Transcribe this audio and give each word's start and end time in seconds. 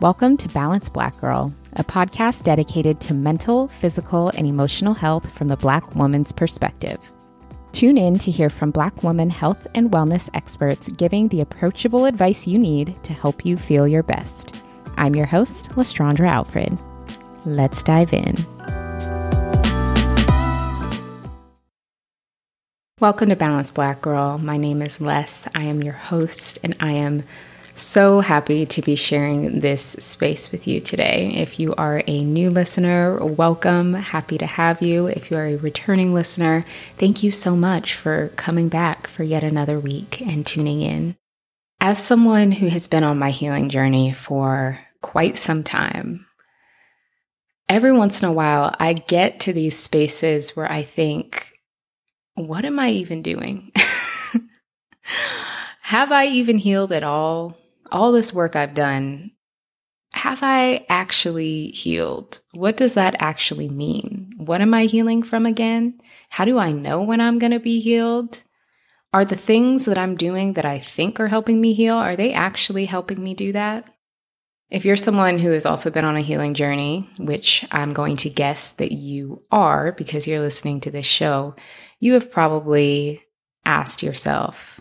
Welcome 0.00 0.38
to 0.38 0.48
Balanced 0.48 0.94
Black 0.94 1.20
Girl, 1.20 1.52
a 1.74 1.84
podcast 1.84 2.44
dedicated 2.44 3.02
to 3.02 3.12
mental, 3.12 3.68
physical, 3.68 4.30
and 4.30 4.46
emotional 4.46 4.94
health 4.94 5.30
from 5.30 5.48
the 5.48 5.58
Black 5.58 5.94
woman's 5.94 6.32
perspective. 6.32 6.98
Tune 7.72 7.98
in 7.98 8.18
to 8.20 8.30
hear 8.30 8.48
from 8.48 8.70
Black 8.70 9.02
woman 9.02 9.28
health 9.28 9.66
and 9.74 9.90
wellness 9.90 10.30
experts 10.32 10.88
giving 10.88 11.28
the 11.28 11.42
approachable 11.42 12.06
advice 12.06 12.46
you 12.46 12.58
need 12.58 12.96
to 13.04 13.12
help 13.12 13.44
you 13.44 13.58
feel 13.58 13.86
your 13.86 14.02
best. 14.02 14.54
I'm 14.96 15.14
your 15.14 15.26
host, 15.26 15.68
Lestraundra 15.72 16.30
Alfred. 16.30 16.78
Let's 17.44 17.82
dive 17.82 18.14
in. 18.14 18.36
Welcome 23.00 23.28
to 23.28 23.36
Balanced 23.36 23.74
Black 23.74 24.00
Girl. 24.00 24.38
My 24.38 24.56
name 24.56 24.80
is 24.80 24.98
Les. 24.98 25.46
I 25.54 25.64
am 25.64 25.82
your 25.82 25.92
host, 25.92 26.58
and 26.62 26.74
I 26.80 26.92
am 26.92 27.24
so 27.80 28.20
happy 28.20 28.66
to 28.66 28.82
be 28.82 28.94
sharing 28.94 29.60
this 29.60 29.82
space 29.82 30.52
with 30.52 30.66
you 30.66 30.80
today. 30.80 31.32
If 31.34 31.58
you 31.58 31.74
are 31.76 32.02
a 32.06 32.22
new 32.22 32.50
listener, 32.50 33.24
welcome. 33.24 33.94
Happy 33.94 34.36
to 34.38 34.46
have 34.46 34.82
you. 34.82 35.06
If 35.06 35.30
you 35.30 35.38
are 35.38 35.46
a 35.46 35.56
returning 35.56 36.12
listener, 36.12 36.66
thank 36.98 37.22
you 37.22 37.30
so 37.30 37.56
much 37.56 37.94
for 37.94 38.28
coming 38.36 38.68
back 38.68 39.06
for 39.06 39.22
yet 39.22 39.42
another 39.42 39.80
week 39.80 40.20
and 40.20 40.46
tuning 40.46 40.82
in. 40.82 41.16
As 41.80 42.02
someone 42.02 42.52
who 42.52 42.68
has 42.68 42.86
been 42.86 43.04
on 43.04 43.18
my 43.18 43.30
healing 43.30 43.70
journey 43.70 44.12
for 44.12 44.78
quite 45.00 45.38
some 45.38 45.64
time, 45.64 46.26
every 47.68 47.92
once 47.92 48.22
in 48.22 48.28
a 48.28 48.32
while 48.32 48.74
I 48.78 48.92
get 48.92 49.40
to 49.40 49.54
these 49.54 49.78
spaces 49.78 50.54
where 50.54 50.70
I 50.70 50.82
think, 50.82 51.50
what 52.34 52.66
am 52.66 52.78
I 52.78 52.90
even 52.90 53.22
doing? 53.22 53.72
Have 55.80 56.12
I 56.12 56.26
even 56.26 56.58
healed 56.58 56.92
at 56.92 57.02
all? 57.02 57.56
All 57.92 58.12
this 58.12 58.32
work 58.32 58.56
I've 58.56 58.74
done, 58.74 59.32
have 60.14 60.40
I 60.42 60.86
actually 60.88 61.68
healed? 61.68 62.40
What 62.52 62.76
does 62.76 62.94
that 62.94 63.16
actually 63.20 63.68
mean? 63.68 64.32
What 64.38 64.60
am 64.60 64.74
I 64.74 64.86
healing 64.86 65.22
from 65.22 65.46
again? 65.46 66.00
How 66.30 66.44
do 66.44 66.58
I 66.58 66.70
know 66.70 67.02
when 67.02 67.20
I'm 67.20 67.38
going 67.38 67.52
to 67.52 67.60
be 67.60 67.80
healed? 67.80 68.42
Are 69.12 69.24
the 69.24 69.36
things 69.36 69.84
that 69.86 69.98
I'm 69.98 70.16
doing 70.16 70.54
that 70.54 70.64
I 70.64 70.78
think 70.78 71.20
are 71.20 71.28
helping 71.28 71.60
me 71.60 71.74
heal, 71.74 71.96
are 71.96 72.16
they 72.16 72.32
actually 72.32 72.86
helping 72.86 73.22
me 73.22 73.34
do 73.34 73.52
that? 73.52 73.92
If 74.70 74.84
you're 74.84 74.96
someone 74.96 75.40
who 75.40 75.50
has 75.50 75.66
also 75.66 75.90
been 75.90 76.04
on 76.04 76.16
a 76.16 76.20
healing 76.20 76.54
journey, 76.54 77.10
which 77.18 77.66
I'm 77.72 77.92
going 77.92 78.16
to 78.18 78.30
guess 78.30 78.72
that 78.72 78.92
you 78.92 79.42
are 79.50 79.90
because 79.92 80.28
you're 80.28 80.38
listening 80.40 80.80
to 80.82 80.92
this 80.92 81.06
show, 81.06 81.56
you 81.98 82.14
have 82.14 82.30
probably 82.30 83.22
asked 83.64 84.02
yourself 84.02 84.80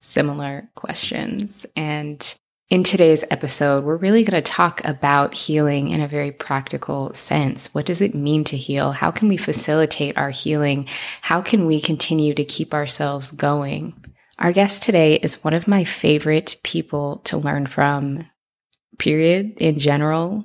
similar 0.00 0.70
questions. 0.74 1.66
And 1.76 2.34
in 2.68 2.82
today's 2.82 3.22
episode, 3.30 3.84
we're 3.84 3.96
really 3.96 4.24
going 4.24 4.42
to 4.42 4.50
talk 4.50 4.84
about 4.84 5.34
healing 5.34 5.88
in 5.88 6.00
a 6.00 6.08
very 6.08 6.32
practical 6.32 7.12
sense. 7.14 7.72
What 7.72 7.86
does 7.86 8.00
it 8.00 8.14
mean 8.14 8.42
to 8.44 8.56
heal? 8.56 8.90
How 8.90 9.12
can 9.12 9.28
we 9.28 9.36
facilitate 9.36 10.18
our 10.18 10.30
healing? 10.30 10.88
How 11.20 11.40
can 11.40 11.66
we 11.66 11.80
continue 11.80 12.34
to 12.34 12.44
keep 12.44 12.74
ourselves 12.74 13.30
going? 13.30 13.94
Our 14.40 14.52
guest 14.52 14.82
today 14.82 15.14
is 15.14 15.44
one 15.44 15.54
of 15.54 15.68
my 15.68 15.84
favorite 15.84 16.56
people 16.64 17.18
to 17.24 17.38
learn 17.38 17.66
from, 17.66 18.26
period, 18.98 19.54
in 19.58 19.78
general, 19.78 20.44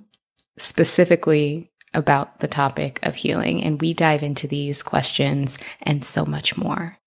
specifically 0.59 1.71
about 1.93 2.39
the 2.39 2.47
topic 2.47 2.99
of 3.01 3.15
healing. 3.15 3.63
And 3.63 3.81
we 3.81 3.93
dive 3.93 4.21
into 4.21 4.47
these 4.47 4.83
questions 4.83 5.57
and 5.81 6.05
so 6.05 6.23
much 6.23 6.55
more. 6.55 6.99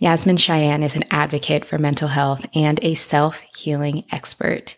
Yasmine 0.00 0.36
Cheyenne 0.36 0.84
is 0.84 0.94
an 0.94 1.02
advocate 1.10 1.64
for 1.64 1.76
mental 1.76 2.06
health 2.06 2.46
and 2.54 2.78
a 2.82 2.94
self 2.94 3.40
healing 3.56 4.04
expert. 4.12 4.76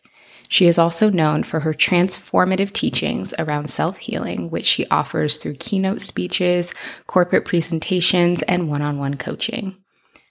She 0.48 0.66
is 0.66 0.78
also 0.78 1.10
known 1.10 1.42
for 1.42 1.60
her 1.60 1.74
transformative 1.74 2.72
teachings 2.72 3.34
around 3.38 3.68
self 3.68 3.98
healing, 3.98 4.48
which 4.48 4.64
she 4.64 4.86
offers 4.86 5.36
through 5.36 5.56
keynote 5.56 6.00
speeches, 6.00 6.72
corporate 7.06 7.45
presentations, 7.45 8.40
and 8.42 8.70
one 8.70 8.80
on 8.80 8.96
one 8.96 9.18
coaching. 9.18 9.77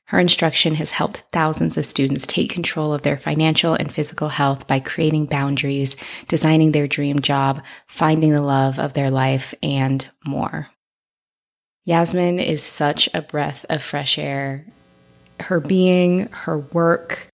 Her 0.05 0.17
instruction 0.17 0.73
has 0.75 0.89
helped 0.89 1.23
thousands 1.31 1.77
of 1.77 1.85
students 1.85 2.25
take 2.25 2.49
control 2.49 2.91
of 2.91 3.03
their 3.03 3.17
financial 3.17 3.75
and 3.75 3.93
physical 3.93 4.29
health 4.29 4.65
by 4.65 4.79
creating 4.79 5.27
boundaries, 5.27 5.95
designing 6.27 6.71
their 6.71 6.87
dream 6.87 7.19
job, 7.19 7.61
finding 7.85 8.31
the 8.31 8.41
love 8.41 8.79
of 8.79 8.93
their 8.93 9.11
life, 9.11 9.53
and 9.61 10.09
more. 10.25 10.67
Yasmine 11.85 12.39
is 12.39 12.63
such 12.63 13.07
a 13.13 13.21
breath 13.21 13.67
of 13.69 13.83
fresh 13.83 14.17
air 14.17 14.65
her 15.41 15.59
being, 15.59 16.27
her 16.31 16.59
work, 16.59 17.29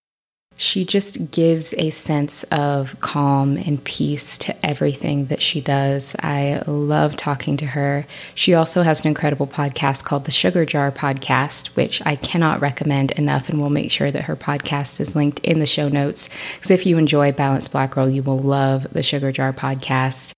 she 0.58 0.86
just 0.86 1.32
gives 1.32 1.74
a 1.78 1.90
sense 1.90 2.44
of 2.46 3.00
calm 3.02 3.58
and 3.58 3.84
peace 3.84 4.38
to 4.38 4.66
everything 4.66 5.26
that 5.26 5.42
she 5.42 5.60
does. 5.60 6.16
I 6.20 6.62
love 6.66 7.18
talking 7.18 7.58
to 7.58 7.66
her. 7.66 8.08
She 8.36 8.54
also 8.54 8.82
has 8.84 9.02
an 9.02 9.10
incredible 9.10 9.48
podcast 9.48 10.06
called 10.06 10.24
the 10.24 10.32
Sugar 10.32 10.66
Jar 10.66 10.92
Podcast, 10.92 11.76
which 11.76 12.02
I 12.06 12.16
cannot 12.16 12.62
recommend 12.62 13.12
enough, 13.12 13.50
and 13.50 13.60
we'll 13.60 13.70
make 13.70 13.92
sure 13.92 14.12
that 14.12 14.24
her 14.24 14.38
podcast 14.38 15.02
is 15.02 15.16
linked 15.16 15.40
in 15.40 15.60
the 15.60 15.66
show 15.66 15.90
notes. 15.90 16.30
Because 16.54 16.72
if 16.72 16.86
you 16.86 16.98
enjoy 16.98 17.34
Balanced 17.34 17.74
Black 17.74 17.92
Girl, 17.92 18.10
you 18.10 18.24
will 18.24 18.40
love 18.40 18.88
the 18.94 19.04
Sugar 19.04 19.34
Jar 19.34 19.52
Podcast. 19.52 20.32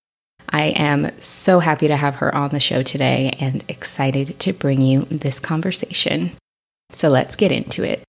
I 0.49 0.67
am 0.69 1.11
so 1.19 1.59
happy 1.59 1.87
to 1.89 1.97
have 1.97 2.15
her 2.15 2.33
on 2.33 2.49
the 2.49 2.59
show 2.59 2.81
today 2.81 3.35
and 3.39 3.63
excited 3.67 4.39
to 4.39 4.53
bring 4.53 4.81
you 4.81 5.01
this 5.01 5.39
conversation. 5.39 6.31
So 6.93 7.09
let's 7.09 7.35
get 7.35 7.51
into 7.51 7.83
it. 7.83 8.03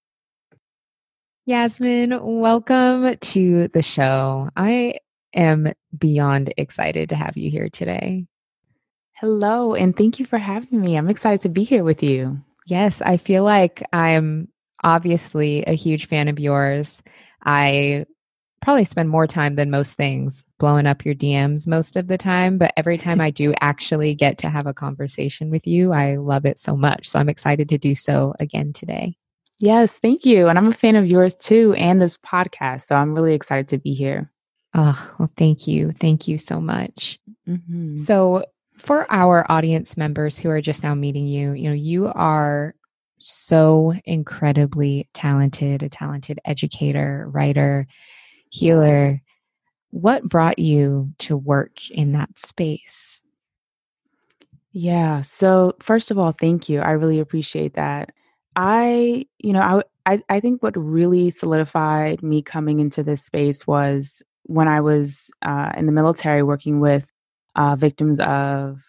Yasmine, 1.46 2.18
welcome 2.22 3.16
to 3.16 3.68
the 3.68 3.82
show. 3.82 4.50
I 4.56 4.98
am 5.34 5.72
beyond 5.96 6.52
excited 6.56 7.08
to 7.08 7.16
have 7.16 7.36
you 7.36 7.50
here 7.50 7.68
today. 7.70 8.26
Hello, 9.14 9.74
and 9.74 9.96
thank 9.96 10.18
you 10.20 10.26
for 10.26 10.38
having 10.38 10.80
me. 10.80 10.96
I'm 10.96 11.08
excited 11.08 11.40
to 11.40 11.48
be 11.48 11.64
here 11.64 11.82
with 11.84 12.02
you. 12.02 12.40
Yes, 12.66 13.02
I 13.02 13.16
feel 13.16 13.44
like 13.44 13.82
I'm 13.92 14.48
obviously 14.84 15.64
a 15.64 15.72
huge 15.72 16.06
fan 16.06 16.28
of 16.28 16.38
yours. 16.38 17.02
I 17.44 18.06
probably 18.60 18.84
spend 18.84 19.08
more 19.08 19.26
time 19.26 19.54
than 19.54 19.70
most 19.70 19.94
things 19.94 20.44
blowing 20.58 20.86
up 20.86 21.04
your 21.04 21.14
DMs 21.14 21.66
most 21.66 21.96
of 21.96 22.08
the 22.08 22.18
time. 22.18 22.58
But 22.58 22.72
every 22.76 22.98
time 22.98 23.20
I 23.20 23.30
do 23.30 23.54
actually 23.60 24.14
get 24.14 24.38
to 24.38 24.50
have 24.50 24.66
a 24.66 24.74
conversation 24.74 25.50
with 25.50 25.66
you, 25.66 25.92
I 25.92 26.16
love 26.16 26.44
it 26.44 26.58
so 26.58 26.76
much. 26.76 27.08
So 27.08 27.18
I'm 27.18 27.28
excited 27.28 27.68
to 27.68 27.78
do 27.78 27.94
so 27.94 28.34
again 28.40 28.72
today. 28.72 29.16
Yes, 29.60 29.98
thank 29.98 30.24
you. 30.24 30.48
And 30.48 30.58
I'm 30.58 30.68
a 30.68 30.72
fan 30.72 30.96
of 30.96 31.06
yours 31.06 31.34
too 31.34 31.74
and 31.74 32.00
this 32.00 32.16
podcast. 32.18 32.82
So 32.82 32.94
I'm 32.94 33.14
really 33.14 33.34
excited 33.34 33.68
to 33.68 33.78
be 33.78 33.94
here. 33.94 34.30
Oh, 34.74 35.10
well, 35.18 35.30
thank 35.36 35.66
you. 35.66 35.92
Thank 35.92 36.28
you 36.28 36.38
so 36.38 36.60
much. 36.60 37.18
Mm-hmm. 37.48 37.96
So, 37.96 38.44
for 38.76 39.10
our 39.10 39.50
audience 39.50 39.96
members 39.96 40.38
who 40.38 40.50
are 40.50 40.60
just 40.60 40.84
now 40.84 40.94
meeting 40.94 41.26
you, 41.26 41.52
you 41.52 41.68
know, 41.68 41.74
you 41.74 42.06
are 42.06 42.76
so 43.18 43.92
incredibly 44.04 45.08
talented, 45.14 45.82
a 45.82 45.88
talented 45.88 46.38
educator, 46.44 47.28
writer, 47.28 47.88
healer, 48.50 49.20
what 49.90 50.28
brought 50.28 50.58
you 50.58 51.12
to 51.18 51.36
work 51.36 51.90
in 51.90 52.12
that 52.12 52.38
space? 52.38 53.22
Yeah. 54.72 55.22
So, 55.22 55.74
first 55.80 56.10
of 56.10 56.18
all, 56.18 56.32
thank 56.32 56.68
you. 56.68 56.80
I 56.80 56.90
really 56.90 57.18
appreciate 57.18 57.74
that. 57.74 58.10
I, 58.54 59.26
you 59.38 59.52
know, 59.52 59.60
I, 59.60 59.82
I, 60.14 60.22
I 60.28 60.40
think 60.40 60.62
what 60.62 60.76
really 60.76 61.30
solidified 61.30 62.22
me 62.22 62.42
coming 62.42 62.80
into 62.80 63.02
this 63.02 63.24
space 63.24 63.66
was 63.66 64.22
when 64.44 64.68
I 64.68 64.80
was 64.80 65.30
uh, 65.42 65.72
in 65.76 65.86
the 65.86 65.92
military 65.92 66.42
working 66.42 66.80
with 66.80 67.10
uh, 67.56 67.76
victims 67.76 68.20
of 68.20 68.82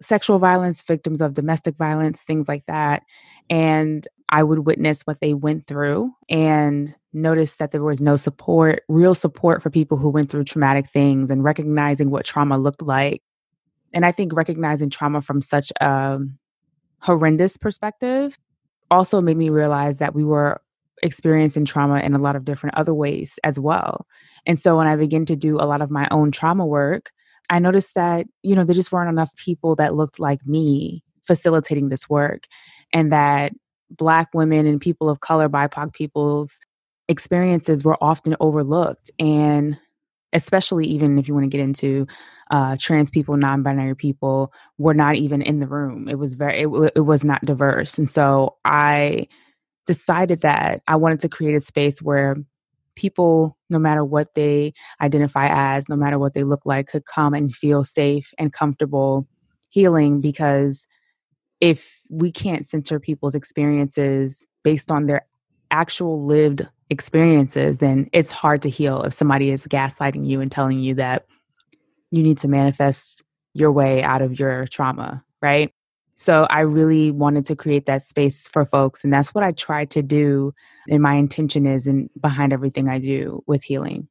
sexual 0.00 0.38
violence, 0.38 0.82
victims 0.82 1.20
of 1.20 1.34
domestic 1.34 1.76
violence, 1.76 2.22
things 2.22 2.48
like 2.48 2.64
that. 2.66 3.02
And 3.48 4.06
I 4.28 4.42
would 4.42 4.60
witness 4.60 5.02
what 5.02 5.20
they 5.20 5.34
went 5.34 5.66
through 5.66 6.12
and 6.28 6.94
notice 7.12 7.54
that 7.54 7.70
there 7.70 7.82
was 7.82 8.00
no 8.00 8.16
support, 8.16 8.82
real 8.88 9.14
support 9.14 9.62
for 9.62 9.70
people 9.70 9.96
who 9.96 10.10
went 10.10 10.30
through 10.30 10.44
traumatic 10.44 10.88
things 10.90 11.30
and 11.30 11.44
recognizing 11.44 12.10
what 12.10 12.24
trauma 12.24 12.58
looked 12.58 12.82
like. 12.82 13.22
And 13.94 14.04
I 14.04 14.12
think 14.12 14.34
recognizing 14.34 14.90
trauma 14.90 15.22
from 15.22 15.40
such 15.40 15.72
a 15.80 16.18
horrendous 16.98 17.56
perspective 17.56 18.36
also 18.90 19.20
made 19.20 19.36
me 19.36 19.48
realize 19.48 19.98
that 19.98 20.14
we 20.14 20.24
were 20.24 20.60
experiencing 21.02 21.64
trauma 21.64 22.00
in 22.00 22.14
a 22.14 22.18
lot 22.18 22.36
of 22.36 22.44
different 22.44 22.76
other 22.76 22.94
ways 22.94 23.38
as 23.44 23.58
well. 23.58 24.06
And 24.46 24.58
so 24.58 24.76
when 24.76 24.86
I 24.86 24.96
began 24.96 25.26
to 25.26 25.36
do 25.36 25.56
a 25.56 25.66
lot 25.66 25.82
of 25.82 25.90
my 25.90 26.08
own 26.10 26.30
trauma 26.30 26.66
work, 26.66 27.12
I 27.50 27.58
noticed 27.58 27.94
that, 27.94 28.26
you 28.42 28.54
know, 28.54 28.64
there 28.64 28.74
just 28.74 28.92
weren't 28.92 29.10
enough 29.10 29.34
people 29.36 29.76
that 29.76 29.94
looked 29.94 30.18
like 30.18 30.44
me 30.46 31.02
facilitating 31.26 31.88
this 31.88 32.08
work 32.08 32.44
and 32.92 33.12
that 33.12 33.52
Black 33.90 34.28
women 34.34 34.66
and 34.66 34.80
people 34.80 35.08
of 35.08 35.20
color, 35.20 35.48
BIPOC 35.48 35.92
people's 35.92 36.58
experiences 37.08 37.84
were 37.84 37.96
often 38.00 38.36
overlooked. 38.40 39.10
And 39.18 39.78
especially 40.32 40.86
even 40.88 41.18
if 41.18 41.28
you 41.28 41.34
want 41.34 41.44
to 41.44 41.56
get 41.56 41.62
into 41.62 42.06
uh, 42.50 42.76
trans 42.78 43.10
people, 43.10 43.36
non 43.36 43.62
binary 43.62 43.94
people, 43.94 44.52
were 44.78 44.94
not 44.94 45.16
even 45.16 45.40
in 45.42 45.60
the 45.60 45.66
room. 45.66 46.08
It 46.08 46.18
was 46.18 46.34
very, 46.34 46.62
it, 46.62 46.92
it 46.96 47.00
was 47.00 47.24
not 47.24 47.44
diverse. 47.44 47.98
And 47.98 48.10
so 48.10 48.56
I 48.64 49.28
decided 49.86 50.40
that 50.40 50.82
I 50.88 50.96
wanted 50.96 51.20
to 51.20 51.28
create 51.28 51.54
a 51.54 51.60
space 51.60 52.02
where 52.02 52.36
people, 52.96 53.56
no 53.70 53.78
matter 53.78 54.04
what 54.04 54.34
they 54.34 54.72
identify 55.00 55.48
as, 55.48 55.88
no 55.88 55.96
matter 55.96 56.18
what 56.18 56.34
they 56.34 56.44
look 56.44 56.62
like, 56.64 56.88
could 56.88 57.06
come 57.06 57.34
and 57.34 57.54
feel 57.54 57.84
safe 57.84 58.32
and 58.38 58.52
comfortable 58.52 59.28
healing 59.68 60.20
because 60.20 60.88
if 61.60 62.02
we 62.10 62.30
can't 62.30 62.66
center 62.66 62.98
people's 62.98 63.34
experiences 63.34 64.46
based 64.64 64.90
on 64.90 65.06
their 65.06 65.26
actual 65.70 66.26
lived 66.26 66.66
experiences, 66.90 67.78
then 67.78 68.08
it's 68.12 68.30
hard 68.30 68.62
to 68.62 68.70
heal 68.70 69.02
if 69.02 69.12
somebody 69.12 69.50
is 69.50 69.66
gaslighting 69.66 70.26
you 70.26 70.40
and 70.40 70.50
telling 70.50 70.80
you 70.80 70.94
that 70.94 71.26
you 72.10 72.22
need 72.22 72.38
to 72.38 72.48
manifest 72.48 73.22
your 73.54 73.72
way 73.72 74.02
out 74.02 74.22
of 74.22 74.38
your 74.38 74.66
trauma, 74.66 75.24
right? 75.42 75.72
So 76.16 76.46
I 76.50 76.60
really 76.60 77.10
wanted 77.10 77.44
to 77.46 77.56
create 77.56 77.86
that 77.86 78.02
space 78.02 78.48
for 78.48 78.64
folks. 78.64 79.04
And 79.04 79.12
that's 79.12 79.34
what 79.34 79.44
I 79.44 79.52
try 79.52 79.84
to 79.86 80.02
do. 80.02 80.54
And 80.88 81.02
my 81.02 81.14
intention 81.14 81.66
is 81.66 81.86
and 81.86 82.10
behind 82.20 82.52
everything 82.52 82.88
I 82.88 82.98
do 82.98 83.44
with 83.46 83.62
healing. 83.62 84.08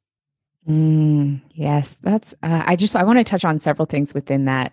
Mm, 0.69 1.41
yes, 1.51 1.97
that's, 2.01 2.33
uh, 2.43 2.63
I 2.65 2.75
just, 2.75 2.95
I 2.95 3.03
want 3.03 3.19
to 3.19 3.23
touch 3.23 3.43
on 3.43 3.59
several 3.59 3.85
things 3.85 4.13
within 4.13 4.45
that. 4.45 4.71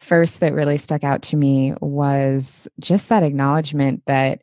First, 0.00 0.40
that 0.40 0.52
really 0.52 0.78
stuck 0.78 1.04
out 1.04 1.22
to 1.22 1.36
me 1.36 1.74
was 1.80 2.66
just 2.80 3.08
that 3.08 3.22
acknowledgement 3.22 4.02
that 4.06 4.42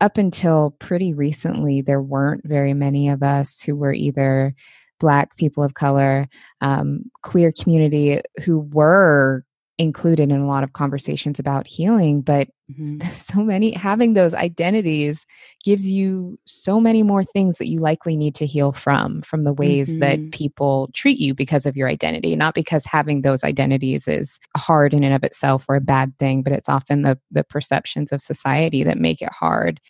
up 0.00 0.18
until 0.18 0.76
pretty 0.78 1.12
recently, 1.12 1.80
there 1.80 2.02
weren't 2.02 2.46
very 2.46 2.74
many 2.74 3.08
of 3.08 3.22
us 3.22 3.60
who 3.60 3.74
were 3.74 3.92
either 3.92 4.54
Black 5.00 5.36
people 5.36 5.64
of 5.64 5.74
color, 5.74 6.28
um, 6.60 7.10
queer 7.22 7.50
community 7.50 8.20
who 8.44 8.60
were 8.60 9.44
included 9.78 10.30
in 10.30 10.38
a 10.38 10.46
lot 10.46 10.62
of 10.62 10.74
conversations 10.74 11.38
about 11.38 11.66
healing 11.66 12.20
but 12.20 12.48
mm-hmm. 12.70 13.00
so 13.16 13.42
many 13.42 13.72
having 13.72 14.12
those 14.12 14.34
identities 14.34 15.26
gives 15.64 15.88
you 15.88 16.38
so 16.44 16.78
many 16.78 17.02
more 17.02 17.24
things 17.24 17.58
that 17.58 17.68
you 17.68 17.80
likely 17.80 18.16
need 18.16 18.34
to 18.34 18.46
heal 18.46 18.72
from 18.72 19.22
from 19.22 19.44
the 19.44 19.52
ways 19.52 19.90
mm-hmm. 19.90 20.00
that 20.00 20.32
people 20.32 20.90
treat 20.92 21.18
you 21.18 21.34
because 21.34 21.64
of 21.64 21.76
your 21.76 21.88
identity 21.88 22.36
not 22.36 22.54
because 22.54 22.84
having 22.84 23.22
those 23.22 23.42
identities 23.42 24.06
is 24.06 24.38
hard 24.56 24.92
in 24.92 25.02
and 25.02 25.14
of 25.14 25.24
itself 25.24 25.64
or 25.68 25.76
a 25.76 25.80
bad 25.80 26.16
thing 26.18 26.42
but 26.42 26.52
it's 26.52 26.68
often 26.68 27.02
the 27.02 27.18
the 27.30 27.44
perceptions 27.44 28.12
of 28.12 28.20
society 28.20 28.84
that 28.84 28.98
make 28.98 29.22
it 29.22 29.32
hard 29.32 29.80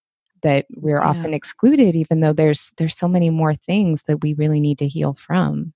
that 0.43 0.67
we're 0.77 1.01
yeah. 1.01 1.09
often 1.09 1.35
excluded 1.35 1.97
even 1.97 2.21
though 2.21 2.33
there's 2.33 2.73
there's 2.79 2.97
so 2.97 3.09
many 3.09 3.31
more 3.31 3.55
things 3.55 4.05
that 4.05 4.23
we 4.23 4.35
really 4.35 4.61
need 4.61 4.79
to 4.79 4.89
heal 4.89 5.15
from 5.15 5.73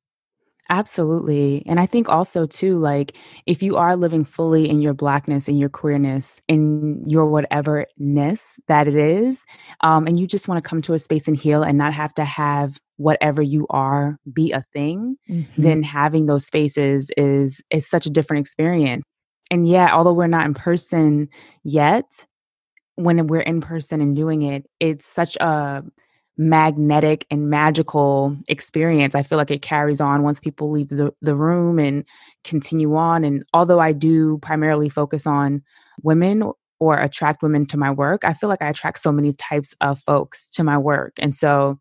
Absolutely. 0.68 1.62
And 1.66 1.78
I 1.78 1.86
think 1.86 2.08
also, 2.08 2.46
too, 2.46 2.78
like 2.78 3.16
if 3.46 3.62
you 3.62 3.76
are 3.76 3.96
living 3.96 4.24
fully 4.24 4.68
in 4.68 4.80
your 4.80 4.94
blackness 4.94 5.48
in 5.48 5.56
your 5.56 5.68
queerness, 5.68 6.40
in 6.48 7.04
your 7.06 7.26
whatever 7.26 7.86
ness 7.98 8.58
that 8.66 8.88
it 8.88 8.96
is, 8.96 9.42
um, 9.82 10.06
and 10.06 10.18
you 10.18 10.26
just 10.26 10.48
want 10.48 10.62
to 10.62 10.68
come 10.68 10.82
to 10.82 10.94
a 10.94 10.98
space 10.98 11.28
and 11.28 11.36
heal 11.36 11.62
and 11.62 11.78
not 11.78 11.92
have 11.94 12.12
to 12.14 12.24
have 12.24 12.78
whatever 12.96 13.42
you 13.42 13.66
are 13.70 14.18
be 14.32 14.50
a 14.52 14.64
thing, 14.72 15.16
mm-hmm. 15.28 15.62
then 15.62 15.82
having 15.82 16.26
those 16.26 16.46
spaces 16.46 17.10
is 17.16 17.62
is 17.70 17.88
such 17.88 18.06
a 18.06 18.10
different 18.10 18.40
experience. 18.40 19.04
And 19.50 19.68
yeah, 19.68 19.94
although 19.94 20.14
we're 20.14 20.26
not 20.26 20.46
in 20.46 20.54
person 20.54 21.28
yet, 21.62 22.26
when 22.96 23.24
we're 23.28 23.40
in 23.40 23.60
person 23.60 24.00
and 24.00 24.16
doing 24.16 24.42
it, 24.42 24.66
it's 24.80 25.06
such 25.06 25.36
a 25.36 25.84
magnetic 26.38 27.26
and 27.30 27.48
magical 27.48 28.36
experience. 28.48 29.14
I 29.14 29.22
feel 29.22 29.38
like 29.38 29.50
it 29.50 29.62
carries 29.62 30.00
on 30.00 30.22
once 30.22 30.40
people 30.40 30.70
leave 30.70 30.88
the, 30.88 31.12
the 31.22 31.34
room 31.34 31.78
and 31.78 32.04
continue 32.44 32.94
on. 32.94 33.24
And 33.24 33.44
although 33.54 33.80
I 33.80 33.92
do 33.92 34.38
primarily 34.38 34.88
focus 34.88 35.26
on 35.26 35.62
women 36.02 36.50
or 36.78 36.98
attract 36.98 37.42
women 37.42 37.64
to 37.66 37.78
my 37.78 37.90
work, 37.90 38.24
I 38.24 38.34
feel 38.34 38.50
like 38.50 38.60
I 38.60 38.68
attract 38.68 39.00
so 39.00 39.12
many 39.12 39.32
types 39.32 39.74
of 39.80 39.98
folks 40.00 40.50
to 40.50 40.64
my 40.64 40.76
work. 40.76 41.14
And 41.18 41.34
so 41.34 41.78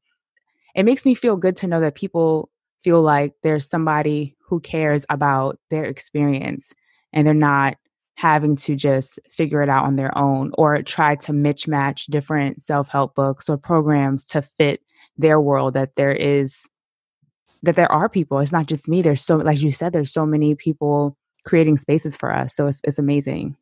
it 0.74 0.84
makes 0.84 1.06
me 1.06 1.16
feel 1.16 1.36
good 1.36 1.57
to 1.57 1.68
know 1.68 1.81
that 1.81 1.96
people 1.96 2.50
feel 2.80 3.02
like 3.02 3.34
there's 3.44 3.68
somebody 3.68 4.36
who 4.48 4.60
cares 4.60 5.06
about 5.10 5.60
their 5.69 5.86
experience 5.86 6.74
and 7.12 7.25
they're 7.25 7.34
not 7.34 7.75
having 8.16 8.56
to 8.56 8.76
just 8.76 9.20
figure 9.30 9.62
it 9.62 9.70
out 9.70 9.86
on 9.86 9.98
their 9.98 10.18
own 10.18 10.52
or 10.58 10.82
try 10.82 11.16
to 11.16 11.32
mismatch 11.32 12.06
different 12.06 12.62
self-help 12.62 13.14
books 13.14 13.50
or 13.50 13.58
programs 13.58 14.26
to 14.26 14.42
fit 14.42 14.82
their 15.18 15.40
world 15.40 15.74
that 15.74 15.96
there 15.96 16.14
is 16.14 16.68
that 17.64 17.76
there 17.76 17.92
are 17.92 18.08
people. 18.08 18.40
It's 18.40 18.52
not 18.52 18.68
just 18.68 18.88
me. 18.88 19.02
There's 19.02 19.22
so 19.22 19.38
like 19.38 19.62
you 19.62 19.72
said 19.72 19.92
there's 19.92 20.12
so 20.12 20.26
many 20.26 20.56
people 20.56 21.18
creating 21.46 21.78
spaces 21.78 22.16
for 22.16 22.34
us. 22.34 22.56
So 22.56 22.68
it's, 22.68 22.82
it's 22.84 23.00
amazing. 23.00 23.56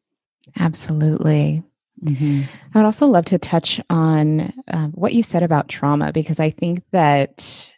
Absolutely. 0.58 1.64
Mm-hmm. 2.04 2.42
i 2.74 2.78
would 2.78 2.86
also 2.86 3.06
love 3.06 3.26
to 3.26 3.38
touch 3.38 3.80
on 3.90 4.52
uh, 4.68 4.88
what 4.88 5.14
you 5.14 5.22
said 5.22 5.44
about 5.44 5.70
trauma 5.70 6.12
because 6.12 6.40
i 6.40 6.50
think 6.50 6.82
that 6.92 7.72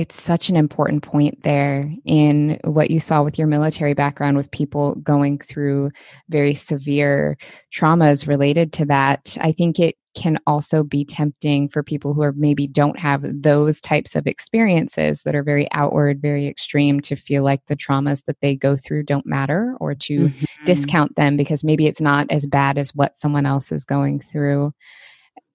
it's 0.00 0.18
such 0.18 0.48
an 0.48 0.56
important 0.56 1.02
point 1.02 1.42
there 1.42 1.92
in 2.06 2.58
what 2.64 2.90
you 2.90 2.98
saw 2.98 3.22
with 3.22 3.38
your 3.38 3.46
military 3.46 3.92
background 3.92 4.34
with 4.34 4.50
people 4.50 4.94
going 4.94 5.38
through 5.38 5.90
very 6.30 6.54
severe 6.54 7.36
traumas 7.70 8.26
related 8.26 8.72
to 8.72 8.86
that. 8.86 9.36
I 9.42 9.52
think 9.52 9.78
it 9.78 9.96
can 10.16 10.38
also 10.46 10.82
be 10.82 11.04
tempting 11.04 11.68
for 11.68 11.82
people 11.82 12.14
who 12.14 12.22
are 12.22 12.32
maybe 12.32 12.66
don't 12.66 12.98
have 12.98 13.42
those 13.42 13.78
types 13.78 14.16
of 14.16 14.26
experiences 14.26 15.22
that 15.24 15.34
are 15.34 15.42
very 15.42 15.70
outward, 15.72 16.22
very 16.22 16.48
extreme 16.48 17.00
to 17.00 17.14
feel 17.14 17.42
like 17.42 17.66
the 17.66 17.76
traumas 17.76 18.24
that 18.24 18.40
they 18.40 18.56
go 18.56 18.78
through 18.78 19.02
don't 19.02 19.26
matter 19.26 19.76
or 19.80 19.94
to 19.94 20.28
mm-hmm. 20.28 20.64
discount 20.64 21.14
them 21.16 21.36
because 21.36 21.62
maybe 21.62 21.86
it's 21.86 22.00
not 22.00 22.26
as 22.30 22.46
bad 22.46 22.78
as 22.78 22.94
what 22.94 23.18
someone 23.18 23.44
else 23.44 23.70
is 23.70 23.84
going 23.84 24.18
through. 24.18 24.72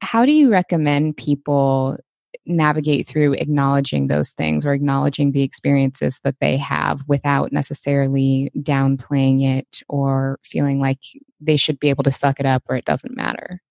How 0.02 0.24
do 0.24 0.34
you 0.34 0.52
recommend 0.52 1.18
people 1.18 1.98
navigate 2.46 3.08
through 3.08 3.34
acknowledging 3.34 4.08
those 4.08 4.32
things 4.32 4.66
or 4.66 4.74
acknowledging 4.74 5.32
the 5.32 5.44
experiences 5.44 6.20
that 6.24 6.36
they 6.40 6.58
have 6.58 7.04
without 7.08 7.52
necessarily 7.52 8.52
downplaying 8.58 9.44
it 9.44 9.82
or 9.88 10.40
feeling 10.44 10.80
like 10.80 11.00
they 11.40 11.58
should 11.58 11.80
be 11.80 11.90
able 11.90 12.04
to 12.04 12.12
suck 12.12 12.40
it 12.40 12.46
up 12.46 12.64
or 12.68 12.76
it 12.76 12.86
doesn't 12.86 13.16
matter. 13.16 13.62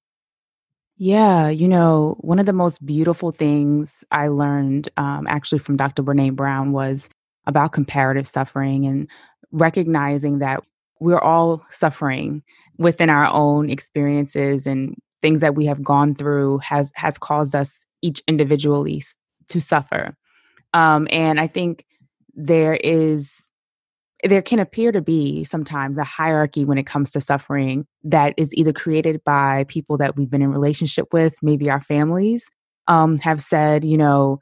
Yeah, 0.97 1.49
you 1.49 1.67
know, 1.67 2.17
one 2.21 2.39
of 2.39 2.47
the 2.47 2.53
most 2.53 2.85
beautiful 2.85 3.33
things 3.33 4.05
I 4.13 4.29
learned 4.29 4.89
um, 4.97 5.27
actually 5.27 5.59
from 5.59 5.77
Dr. 5.77 6.03
Brene 6.03 6.37
Brown 6.37 6.73
was 6.73 7.11
about 7.47 7.73
comparative 7.73 8.29
suffering 8.29 8.87
and 8.87 9.09
recognizing 9.51 10.39
that 10.39 10.63
we're 11.01 11.19
all 11.19 11.65
suffering 11.71 12.43
within 12.79 13.11
our 13.11 13.27
own 13.27 13.71
experiences 13.71 14.67
and 14.67 14.97
things 15.21 15.41
that 15.41 15.55
we 15.55 15.67
have 15.67 15.83
gone 15.83 16.15
through 16.15 16.59
has 16.59 16.93
has 16.95 17.19
caused 17.19 17.57
us 17.57 17.87
each 18.05 18.23
individually 18.29 19.03
to 19.49 19.61
suffer. 19.61 20.17
Um, 20.73 21.09
and 21.11 21.41
I 21.41 21.47
think 21.47 21.87
there 22.35 22.75
is 22.75 23.51
there 24.25 24.43
can 24.43 24.59
appear 24.59 24.91
to 24.91 25.03
be 25.03 25.45
sometimes 25.45 25.99
a 25.99 26.05
hierarchy 26.05 26.65
when 26.65 26.79
it 26.79 26.87
comes 26.87 27.11
to 27.11 27.21
suffering 27.21 27.87
that 28.05 28.33
is 28.39 28.55
either 28.55 28.73
created 28.73 29.23
by 29.23 29.65
people 29.69 29.99
that 29.99 30.17
we've 30.17 30.31
been 30.31 30.41
in 30.41 30.51
relationship 30.51 31.13
with, 31.13 31.37
maybe 31.43 31.69
our 31.69 31.81
families 31.81 32.49
um, 32.89 33.19
have 33.19 33.41
said, 33.41 33.85
you 33.85 33.99
know, 33.99 34.41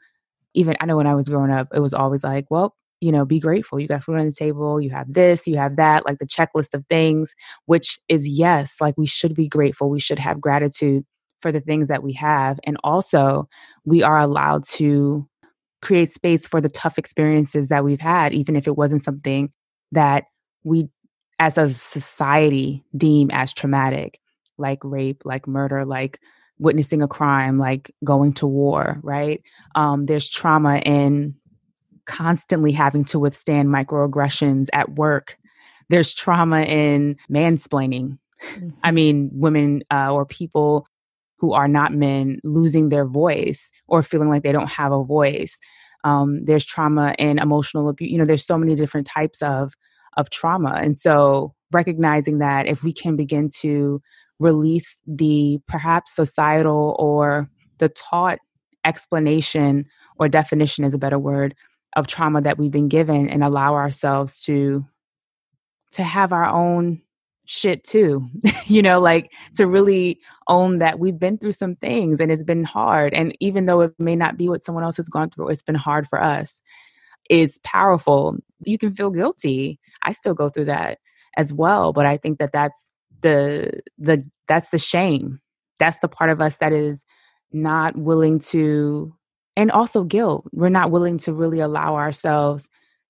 even 0.55 0.77
I 0.81 0.87
know 0.87 0.97
when 0.97 1.09
I 1.09 1.17
was 1.17 1.29
growing 1.29 1.51
up, 1.51 1.69
it 1.75 1.81
was 1.81 1.95
always 1.95 2.23
like, 2.23 2.47
well, 2.49 2.77
you 3.01 3.11
know, 3.11 3.25
be 3.25 3.41
grateful. 3.41 3.81
You 3.81 3.89
got 3.89 4.05
food 4.05 4.19
on 4.19 4.27
the 4.27 4.33
table, 4.33 4.81
you 4.81 4.91
have 4.91 5.13
this, 5.13 5.49
you 5.49 5.57
have 5.57 5.77
that, 5.77 6.07
like 6.07 6.19
the 6.19 6.27
checklist 6.27 6.75
of 6.75 6.87
things, 6.89 7.35
which 7.67 7.99
is 8.09 8.29
yes, 8.29 8.77
like 8.81 8.97
we 8.97 9.07
should 9.07 9.35
be 9.35 9.49
grateful. 9.49 9.91
We 9.91 9.99
should 9.99 10.21
have 10.21 10.41
gratitude 10.41 11.05
for 11.43 11.53
the 11.53 11.61
things 11.61 11.89
that 11.89 12.03
we 12.03 12.15
have. 12.15 12.59
And 12.65 12.77
also, 12.83 13.49
we 13.85 14.03
are 14.03 14.19
allowed 14.19 14.65
to 14.77 15.29
create 15.83 16.11
space 16.11 16.47
for 16.47 16.61
the 16.61 16.71
tough 16.71 16.97
experiences 16.97 17.69
that 17.69 17.85
we've 17.85 18.01
had, 18.01 18.33
even 18.33 18.57
if 18.57 18.67
it 18.67 18.77
wasn't 18.77 19.03
something 19.03 19.53
that 19.91 20.25
we, 20.63 20.89
as 21.39 21.59
a 21.59 21.69
society, 21.69 22.85
deem 22.97 23.31
as 23.33 23.53
traumatic, 23.53 24.21
like 24.59 24.79
rape, 24.85 25.23
like 25.25 25.49
murder, 25.49 25.85
like 25.85 26.21
witnessing 26.59 27.03
a 27.03 27.09
crime, 27.09 27.59
like 27.59 27.93
going 28.05 28.33
to 28.35 28.47
war, 28.47 29.01
right? 29.03 29.43
Um, 29.75 30.07
there's 30.07 30.31
trauma 30.31 30.77
in 30.79 31.35
constantly 32.07 32.73
having 32.73 33.05
to 33.07 33.19
withstand 33.19 33.69
microaggressions 33.69 34.69
at 34.73 34.95
work. 34.95 35.37
There's 35.89 36.15
trauma 36.15 36.63
in 36.63 37.17
mansplaining. 37.31 38.19
Mm-hmm. 38.55 38.69
I 38.83 38.91
mean, 38.93 39.31
women 39.33 39.83
uh, 39.91 40.13
or 40.13 40.25
people 40.25 40.87
who 41.43 41.53
are 41.53 41.67
not 41.67 41.93
men 41.93 42.39
losing 42.45 42.89
their 42.89 43.05
voice 43.05 43.73
or 43.89 44.01
feeling 44.03 44.29
like 44.29 44.45
they 44.45 44.53
don't 44.53 44.71
have 44.71 44.93
a 44.93 45.03
voice. 45.03 45.59
Um, 46.05 46.45
there's 46.45 46.65
trauma 46.65 47.17
and 47.19 47.41
emotional 47.41 47.89
abuse. 47.89 48.13
You 48.13 48.19
know, 48.19 48.25
there's 48.25 48.47
so 48.47 48.57
many 48.57 48.77
different 48.77 49.09
types 49.09 49.43
of 49.43 49.75
of 50.17 50.31
trauma, 50.31 50.75
and 50.77 50.97
so 50.97 51.55
recognizing 51.73 52.39
that 52.39 52.67
if 52.67 52.85
we 52.85 52.93
can 52.93 53.17
begin 53.17 53.49
to 53.61 54.01
release 54.39 55.01
the 55.07 55.59
perhaps 55.67 56.15
societal 56.15 56.95
or 56.99 57.51
the 57.79 57.89
taught 57.89 58.39
explanation 58.85 59.87
or 60.19 60.29
definition 60.29 60.85
is 60.85 60.95
a 60.95 60.99
better 60.99 61.19
word 61.19 61.55
of 61.97 62.07
trauma 62.07 62.41
that 62.41 62.59
we've 62.59 62.71
been 62.71 62.89
given 62.89 63.29
and 63.29 63.43
allow 63.43 63.75
ourselves 63.75 64.43
to 64.45 64.87
to 65.93 66.05
have 66.05 66.33
our 66.33 66.47
own 66.47 67.03
shit 67.45 67.85
too. 67.85 68.29
you 68.67 68.83
know, 68.83 68.99
like 68.99 69.33
to 69.55 69.67
really 69.67 70.21
own 70.49 70.79
that 70.79 70.99
we've 70.99 71.19
been 71.19 71.39
through 71.39 71.53
some 71.53 71.77
things 71.77 72.21
and 72.21 72.31
it's 72.31 72.45
been 72.45 72.65
hard. 72.65 73.15
And 73.15 73.37
even 73.41 73.67
though 73.67 73.81
it 73.83 73.93
may 73.99 74.17
not 74.17 74.37
be 74.37 74.49
what 74.49 74.65
someone 74.65 74.85
else 74.85 74.97
has 74.97 75.09
gone 75.09 75.31
through, 75.31 75.49
it's 75.49 75.63
been 75.63 75.75
hard 75.75 76.09
for 76.09 76.23
us. 76.23 76.63
It's 77.29 77.59
powerful. 77.65 78.37
You 78.65 78.79
can 78.79 78.95
feel 78.95 79.11
guilty. 79.11 79.79
I 80.03 80.13
still 80.13 80.35
go 80.35 80.49
through 80.49 80.67
that 80.67 80.99
as 81.37 81.53
well, 81.53 81.93
but 81.93 82.07
I 82.07 82.17
think 82.17 82.39
that 82.39 82.53
that's 82.53 82.91
the 83.23 83.71
the 83.99 84.25
that's 84.49 84.71
the 84.71 84.79
shame. 84.79 85.41
That's 85.79 85.99
the 86.01 86.09
part 86.09 86.31
of 86.31 86.41
us 86.41 86.59
that 86.59 86.73
is 86.73 87.05
not 87.53 87.97
willing 87.97 88.39
to 88.39 89.15
and 89.57 89.71
also 89.71 90.05
guilt. 90.05 90.47
We're 90.53 90.69
not 90.69 90.91
willing 90.91 91.19
to 91.19 91.33
really 91.33 91.61
allow 91.61 91.95
ourselves 91.97 92.69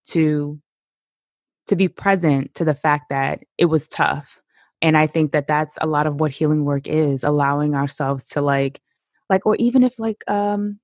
to 0.08 0.60
to 1.68 1.76
be 1.76 1.88
present 1.88 2.54
to 2.54 2.64
the 2.64 2.74
fact 2.74 3.06
that 3.10 3.40
it 3.58 3.66
was 3.66 3.88
tough. 3.88 4.38
And 4.80 4.96
i 4.96 5.06
think 5.06 5.30
that 5.30 5.46
that's 5.46 5.78
a 5.80 5.86
lot 5.86 6.08
of 6.08 6.18
what 6.18 6.32
healing 6.32 6.64
work 6.64 6.88
is 6.88 7.22
allowing 7.22 7.76
ourselves 7.76 8.24
to 8.30 8.42
like 8.42 8.80
like 9.30 9.46
or 9.46 9.54
even 9.56 9.84
if 9.84 9.98
like 9.98 10.28
um 10.28 10.80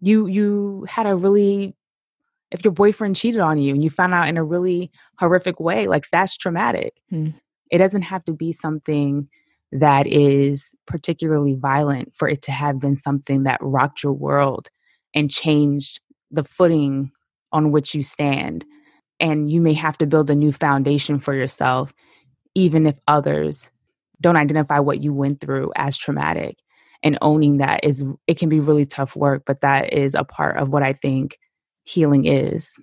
you 0.00 0.26
you 0.26 0.86
had 0.88 1.06
a 1.06 1.14
really 1.14 1.76
if 2.50 2.64
your 2.64 2.72
boyfriend 2.72 3.16
cheated 3.16 3.40
on 3.40 3.58
you 3.58 3.72
and 3.72 3.82
you 3.82 3.90
found 3.90 4.12
out 4.12 4.28
in 4.28 4.36
a 4.36 4.44
really 4.44 4.90
horrific 5.18 5.60
way 5.60 5.86
like 5.86 6.04
that's 6.10 6.36
traumatic. 6.36 6.94
Mm. 7.12 7.34
it 7.70 7.78
doesn't 7.78 8.02
have 8.02 8.24
to 8.24 8.32
be 8.32 8.52
something 8.52 9.28
that 9.70 10.06
is 10.06 10.74
particularly 10.86 11.54
violent 11.54 12.14
for 12.14 12.28
it 12.28 12.42
to 12.42 12.52
have 12.52 12.78
been 12.78 12.96
something 12.96 13.44
that 13.44 13.58
rocked 13.62 14.02
your 14.02 14.12
world 14.12 14.68
and 15.14 15.30
changed 15.30 16.00
the 16.30 16.44
footing 16.44 17.10
on 17.52 17.70
which 17.70 17.94
you 17.94 18.02
stand 18.02 18.64
and 19.22 19.50
you 19.50 19.62
may 19.62 19.72
have 19.72 19.96
to 19.98 20.06
build 20.06 20.28
a 20.28 20.34
new 20.34 20.52
foundation 20.52 21.18
for 21.18 21.32
yourself 21.32 21.94
even 22.54 22.86
if 22.86 22.96
others 23.08 23.70
don't 24.20 24.36
identify 24.36 24.78
what 24.78 25.02
you 25.02 25.14
went 25.14 25.40
through 25.40 25.72
as 25.76 25.96
traumatic 25.96 26.58
and 27.02 27.16
owning 27.22 27.58
that 27.58 27.80
is 27.82 28.04
it 28.26 28.38
can 28.38 28.48
be 28.48 28.60
really 28.60 28.84
tough 28.84 29.16
work 29.16 29.44
but 29.46 29.62
that 29.62 29.92
is 29.92 30.14
a 30.14 30.24
part 30.24 30.58
of 30.58 30.68
what 30.68 30.82
i 30.82 30.92
think 30.92 31.38
healing 31.84 32.26
is 32.26 32.78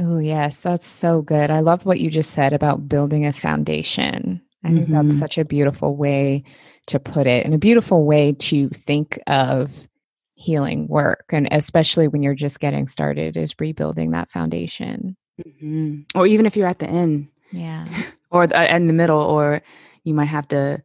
oh 0.00 0.18
yes 0.18 0.60
that's 0.60 0.86
so 0.86 1.22
good 1.22 1.50
i 1.50 1.60
love 1.60 1.84
what 1.84 2.00
you 2.00 2.10
just 2.10 2.30
said 2.30 2.52
about 2.52 2.88
building 2.88 3.26
a 3.26 3.32
foundation 3.32 4.40
i 4.62 4.68
mm-hmm. 4.68 4.76
think 4.76 4.90
that's 4.90 5.08
mm-hmm. 5.08 5.18
such 5.18 5.38
a 5.38 5.44
beautiful 5.44 5.96
way 5.96 6.44
to 6.86 7.00
put 7.00 7.26
it 7.26 7.44
and 7.44 7.54
a 7.54 7.58
beautiful 7.58 8.06
way 8.06 8.32
to 8.32 8.68
think 8.68 9.18
of 9.26 9.88
healing 10.34 10.86
work 10.86 11.24
and 11.30 11.48
especially 11.50 12.08
when 12.08 12.22
you're 12.22 12.34
just 12.34 12.60
getting 12.60 12.86
started 12.86 13.36
is 13.36 13.54
rebuilding 13.58 14.10
that 14.10 14.30
foundation 14.30 15.16
mm-hmm. 15.44 16.02
or 16.14 16.26
even 16.26 16.46
if 16.46 16.56
you're 16.56 16.68
at 16.68 16.78
the 16.78 16.88
end. 16.88 17.28
Yeah. 17.52 17.86
Or 18.28 18.48
the, 18.48 18.60
uh, 18.60 18.76
in 18.76 18.88
the 18.88 18.92
middle 18.92 19.20
or 19.20 19.62
you 20.02 20.12
might 20.12 20.26
have 20.26 20.48
to 20.48 20.82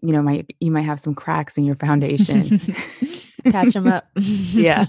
you 0.00 0.12
know 0.12 0.22
might 0.22 0.54
you 0.60 0.70
might 0.70 0.84
have 0.84 1.00
some 1.00 1.14
cracks 1.14 1.58
in 1.58 1.64
your 1.64 1.74
foundation. 1.74 2.60
Patch 3.50 3.72
them 3.72 3.88
up. 3.88 4.06
Yeah. 4.16 4.86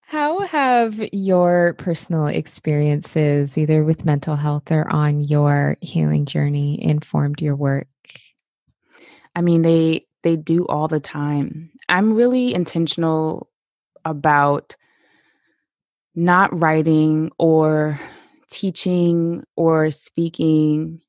How 0.00 0.40
have 0.40 1.00
your 1.12 1.74
personal 1.74 2.26
experiences 2.28 3.58
either 3.58 3.84
with 3.84 4.06
mental 4.06 4.36
health 4.36 4.72
or 4.72 4.90
on 4.90 5.20
your 5.20 5.76
healing 5.82 6.24
journey 6.24 6.82
informed 6.82 7.42
your 7.42 7.56
work? 7.56 7.88
I 9.36 9.42
mean 9.42 9.62
they 9.62 10.06
they 10.22 10.36
do 10.36 10.66
all 10.66 10.88
the 10.88 10.98
time. 10.98 11.70
I'm 11.90 12.14
really 12.14 12.54
intentional 12.54 13.50
about 14.04 14.76
not 16.14 16.58
writing 16.58 17.30
or 17.38 18.00
teaching 18.50 19.44
or 19.56 19.90
speaking 19.90 21.00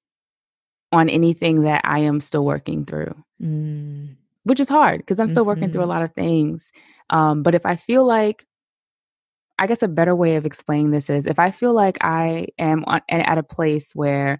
on 0.92 1.10
anything 1.10 1.62
that 1.62 1.82
I 1.84 2.00
am 2.00 2.22
still 2.22 2.46
working 2.46 2.86
through, 2.86 3.16
mm. 3.42 4.16
which 4.44 4.60
is 4.60 4.70
hard 4.70 5.00
because 5.00 5.20
I'm 5.20 5.30
still 5.30 5.44
mm-hmm. 5.44 5.50
working 5.50 5.72
through 5.72 5.82
a 5.82 5.84
mm-hmm. 5.84 5.92
lot 5.92 6.02
of 6.04 6.14
things. 6.14 6.72
Um, 7.10 7.44
but 7.44 7.54
if 7.54 7.66
I 7.66 7.76
feel 7.76 8.06
like, 8.06 8.46
I 9.58 9.68
guess 9.68 9.84
a 9.84 9.88
better 9.88 10.16
way 10.16 10.36
of 10.36 10.46
explaining 10.46 10.92
this 10.92 11.10
is 11.10 11.28
if 11.28 11.40
I 11.40 11.52
feel 11.52 11.74
like 11.74 11.98
I 12.02 12.48
am 12.58 12.84
on, 12.88 13.02
at 13.10 13.38
a 13.38 13.44
place 13.44 13.92
where 13.94 14.40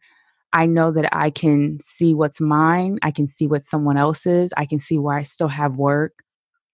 I 0.51 0.65
know 0.65 0.91
that 0.91 1.15
I 1.15 1.29
can 1.29 1.79
see 1.81 2.13
what's 2.13 2.41
mine, 2.41 3.00
I 3.01 3.12
can 3.12 3.27
see 3.27 3.48
what 3.48 3.63
someone 3.63 3.98
else's, 3.98 4.53
I 4.57 4.65
can 4.65 4.79
see 4.79 4.98
where 4.98 5.17
I 5.17 5.22
still 5.22 5.48
have 5.48 5.77
work. 5.77 6.13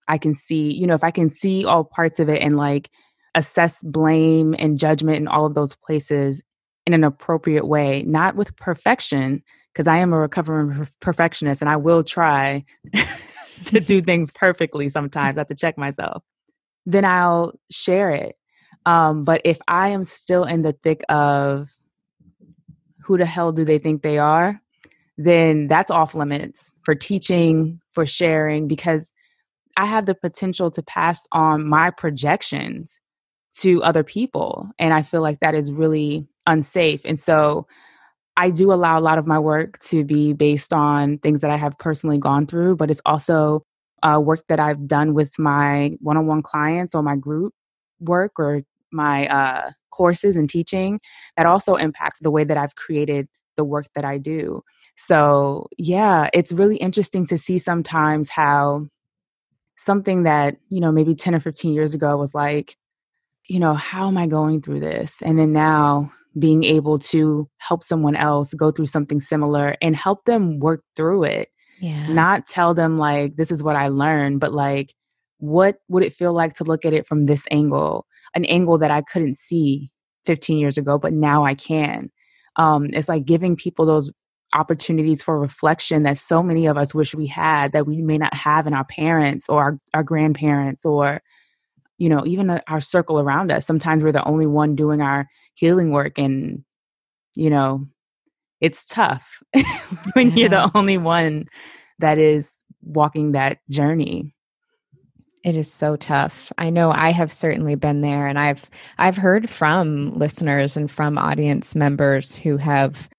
I 0.08 0.18
can 0.18 0.36
see, 0.36 0.74
you 0.74 0.88
know, 0.88 0.96
if 0.96 1.04
I 1.04 1.12
can 1.12 1.30
see 1.30 1.66
all 1.66 1.84
parts 1.84 2.20
of 2.20 2.30
it 2.30 2.42
and 2.42 2.58
like 2.58 2.90
assess 3.36 3.82
blame 3.84 4.56
and 4.58 4.78
judgment 4.78 5.18
in 5.18 5.28
all 5.28 5.46
of 5.46 5.54
those 5.54 5.76
places 5.76 6.44
in 6.86 6.94
an 6.94 7.04
appropriate 7.04 7.68
way, 7.68 8.04
not 8.04 8.36
with 8.36 8.56
perfection, 8.56 9.44
because 9.74 9.88
I 9.88 9.98
am 9.98 10.14
a 10.14 10.20
recovering 10.20 10.88
perfectionist 11.00 11.62
and 11.62 11.70
I 11.70 11.78
will 11.78 12.04
try 12.04 12.66
to 13.66 13.80
do 13.80 14.02
things 14.02 14.32
perfectly 14.32 14.90
sometimes. 14.90 15.38
I 15.38 15.42
have 15.42 15.48
to 15.48 15.56
check 15.56 15.78
myself. 15.78 16.24
Then 16.86 17.06
I'll 17.06 17.54
share 17.70 18.10
it. 18.10 18.36
Um, 18.86 19.24
but 19.24 19.42
if 19.46 19.60
I 19.68 19.90
am 19.90 20.04
still 20.04 20.44
in 20.44 20.64
the 20.64 20.74
thick 20.74 21.04
of 21.08 21.70
who 23.04 23.18
the 23.18 23.26
hell 23.26 23.52
do 23.52 23.64
they 23.64 23.78
think 23.78 24.02
they 24.02 24.18
are, 24.18 24.60
then 25.18 25.68
that's 25.68 25.92
off 25.92 26.16
limits 26.16 26.74
for 26.84 26.96
teaching, 26.96 27.80
for 27.92 28.06
sharing, 28.06 28.68
because 28.68 29.12
I 29.78 29.86
have 29.86 30.06
the 30.06 30.16
potential 30.16 30.72
to 30.72 30.82
pass 30.82 31.28
on 31.32 31.68
my 31.68 31.92
projections 31.92 33.00
to 33.60 33.84
other 33.84 34.04
people. 34.04 34.70
And 34.80 34.94
I 34.94 35.02
feel 35.02 35.22
like 35.22 35.40
that 35.42 35.56
is 35.56 35.72
really 35.72 36.28
unsafe. 36.48 37.02
And 37.06 37.20
so 37.20 37.68
I 38.38 38.50
do 38.50 38.72
allow 38.72 38.98
a 38.98 39.02
lot 39.02 39.18
of 39.18 39.28
my 39.28 39.40
work 39.40 39.80
to 39.80 40.04
be 40.04 40.34
based 40.34 40.74
on 40.74 41.18
things 41.20 41.42
that 41.42 41.52
I 41.52 41.58
have 41.58 41.78
personally 41.78 42.18
gone 42.18 42.48
through, 42.48 42.78
but 42.78 42.90
it's 42.90 43.02
also 43.06 43.64
uh, 44.04 44.20
work 44.20 44.42
that 44.48 44.60
I've 44.60 44.88
done 44.88 45.14
with 45.14 45.38
my 45.38 45.92
one 46.00 46.18
on 46.18 46.28
one 46.28 46.42
clients 46.42 46.96
or 46.96 47.04
my 47.04 47.16
group 47.16 47.54
work 48.00 48.40
or 48.40 48.62
my 48.92 49.28
uh, 49.28 49.72
courses 49.92 50.36
and 50.36 50.50
teaching 50.50 51.00
that 51.38 51.46
also 51.46 51.76
impacts 51.76 52.20
the 52.20 52.32
way 52.32 52.44
that 52.44 52.58
I've 52.58 52.76
created 52.76 53.28
the 53.58 53.64
work 53.64 53.86
that 53.96 54.06
I 54.06 54.18
do. 54.18 54.62
So, 54.96 55.68
yeah, 55.78 56.30
it's 56.34 56.52
really 56.52 56.78
interesting 56.78 57.26
to 57.28 57.38
see 57.38 57.60
sometimes 57.60 58.30
how 58.30 58.88
something 59.78 60.24
that, 60.24 60.58
you 60.70 60.80
know, 60.80 60.92
maybe 60.92 61.16
10 61.16 61.36
or 61.36 61.40
15 61.40 61.74
years 61.74 61.94
ago 61.94 62.18
was 62.18 62.34
like, 62.34 62.76
you 63.48 63.60
know, 63.60 63.74
how 63.74 64.08
am 64.08 64.18
I 64.18 64.28
going 64.28 64.62
through 64.62 64.80
this? 64.80 65.22
And 65.22 65.38
then 65.38 65.54
now 65.54 66.12
being 66.38 66.64
able 66.64 66.98
to 66.98 67.50
help 67.58 67.84
someone 67.84 68.16
else 68.16 68.54
go 68.54 68.72
through 68.72 68.86
something 68.86 69.20
similar 69.20 69.76
and 69.82 69.96
help 69.96 70.26
them 70.26 70.60
work 70.60 70.84
through 70.96 71.24
it. 71.24 71.50
Yeah. 71.82 72.08
Not 72.14 72.48
tell 72.48 72.74
them 72.74 72.96
like 72.96 73.36
this 73.36 73.52
is 73.52 73.64
what 73.64 73.76
I 73.76 73.90
learned, 73.90 74.40
but 74.40 74.54
like 74.54 74.94
what 75.40 75.78
would 75.90 76.04
it 76.04 76.14
feel 76.14 76.34
like 76.34 76.54
to 76.54 76.64
look 76.64 76.86
at 76.86 76.94
it 76.94 77.06
from 77.06 77.26
this 77.26 77.46
angle, 77.52 78.06
an 78.36 78.46
angle 78.46 78.78
that 78.78 78.92
I 78.92 79.02
couldn't 79.02 79.38
see 79.38 79.90
15 80.26 80.60
years 80.60 80.78
ago, 80.78 80.98
but 80.98 81.14
now 81.14 81.44
I 81.44 81.56
can. 81.56 82.12
Um, 82.56 82.90
it's 82.94 83.10
like 83.10 83.26
giving 83.26 83.56
people 83.56 83.86
those 83.86 84.12
opportunities 84.54 85.24
for 85.24 85.40
reflection 85.40 86.04
that 86.04 86.18
so 86.18 86.44
many 86.44 86.68
of 86.68 86.78
us 86.78 86.94
wish 86.94 87.16
we 87.16 87.26
had 87.26 87.72
that 87.72 87.88
we 87.88 88.02
may 88.02 88.18
not 88.18 88.34
have 88.36 88.68
in 88.68 88.74
our 88.74 88.84
parents 88.86 89.50
or 89.50 89.62
our, 89.62 89.80
our 89.94 90.04
grandparents 90.04 90.86
or 90.86 91.22
you 92.02 92.10
know 92.10 92.26
even 92.26 92.50
our 92.68 92.80
circle 92.80 93.20
around 93.20 93.52
us 93.52 93.66
sometimes 93.66 94.02
we're 94.02 94.12
the 94.12 94.28
only 94.28 94.48
one 94.48 94.76
doing 94.76 95.02
our 95.02 95.30
healing 95.54 95.92
work 95.92 96.18
and 96.18 96.64
you 97.36 97.50
know 97.50 97.86
it's 98.60 98.86
tough 98.86 99.44
when 100.14 100.32
yeah. 100.32 100.36
you're 100.36 100.50
the 100.50 100.72
only 100.74 100.98
one 100.98 101.46
that 102.00 102.18
is 102.18 102.64
walking 102.82 103.34
that 103.34 103.60
journey 103.70 104.34
it 105.44 105.56
is 105.56 105.74
so 105.74 105.96
tough. 105.96 106.52
I 106.60 106.70
know 106.70 106.92
I 106.92 107.12
have 107.12 107.32
certainly 107.32 107.74
been 107.74 108.02
there 108.02 108.28
and 108.28 108.38
I've 108.38 108.70
I've 109.00 109.18
heard 109.18 109.50
from 109.50 110.14
listeners 110.14 110.78
and 110.78 110.90
from 110.90 111.18
audience 111.18 111.76
members 111.76 112.36
who 112.36 112.58
have 112.58 113.10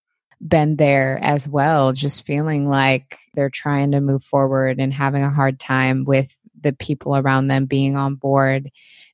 been 0.41 0.77
there 0.77 1.19
as 1.21 1.49
well 1.49 1.93
just 1.93 2.25
feeling 2.25 2.69
like 2.69 3.19
they're 3.35 3.51
trying 3.51 3.91
to 3.91 4.01
move 4.01 4.23
forward 4.23 4.79
and 4.79 4.95
having 4.95 5.25
a 5.25 5.31
hard 5.31 5.59
time 5.59 6.05
with 6.05 6.37
the 6.63 6.73
people 6.73 7.17
around 7.17 7.49
them 7.49 7.67
being 7.67 7.97
on 7.97 8.15
board. 8.15 8.71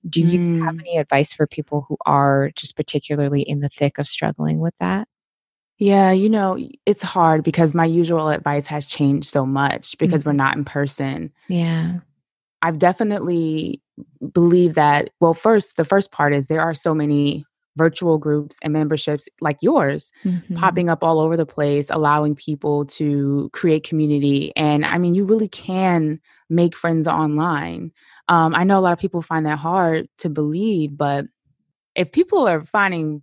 Do 0.09 0.21
you 0.23 0.39
mm. 0.39 0.65
have 0.65 0.79
any 0.79 0.97
advice 0.97 1.33
for 1.33 1.47
people 1.47 1.85
who 1.89 1.97
are 2.07 2.51
just 2.55 2.77
particularly 2.77 3.43
in 3.43 3.61
the 3.61 3.69
thick 3.69 3.99
of 3.99 4.09
struggling 4.09 4.59
with 4.59 4.75
that? 4.81 5.09
Yeah, 5.79 6.11
you 6.11 6.29
know, 6.29 6.59
it's 6.87 7.03
hard 7.03 7.45
because 7.45 7.75
my 7.75 7.85
usual 7.85 8.29
advice 8.29 8.67
has 8.67 8.85
changed 8.87 9.29
so 9.29 9.47
much 9.47 9.97
because 9.99 10.23
mm-hmm. 10.23 10.31
we're 10.31 10.35
not 10.35 10.57
in 10.57 10.65
person. 10.65 11.33
Yeah. 11.49 11.99
I've 12.63 12.79
definitely 12.79 13.81
believe 14.33 14.75
that 14.75 15.11
well 15.21 15.35
first 15.35 15.77
the 15.77 15.85
first 15.85 16.13
part 16.13 16.33
is 16.33 16.47
there 16.47 16.61
are 16.61 16.75
so 16.75 16.95
many 16.95 17.45
virtual 17.79 18.19
groups 18.19 18.59
and 18.63 18.73
memberships 18.73 19.29
like 19.41 19.57
yours 19.63 20.11
mm-hmm. 20.25 20.57
popping 20.57 20.91
up 20.91 21.03
all 21.03 21.21
over 21.21 21.37
the 21.37 21.47
place 21.47 21.89
allowing 21.91 22.35
people 22.35 22.85
to 22.85 23.49
create 23.53 23.85
community 23.85 24.53
and 24.57 24.85
i 24.85 24.99
mean 24.99 25.15
you 25.15 25.25
really 25.25 25.49
can 25.49 26.21
make 26.51 26.77
friends 26.77 27.07
online. 27.07 27.93
Um, 28.29 28.55
I 28.55 28.65
know 28.65 28.79
a 28.79 28.81
lot 28.81 28.93
of 28.93 28.99
people 28.99 29.23
find 29.23 29.47
that 29.47 29.59
hard 29.59 30.09
to 30.19 30.29
believe, 30.29 30.97
but 30.97 31.27
if 31.95 32.13
people 32.13 32.47
are 32.47 32.65
finding 32.65 33.23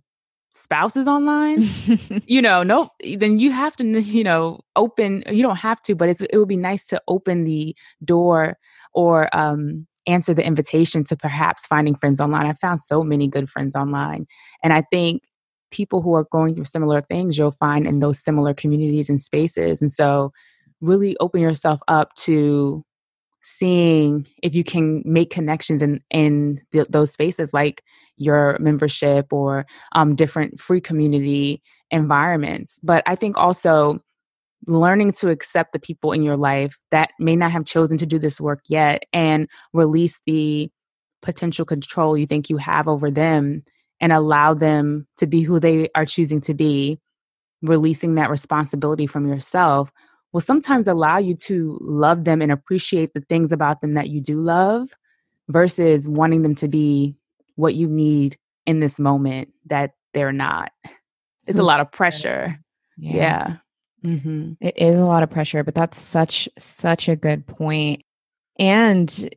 spouses 0.52 1.06
online, 1.06 1.58
you 2.26 2.40
know, 2.40 2.62
nope, 2.62 2.90
then 3.18 3.38
you 3.38 3.52
have 3.52 3.76
to, 3.76 4.00
you 4.00 4.24
know, 4.24 4.60
open, 4.74 5.22
you 5.30 5.42
don't 5.42 5.56
have 5.56 5.82
to, 5.82 5.94
but 5.94 6.08
it 6.08 6.36
would 6.36 6.48
be 6.48 6.56
nice 6.56 6.86
to 6.88 7.02
open 7.08 7.44
the 7.44 7.76
door 8.04 8.58
or 8.94 9.34
um, 9.36 9.86
answer 10.06 10.34
the 10.34 10.46
invitation 10.46 11.04
to 11.04 11.16
perhaps 11.16 11.66
finding 11.66 11.94
friends 11.94 12.20
online. 12.20 12.46
I 12.46 12.54
found 12.54 12.80
so 12.80 13.02
many 13.02 13.28
good 13.28 13.48
friends 13.48 13.74
online. 13.74 14.26
And 14.62 14.72
I 14.72 14.82
think 14.90 15.22
people 15.70 16.02
who 16.02 16.14
are 16.14 16.26
going 16.30 16.54
through 16.54 16.64
similar 16.64 17.02
things 17.02 17.36
you'll 17.36 17.50
find 17.50 17.86
in 17.86 17.98
those 17.98 18.22
similar 18.22 18.54
communities 18.54 19.08
and 19.08 19.20
spaces. 19.20 19.82
And 19.82 19.90
so 19.92 20.32
really 20.80 21.16
open 21.20 21.40
yourself 21.40 21.80
up 21.88 22.14
to 22.14 22.84
seeing 23.42 24.26
if 24.42 24.54
you 24.56 24.64
can 24.64 25.02
make 25.04 25.30
connections 25.30 25.80
in 25.80 26.00
in 26.10 26.60
th- 26.72 26.88
those 26.88 27.12
spaces 27.12 27.52
like 27.52 27.82
your 28.16 28.56
membership 28.58 29.32
or 29.32 29.66
um, 29.92 30.16
different 30.16 30.58
free 30.58 30.80
community 30.80 31.62
environments 31.92 32.80
but 32.82 33.04
i 33.06 33.14
think 33.14 33.38
also 33.38 34.00
learning 34.66 35.12
to 35.12 35.28
accept 35.28 35.72
the 35.72 35.78
people 35.78 36.12
in 36.12 36.22
your 36.22 36.36
life 36.36 36.78
that 36.90 37.10
may 37.18 37.36
not 37.36 37.52
have 37.52 37.64
chosen 37.64 37.96
to 37.98 38.06
do 38.06 38.18
this 38.18 38.40
work 38.40 38.60
yet 38.68 39.02
and 39.12 39.48
release 39.72 40.20
the 40.26 40.70
potential 41.22 41.64
control 41.64 42.16
you 42.16 42.26
think 42.26 42.48
you 42.48 42.56
have 42.56 42.88
over 42.88 43.10
them 43.10 43.62
and 44.00 44.12
allow 44.12 44.54
them 44.54 45.06
to 45.16 45.26
be 45.26 45.42
who 45.42 45.58
they 45.58 45.88
are 45.94 46.04
choosing 46.04 46.40
to 46.40 46.54
be 46.54 46.98
releasing 47.62 48.14
that 48.14 48.30
responsibility 48.30 49.06
from 49.06 49.26
yourself 49.26 49.90
will 50.32 50.40
sometimes 50.40 50.86
allow 50.86 51.18
you 51.18 51.34
to 51.34 51.78
love 51.80 52.24
them 52.24 52.42
and 52.42 52.52
appreciate 52.52 53.14
the 53.14 53.22
things 53.22 53.52
about 53.52 53.80
them 53.80 53.94
that 53.94 54.08
you 54.08 54.20
do 54.20 54.40
love 54.40 54.90
versus 55.48 56.08
wanting 56.08 56.42
them 56.42 56.54
to 56.54 56.68
be 56.68 57.16
what 57.54 57.74
you 57.74 57.88
need 57.88 58.36
in 58.66 58.80
this 58.80 58.98
moment 58.98 59.48
that 59.66 59.92
they're 60.12 60.32
not. 60.32 60.72
It's 61.46 61.58
a 61.58 61.62
mm. 61.62 61.66
lot 61.66 61.80
of 61.80 61.90
pressure. 61.90 62.58
Yeah. 62.98 63.14
yeah. 63.14 63.56
Mm-hmm. 64.04 64.52
It 64.60 64.74
is 64.76 64.98
a 64.98 65.04
lot 65.04 65.22
of 65.22 65.30
pressure, 65.30 65.64
but 65.64 65.74
that's 65.74 65.98
such, 65.98 66.48
such 66.58 67.08
a 67.08 67.16
good 67.16 67.46
point. 67.46 68.04
And 68.58 69.34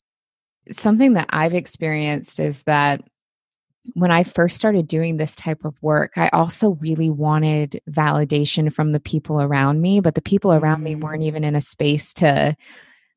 something 0.71 1.13
that 1.13 1.27
I've 1.29 1.53
experienced 1.53 2.39
is 2.39 2.63
that 2.63 3.03
when 3.93 4.11
I 4.11 4.23
first 4.23 4.55
started 4.55 4.87
doing 4.87 5.17
this 5.17 5.35
type 5.35 5.65
of 5.65 5.81
work, 5.81 6.11
I 6.17 6.29
also 6.29 6.71
really 6.75 7.09
wanted 7.09 7.81
validation 7.89 8.71
from 8.71 8.91
the 8.91 8.99
people 8.99 9.41
around 9.41 9.81
me, 9.81 9.99
but 9.99 10.15
the 10.15 10.21
people 10.21 10.53
around 10.53 10.83
me 10.83 10.95
weren't 10.95 11.23
even 11.23 11.43
in 11.43 11.55
a 11.55 11.61
space 11.61 12.13
to 12.15 12.55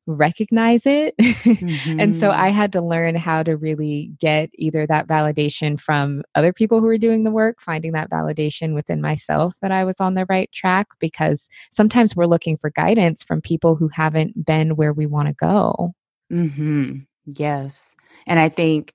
recognize 0.05 0.85
it. 0.85 1.15
Mm-hmm. 1.17 1.99
and 1.99 2.15
so 2.15 2.31
I 2.31 2.47
mm-hmm. 2.47 2.57
had 2.57 2.73
to 2.73 2.81
learn 2.81 3.15
how 3.15 3.43
to 3.43 3.55
really 3.55 4.11
get 4.19 4.49
either 4.55 4.85
that 4.87 5.07
validation 5.07 5.79
from 5.79 6.23
other 6.35 6.53
people 6.53 6.79
who 6.79 6.87
were 6.87 6.97
doing 6.97 7.23
the 7.23 7.31
work, 7.31 7.61
finding 7.61 7.93
that 7.93 8.09
validation 8.09 8.73
within 8.73 9.01
myself 9.01 9.55
that 9.61 9.71
I 9.71 9.83
was 9.83 9.99
on 9.99 10.15
the 10.15 10.25
right 10.29 10.51
track, 10.51 10.87
because 10.99 11.49
sometimes 11.71 12.15
we're 12.15 12.25
looking 12.25 12.57
for 12.57 12.69
guidance 12.69 13.23
from 13.23 13.41
people 13.41 13.75
who 13.75 13.89
haven't 13.89 14.45
been 14.45 14.75
where 14.75 14.93
we 14.93 15.05
want 15.05 15.27
to 15.29 15.33
go. 15.33 15.93
Mm-hmm. 16.31 16.99
Yes. 17.25 17.95
And 18.27 18.39
I 18.39 18.49
think 18.49 18.93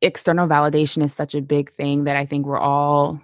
external 0.00 0.48
validation 0.48 1.02
is 1.02 1.14
such 1.14 1.34
a 1.34 1.42
big 1.42 1.72
thing 1.72 2.04
that 2.04 2.16
I 2.16 2.26
think 2.26 2.46
we're 2.46 2.58
all 2.58 3.20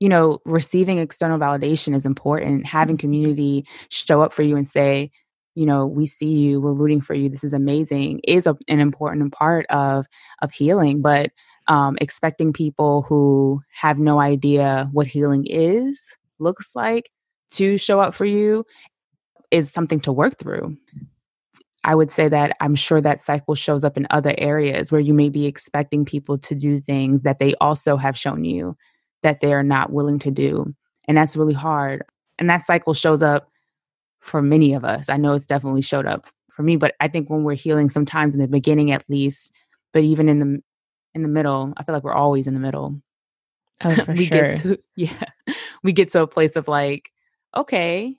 you 0.00 0.08
know, 0.08 0.40
receiving 0.44 0.98
external 0.98 1.38
validation 1.38 1.94
is 1.94 2.06
important. 2.06 2.66
Having 2.66 2.98
community 2.98 3.66
show 3.88 4.22
up 4.22 4.32
for 4.32 4.42
you 4.42 4.56
and 4.56 4.68
say, 4.68 5.10
you 5.58 5.66
know, 5.66 5.88
we 5.88 6.06
see 6.06 6.30
you, 6.30 6.60
we're 6.60 6.72
rooting 6.72 7.00
for 7.00 7.14
you, 7.14 7.28
this 7.28 7.42
is 7.42 7.52
amazing, 7.52 8.20
is 8.22 8.46
a, 8.46 8.56
an 8.68 8.78
important 8.78 9.32
part 9.32 9.66
of 9.70 10.06
of 10.40 10.52
healing. 10.52 11.02
But 11.02 11.32
um, 11.66 11.98
expecting 12.00 12.52
people 12.52 13.02
who 13.02 13.60
have 13.72 13.98
no 13.98 14.20
idea 14.20 14.88
what 14.92 15.08
healing 15.08 15.46
is, 15.46 16.00
looks 16.38 16.76
like, 16.76 17.10
to 17.50 17.76
show 17.76 17.98
up 17.98 18.14
for 18.14 18.24
you 18.24 18.64
is 19.50 19.72
something 19.72 19.98
to 20.02 20.12
work 20.12 20.38
through. 20.38 20.76
I 21.82 21.96
would 21.96 22.12
say 22.12 22.28
that 22.28 22.56
I'm 22.60 22.76
sure 22.76 23.00
that 23.00 23.18
cycle 23.18 23.56
shows 23.56 23.82
up 23.82 23.96
in 23.96 24.06
other 24.10 24.36
areas 24.38 24.92
where 24.92 25.00
you 25.00 25.12
may 25.12 25.28
be 25.28 25.46
expecting 25.46 26.04
people 26.04 26.38
to 26.38 26.54
do 26.54 26.80
things 26.80 27.22
that 27.22 27.40
they 27.40 27.54
also 27.60 27.96
have 27.96 28.16
shown 28.16 28.44
you 28.44 28.76
that 29.24 29.40
they're 29.40 29.64
not 29.64 29.92
willing 29.92 30.20
to 30.20 30.30
do. 30.30 30.72
And 31.08 31.16
that's 31.16 31.36
really 31.36 31.54
hard. 31.54 32.04
And 32.38 32.48
that 32.48 32.62
cycle 32.62 32.94
shows 32.94 33.24
up 33.24 33.50
for 34.20 34.42
many 34.42 34.74
of 34.74 34.84
us. 34.84 35.08
I 35.08 35.16
know 35.16 35.32
it's 35.32 35.46
definitely 35.46 35.82
showed 35.82 36.06
up 36.06 36.26
for 36.50 36.62
me, 36.62 36.76
but 36.76 36.94
I 37.00 37.08
think 37.08 37.30
when 37.30 37.44
we're 37.44 37.54
healing 37.54 37.90
sometimes 37.90 38.34
in 38.34 38.40
the 38.40 38.48
beginning 38.48 38.90
at 38.90 39.04
least, 39.08 39.52
but 39.92 40.02
even 40.02 40.28
in 40.28 40.38
the 40.38 40.62
in 41.14 41.22
the 41.22 41.28
middle, 41.28 41.72
I 41.76 41.84
feel 41.84 41.94
like 41.94 42.04
we're 42.04 42.12
always 42.12 42.46
in 42.46 42.54
the 42.54 42.60
middle. 42.60 43.00
Oh, 43.84 43.94
for 44.04 44.12
we 44.12 44.26
sure. 44.26 44.48
get 44.48 44.60
to 44.60 44.78
yeah. 44.96 45.24
We 45.82 45.92
get 45.92 46.10
to 46.12 46.22
a 46.22 46.26
place 46.26 46.56
of 46.56 46.68
like, 46.68 47.10
okay, 47.56 48.18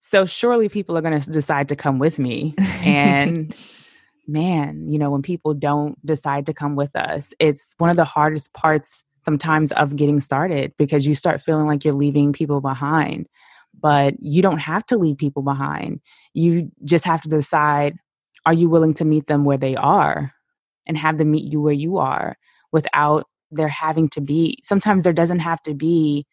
so 0.00 0.26
surely 0.26 0.68
people 0.68 0.96
are 0.96 1.02
going 1.02 1.20
to 1.20 1.30
decide 1.30 1.68
to 1.68 1.76
come 1.76 1.98
with 1.98 2.18
me. 2.18 2.54
And 2.84 3.54
man, 4.26 4.90
you 4.90 4.98
know, 4.98 5.10
when 5.10 5.22
people 5.22 5.54
don't 5.54 6.04
decide 6.04 6.46
to 6.46 6.54
come 6.54 6.74
with 6.74 6.94
us, 6.96 7.34
it's 7.38 7.74
one 7.78 7.90
of 7.90 7.96
the 7.96 8.04
hardest 8.04 8.52
parts 8.54 9.04
sometimes 9.22 9.70
of 9.72 9.96
getting 9.96 10.20
started 10.20 10.72
because 10.78 11.06
you 11.06 11.14
start 11.14 11.42
feeling 11.42 11.66
like 11.66 11.84
you're 11.84 11.94
leaving 11.94 12.32
people 12.32 12.60
behind. 12.62 13.28
But 13.80 14.14
you 14.20 14.42
don't 14.42 14.58
have 14.58 14.84
to 14.86 14.98
leave 14.98 15.18
people 15.18 15.42
behind. 15.42 16.00
You 16.34 16.70
just 16.84 17.04
have 17.04 17.22
to 17.22 17.28
decide 17.28 17.94
are 18.46 18.52
you 18.52 18.68
willing 18.68 18.94
to 18.94 19.04
meet 19.04 19.26
them 19.26 19.44
where 19.44 19.58
they 19.58 19.76
are 19.76 20.32
and 20.86 20.96
have 20.96 21.18
them 21.18 21.30
meet 21.30 21.52
you 21.52 21.60
where 21.60 21.72
you 21.72 21.98
are 21.98 22.36
without 22.72 23.26
there 23.50 23.68
having 23.68 24.08
to 24.08 24.20
be 24.20 24.58
sometimes 24.62 25.02
there 25.02 25.12
doesn't 25.12 25.40
have 25.40 25.60
to 25.62 25.74
be 25.74 26.24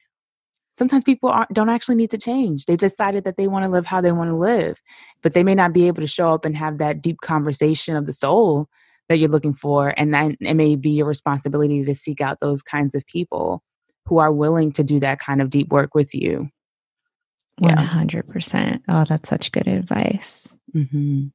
sometimes 0.78 1.04
people 1.04 1.34
don't 1.52 1.70
actually 1.70 1.96
need 1.96 2.12
to 2.12 2.20
change. 2.20 2.66
They've 2.66 2.78
decided 2.78 3.24
that 3.24 3.36
they 3.36 3.48
want 3.48 3.66
to 3.66 3.70
live 3.70 3.88
how 3.88 4.00
they 4.00 4.12
want 4.12 4.30
to 4.30 4.36
live, 4.36 4.80
but 5.24 5.34
they 5.34 5.44
may 5.44 5.56
not 5.56 5.74
be 5.74 5.88
able 5.88 6.02
to 6.02 6.08
show 6.08 6.34
up 6.34 6.46
and 6.46 6.56
have 6.56 6.78
that 6.78 7.02
deep 7.02 7.18
conversation 7.22 7.96
of 7.96 8.06
the 8.06 8.14
soul 8.14 8.68
that 9.10 9.18
you're 9.18 9.30
looking 9.30 9.56
for. 9.56 9.94
And 9.98 10.14
then 10.14 10.38
it 10.40 10.54
may 10.54 10.76
be 10.76 10.92
your 10.92 11.08
responsibility 11.08 11.84
to 11.84 11.96
seek 11.96 12.22
out 12.22 12.40
those 12.42 12.62
kinds 12.62 12.94
of 12.94 13.06
people 13.08 13.64
who 14.06 14.20
are 14.20 14.32
willing 14.32 14.72
to 14.74 14.84
do 14.84 15.00
that 15.00 15.20
kind 15.20 15.42
of 15.42 15.50
deep 15.50 15.70
work 15.70 15.96
with 15.96 16.14
you. 16.14 16.50
Yeah. 17.60 17.76
100%. 17.76 18.82
Oh, 18.88 19.06
that's 19.08 19.30
such 19.30 19.52
good 19.52 19.68
advice. 19.68 20.56
Mm-hmm. 20.76 21.28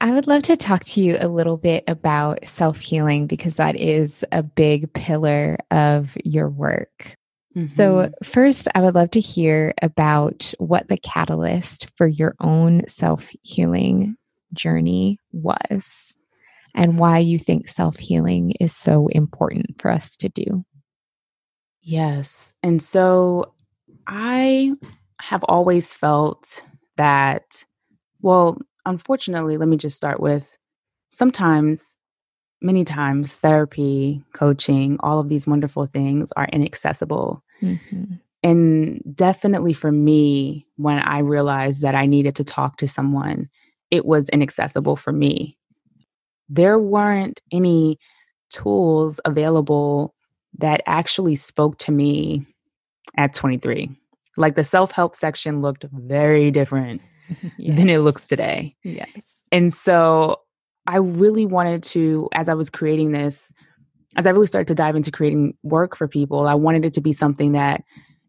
I 0.00 0.12
would 0.12 0.26
love 0.26 0.42
to 0.42 0.56
talk 0.56 0.84
to 0.84 1.00
you 1.00 1.16
a 1.18 1.28
little 1.28 1.56
bit 1.56 1.82
about 1.88 2.46
self 2.46 2.78
healing 2.78 3.26
because 3.26 3.56
that 3.56 3.74
is 3.74 4.24
a 4.30 4.42
big 4.42 4.92
pillar 4.92 5.58
of 5.70 6.16
your 6.24 6.48
work. 6.48 7.16
Mm-hmm. 7.56 7.66
So, 7.66 8.12
first, 8.22 8.68
I 8.74 8.80
would 8.80 8.94
love 8.94 9.10
to 9.12 9.20
hear 9.20 9.74
about 9.82 10.52
what 10.58 10.86
the 10.88 10.98
catalyst 10.98 11.88
for 11.96 12.06
your 12.06 12.36
own 12.40 12.86
self 12.86 13.30
healing 13.42 14.16
journey 14.52 15.18
was 15.32 16.16
and 16.74 16.98
why 16.98 17.18
you 17.18 17.38
think 17.38 17.68
self 17.68 17.98
healing 17.98 18.52
is 18.60 18.76
so 18.76 19.08
important 19.08 19.80
for 19.80 19.90
us 19.90 20.16
to 20.18 20.28
do. 20.28 20.64
Yes. 21.80 22.52
And 22.62 22.80
so, 22.80 23.52
I 24.06 24.74
have 25.20 25.44
always 25.44 25.92
felt 25.92 26.62
that, 26.96 27.64
well, 28.20 28.58
unfortunately, 28.86 29.56
let 29.56 29.68
me 29.68 29.76
just 29.76 29.96
start 29.96 30.20
with 30.20 30.56
sometimes 31.10 31.98
many 32.60 32.84
times 32.84 33.36
therapy, 33.36 34.22
coaching, 34.32 34.96
all 35.00 35.20
of 35.20 35.28
these 35.28 35.46
wonderful 35.46 35.86
things 35.86 36.32
are 36.36 36.48
inaccessible. 36.52 37.42
Mm-hmm. 37.62 38.14
And 38.42 39.02
definitely 39.14 39.72
for 39.72 39.92
me, 39.92 40.66
when 40.76 40.98
I 40.98 41.18
realized 41.18 41.82
that 41.82 41.94
I 41.94 42.06
needed 42.06 42.34
to 42.36 42.44
talk 42.44 42.76
to 42.78 42.88
someone, 42.88 43.48
it 43.90 44.04
was 44.04 44.28
inaccessible 44.28 44.96
for 44.96 45.12
me. 45.12 45.58
There 46.48 46.78
weren't 46.78 47.40
any 47.52 47.98
tools 48.50 49.20
available 49.24 50.14
that 50.58 50.82
actually 50.86 51.36
spoke 51.36 51.78
to 51.78 51.92
me 51.92 52.46
at 53.16 53.34
23. 53.34 53.90
Like 54.38 54.54
the 54.54 54.64
self 54.64 54.92
help 54.92 55.16
section 55.16 55.60
looked 55.60 55.84
very 55.92 56.50
different 56.50 57.02
yes. 57.58 57.76
than 57.76 57.90
it 57.90 57.98
looks 57.98 58.26
today. 58.26 58.76
Yes. 58.84 59.42
And 59.52 59.72
so 59.72 60.40
I 60.86 60.96
really 60.96 61.44
wanted 61.44 61.82
to, 61.84 62.28
as 62.32 62.48
I 62.48 62.54
was 62.54 62.70
creating 62.70 63.12
this, 63.12 63.52
as 64.16 64.26
I 64.26 64.30
really 64.30 64.46
started 64.46 64.68
to 64.68 64.74
dive 64.74 64.96
into 64.96 65.10
creating 65.10 65.54
work 65.62 65.96
for 65.96 66.08
people, 66.08 66.48
I 66.48 66.54
wanted 66.54 66.84
it 66.84 66.92
to 66.94 67.00
be 67.00 67.12
something 67.12 67.52
that 67.52 67.82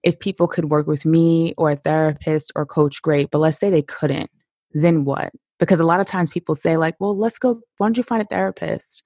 if 0.03 0.19
people 0.19 0.47
could 0.47 0.65
work 0.65 0.87
with 0.87 1.05
me 1.05 1.53
or 1.57 1.71
a 1.71 1.75
therapist 1.75 2.51
or 2.55 2.65
coach, 2.65 3.01
great. 3.01 3.31
But 3.31 3.39
let's 3.39 3.57
say 3.57 3.69
they 3.69 3.81
couldn't, 3.81 4.29
then 4.73 5.05
what? 5.05 5.31
Because 5.59 5.79
a 5.79 5.85
lot 5.85 5.99
of 5.99 6.05
times 6.05 6.29
people 6.29 6.55
say, 6.55 6.77
like, 6.77 6.95
well, 6.99 7.17
let's 7.17 7.37
go, 7.37 7.61
why 7.77 7.87
don't 7.87 7.97
you 7.97 8.03
find 8.03 8.21
a 8.21 8.25
therapist? 8.25 9.03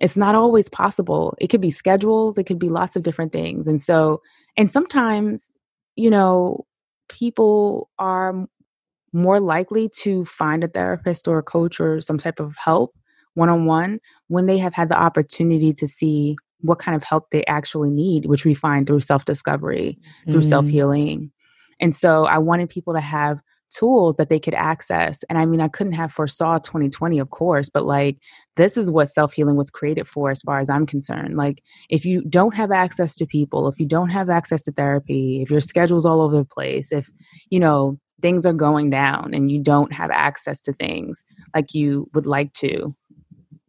It's 0.00 0.16
not 0.16 0.34
always 0.34 0.68
possible. 0.68 1.36
It 1.38 1.48
could 1.48 1.60
be 1.60 1.70
schedules, 1.70 2.38
it 2.38 2.44
could 2.44 2.58
be 2.58 2.68
lots 2.68 2.96
of 2.96 3.02
different 3.02 3.32
things. 3.32 3.66
And 3.68 3.80
so, 3.80 4.22
and 4.56 4.70
sometimes, 4.70 5.52
you 5.98 6.10
know, 6.10 6.64
people 7.08 7.90
are 7.98 8.46
more 9.12 9.40
likely 9.40 9.88
to 9.88 10.24
find 10.24 10.62
a 10.62 10.68
therapist 10.68 11.26
or 11.26 11.38
a 11.38 11.42
coach 11.42 11.80
or 11.80 12.00
some 12.00 12.18
type 12.18 12.38
of 12.38 12.54
help 12.56 12.94
one 13.34 13.48
on 13.48 13.66
one 13.66 13.98
when 14.28 14.46
they 14.46 14.58
have 14.58 14.74
had 14.74 14.88
the 14.88 14.96
opportunity 14.96 15.72
to 15.72 15.88
see 15.88 16.36
what 16.60 16.78
kind 16.78 16.94
of 16.96 17.02
help 17.02 17.30
they 17.30 17.44
actually 17.46 17.90
need, 17.90 18.26
which 18.26 18.44
we 18.44 18.54
find 18.54 18.86
through 18.86 19.00
self 19.00 19.24
discovery, 19.24 19.98
through 20.30 20.42
mm. 20.42 20.48
self 20.48 20.66
healing. 20.66 21.32
And 21.80 21.94
so 21.94 22.26
I 22.26 22.38
wanted 22.38 22.68
people 22.68 22.94
to 22.94 23.00
have 23.00 23.40
tools 23.70 24.16
that 24.16 24.28
they 24.28 24.38
could 24.38 24.54
access. 24.54 25.22
And 25.28 25.38
I 25.38 25.44
mean, 25.44 25.60
I 25.60 25.68
couldn't 25.68 25.92
have 25.92 26.12
foresaw 26.12 26.58
2020, 26.58 27.18
of 27.18 27.30
course, 27.30 27.68
but 27.68 27.84
like 27.84 28.18
this 28.56 28.76
is 28.76 28.90
what 28.90 29.08
self 29.08 29.32
healing 29.32 29.56
was 29.56 29.70
created 29.70 30.08
for, 30.08 30.30
as 30.30 30.42
far 30.42 30.60
as 30.60 30.70
I'm 30.70 30.86
concerned. 30.86 31.34
Like, 31.34 31.62
if 31.88 32.04
you 32.04 32.22
don't 32.22 32.54
have 32.54 32.72
access 32.72 33.14
to 33.16 33.26
people, 33.26 33.68
if 33.68 33.78
you 33.78 33.86
don't 33.86 34.10
have 34.10 34.30
access 34.30 34.62
to 34.64 34.72
therapy, 34.72 35.42
if 35.42 35.50
your 35.50 35.60
schedule's 35.60 36.06
all 36.06 36.20
over 36.20 36.36
the 36.36 36.44
place, 36.44 36.92
if, 36.92 37.10
you 37.50 37.60
know, 37.60 37.98
things 38.20 38.44
are 38.44 38.52
going 38.52 38.90
down 38.90 39.32
and 39.32 39.50
you 39.50 39.62
don't 39.62 39.92
have 39.92 40.10
access 40.10 40.60
to 40.62 40.72
things 40.72 41.24
like 41.54 41.72
you 41.74 42.10
would 42.14 42.26
like 42.26 42.52
to, 42.54 42.94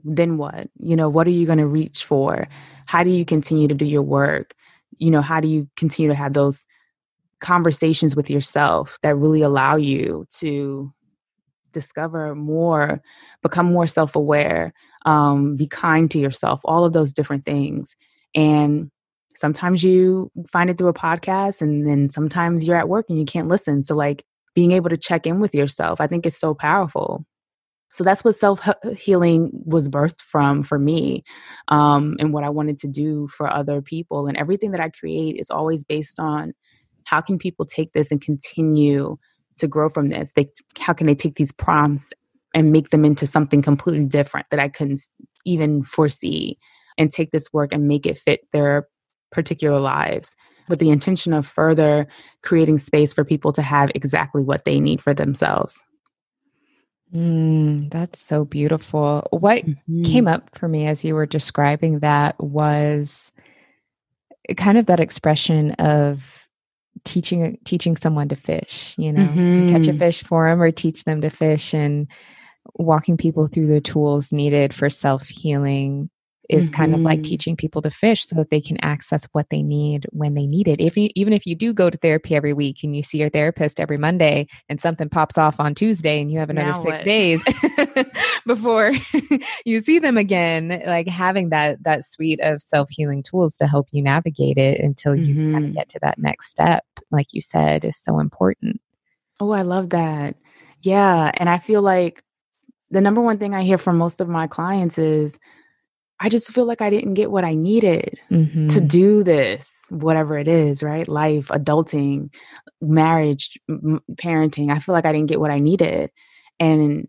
then 0.03 0.37
what? 0.37 0.69
You 0.79 0.95
know, 0.95 1.09
what 1.09 1.27
are 1.27 1.31
you 1.31 1.45
going 1.45 1.59
to 1.59 1.67
reach 1.67 2.03
for? 2.03 2.47
How 2.85 3.03
do 3.03 3.09
you 3.09 3.25
continue 3.25 3.67
to 3.67 3.75
do 3.75 3.85
your 3.85 4.01
work? 4.01 4.53
You 4.97 5.11
know, 5.11 5.21
how 5.21 5.39
do 5.39 5.47
you 5.47 5.69
continue 5.77 6.09
to 6.09 6.15
have 6.15 6.33
those 6.33 6.65
conversations 7.39 8.15
with 8.15 8.29
yourself 8.29 8.97
that 9.03 9.15
really 9.15 9.41
allow 9.41 9.75
you 9.75 10.25
to 10.39 10.93
discover 11.71 12.35
more, 12.35 13.01
become 13.41 13.67
more 13.67 13.87
self 13.87 14.15
aware, 14.15 14.73
um, 15.05 15.55
be 15.55 15.67
kind 15.67 16.09
to 16.11 16.19
yourself, 16.19 16.61
all 16.65 16.83
of 16.85 16.93
those 16.93 17.13
different 17.13 17.45
things. 17.45 17.95
And 18.35 18.91
sometimes 19.35 19.83
you 19.83 20.31
find 20.51 20.69
it 20.69 20.77
through 20.77 20.89
a 20.89 20.93
podcast, 20.93 21.61
and 21.61 21.87
then 21.87 22.09
sometimes 22.09 22.63
you're 22.63 22.77
at 22.77 22.89
work 22.89 23.05
and 23.09 23.19
you 23.19 23.25
can't 23.25 23.47
listen. 23.47 23.83
So, 23.83 23.95
like, 23.95 24.25
being 24.55 24.71
able 24.71 24.89
to 24.89 24.97
check 24.97 25.25
in 25.25 25.39
with 25.39 25.55
yourself, 25.55 26.01
I 26.01 26.07
think 26.07 26.25
is 26.25 26.37
so 26.37 26.53
powerful. 26.53 27.25
So 27.91 28.03
that's 28.03 28.23
what 28.23 28.35
self 28.35 28.67
healing 28.97 29.49
was 29.53 29.89
birthed 29.89 30.21
from 30.21 30.63
for 30.63 30.77
me, 30.77 31.23
um, 31.69 32.17
and 32.19 32.33
what 32.33 32.43
I 32.43 32.49
wanted 32.49 32.77
to 32.79 32.87
do 32.87 33.27
for 33.27 33.51
other 33.51 33.81
people. 33.81 34.27
And 34.27 34.37
everything 34.37 34.71
that 34.71 34.81
I 34.81 34.89
create 34.89 35.37
is 35.37 35.49
always 35.49 35.83
based 35.83 36.19
on 36.19 36.53
how 37.09 37.21
can 37.21 37.37
people 37.37 37.65
take 37.65 37.93
this 37.93 38.11
and 38.11 38.21
continue 38.21 39.17
to 39.57 39.67
grow 39.67 39.89
from 39.89 40.07
this? 40.07 40.31
They, 40.33 40.49
how 40.79 40.93
can 40.93 41.07
they 41.07 41.15
take 41.15 41.35
these 41.35 41.51
prompts 41.51 42.13
and 42.53 42.71
make 42.71 42.89
them 42.89 43.05
into 43.05 43.25
something 43.25 43.61
completely 43.61 44.05
different 44.05 44.47
that 44.51 44.59
I 44.59 44.69
couldn't 44.69 45.01
even 45.45 45.83
foresee, 45.83 46.57
and 46.97 47.09
take 47.09 47.31
this 47.31 47.51
work 47.53 47.71
and 47.71 47.87
make 47.87 48.05
it 48.05 48.17
fit 48.17 48.41
their 48.51 48.87
particular 49.31 49.79
lives 49.79 50.35
with 50.67 50.79
the 50.79 50.89
intention 50.89 51.33
of 51.33 51.47
further 51.47 52.07
creating 52.43 52.77
space 52.77 53.13
for 53.13 53.23
people 53.23 53.53
to 53.53 53.61
have 53.61 53.89
exactly 53.95 54.43
what 54.43 54.65
they 54.65 54.79
need 54.79 55.01
for 55.01 55.13
themselves. 55.13 55.83
Mm, 57.13 57.89
that's 57.89 58.19
so 58.19 58.45
beautiful. 58.45 59.27
What 59.31 59.65
mm-hmm. 59.65 60.03
came 60.03 60.27
up 60.27 60.55
for 60.55 60.67
me 60.67 60.85
as 60.85 61.03
you 61.03 61.15
were 61.15 61.25
describing 61.25 61.99
that 61.99 62.35
was 62.39 63.31
kind 64.57 64.77
of 64.77 64.87
that 64.87 64.99
expression 64.99 65.71
of 65.73 66.38
teaching 67.09 67.57
teaching 67.65 67.97
someone 67.97 68.29
to 68.29 68.35
fish 68.35 68.95
you 68.97 69.11
know 69.11 69.25
mm-hmm. 69.25 69.67
catch 69.69 69.87
a 69.87 69.93
fish 69.93 70.23
for 70.23 70.47
them 70.47 70.61
or 70.61 70.71
teach 70.71 71.03
them 71.03 71.21
to 71.21 71.29
fish 71.29 71.73
and 71.73 72.07
walking 72.75 73.17
people 73.17 73.47
through 73.47 73.67
the 73.67 73.81
tools 73.81 74.31
needed 74.31 74.73
for 74.73 74.89
self-healing 74.89 76.09
is 76.49 76.65
mm-hmm. 76.65 76.75
kind 76.75 76.95
of 76.95 77.01
like 77.01 77.19
mm-hmm. 77.19 77.29
teaching 77.29 77.55
people 77.55 77.81
to 77.81 77.91
fish 77.91 78.25
so 78.25 78.35
that 78.35 78.49
they 78.49 78.59
can 78.59 78.77
access 78.83 79.27
what 79.31 79.49
they 79.49 79.61
need 79.61 80.07
when 80.09 80.33
they 80.33 80.47
need 80.47 80.67
it. 80.67 80.81
If 80.81 80.97
you 80.97 81.09
even 81.15 81.31
if 81.31 81.45
you 81.45 81.55
do 81.55 81.73
go 81.73 81.89
to 81.89 81.97
therapy 81.97 82.35
every 82.35 82.53
week 82.53 82.83
and 82.83 82.95
you 82.95 83.03
see 83.03 83.19
your 83.19 83.29
therapist 83.29 83.79
every 83.79 83.97
Monday 83.97 84.47
and 84.67 84.81
something 84.81 85.09
pops 85.09 85.37
off 85.37 85.59
on 85.59 85.75
Tuesday 85.75 86.19
and 86.19 86.31
you 86.31 86.39
have 86.39 86.49
another 86.49 86.71
now 86.71 86.81
6 86.81 86.97
what? 86.97 87.05
days 87.05 87.43
before 88.47 88.91
you 89.65 89.81
see 89.81 89.99
them 89.99 90.17
again, 90.17 90.81
like 90.85 91.07
having 91.07 91.49
that 91.49 91.83
that 91.83 92.03
suite 92.03 92.39
of 92.41 92.61
self-healing 92.61 93.23
tools 93.23 93.55
to 93.57 93.67
help 93.67 93.87
you 93.91 94.01
navigate 94.01 94.57
it 94.57 94.79
until 94.79 95.15
you 95.15 95.35
mm-hmm. 95.35 95.53
kind 95.53 95.65
of 95.65 95.73
get 95.73 95.89
to 95.89 95.99
that 96.01 96.17
next 96.17 96.49
step, 96.49 96.83
like 97.11 97.27
you 97.33 97.41
said, 97.41 97.85
is 97.85 97.97
so 97.97 98.19
important. 98.19 98.81
Oh, 99.39 99.51
I 99.51 99.61
love 99.61 99.91
that. 99.91 100.35
Yeah, 100.81 101.31
and 101.35 101.49
I 101.49 101.57
feel 101.57 101.81
like 101.81 102.23
the 102.91 103.01
number 103.01 103.21
one 103.21 103.37
thing 103.37 103.53
I 103.53 103.63
hear 103.63 103.77
from 103.77 103.97
most 103.97 104.21
of 104.21 104.27
my 104.27 104.47
clients 104.47 104.97
is 104.97 105.39
I 106.19 106.29
just 106.29 106.51
feel 106.51 106.65
like 106.65 106.81
I 106.81 106.89
didn't 106.89 107.13
get 107.13 107.31
what 107.31 107.45
I 107.45 107.53
needed 107.53 108.19
mm-hmm. 108.29 108.67
to 108.67 108.81
do 108.81 109.23
this, 109.23 109.73
whatever 109.89 110.37
it 110.37 110.47
is, 110.47 110.83
right? 110.83 111.07
Life, 111.07 111.47
adulting, 111.47 112.33
marriage, 112.81 113.57
m- 113.69 114.01
parenting. 114.15 114.71
I 114.71 114.79
feel 114.79 114.93
like 114.93 115.05
I 115.05 115.13
didn't 115.13 115.29
get 115.29 115.39
what 115.39 115.51
I 115.51 115.59
needed. 115.59 116.11
And 116.59 117.07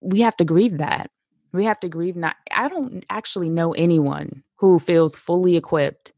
we 0.00 0.20
have 0.20 0.36
to 0.38 0.44
grieve 0.44 0.78
that. 0.78 1.10
We 1.52 1.64
have 1.64 1.80
to 1.80 1.88
grieve 1.88 2.16
not 2.16 2.36
I 2.50 2.68
don't 2.68 3.04
actually 3.10 3.50
know 3.50 3.72
anyone 3.72 4.42
who 4.56 4.78
feels 4.78 5.16
fully 5.16 5.56
equipped 5.56 6.12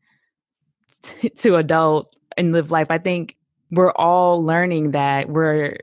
t- 1.02 1.28
to 1.38 1.56
adult 1.56 2.16
and 2.36 2.52
live 2.52 2.70
life. 2.70 2.88
I 2.90 2.98
think 2.98 3.36
we're 3.70 3.92
all 3.92 4.44
learning 4.44 4.92
that 4.92 5.28
we're 5.28 5.78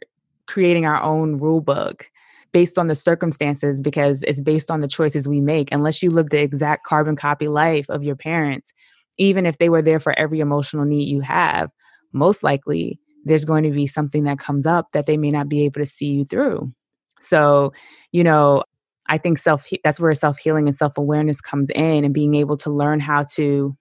creating 0.46 0.86
our 0.86 1.02
own 1.02 1.38
rule 1.38 1.62
book 1.62 2.10
based 2.58 2.80
on 2.80 2.88
the 2.88 2.96
circumstances 2.96 3.82
because 3.82 4.24
it's 4.24 4.42
based 4.42 4.72
on 4.72 4.80
the 4.80 4.88
choices 4.88 5.28
we 5.28 5.40
make. 5.40 5.72
Unless 5.72 6.02
you 6.02 6.10
live 6.10 6.32
the 6.32 6.42
exact 6.42 6.88
carbon 6.88 7.16
copy 7.16 7.48
life 7.48 7.88
of 7.88 8.04
your 8.04 8.16
parents, 8.16 8.74
even 9.20 9.46
if 9.46 9.60
they 9.60 9.70
were 9.70 9.84
there 9.84 10.00
for 10.00 10.18
every 10.18 10.40
emotional 10.40 10.84
need 10.84 11.08
you 11.08 11.22
have, 11.22 11.70
most 12.14 12.42
likely 12.42 13.00
there's 13.26 13.46
going 13.46 13.64
to 13.64 13.70
be 13.70 13.86
something 13.86 14.24
that 14.24 14.40
comes 14.40 14.66
up 14.66 14.88
that 14.94 15.06
they 15.06 15.18
may 15.18 15.30
not 15.30 15.48
be 15.48 15.66
able 15.66 15.82
to 15.82 15.86
see 15.86 16.08
you 16.08 16.26
through. 16.26 16.74
So, 17.20 17.74
you 18.12 18.24
know, 18.24 18.64
I 19.08 19.20
think 19.20 19.38
self 19.38 19.70
that's 19.84 20.00
where 20.00 20.12
self 20.16 20.40
healing 20.40 20.68
and 20.68 20.76
self 20.76 20.98
awareness 20.98 21.42
comes 21.42 21.70
in 21.70 22.04
and 22.06 22.12
being 22.12 22.34
able 22.34 22.58
to 22.58 22.72
learn 22.72 23.00
how 23.00 23.26
to 23.36 23.78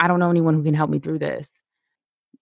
I 0.00 0.08
don't 0.08 0.20
know 0.20 0.30
anyone 0.30 0.54
who 0.54 0.62
can 0.62 0.72
help 0.72 0.88
me 0.88 1.00
through 1.00 1.18
this 1.18 1.62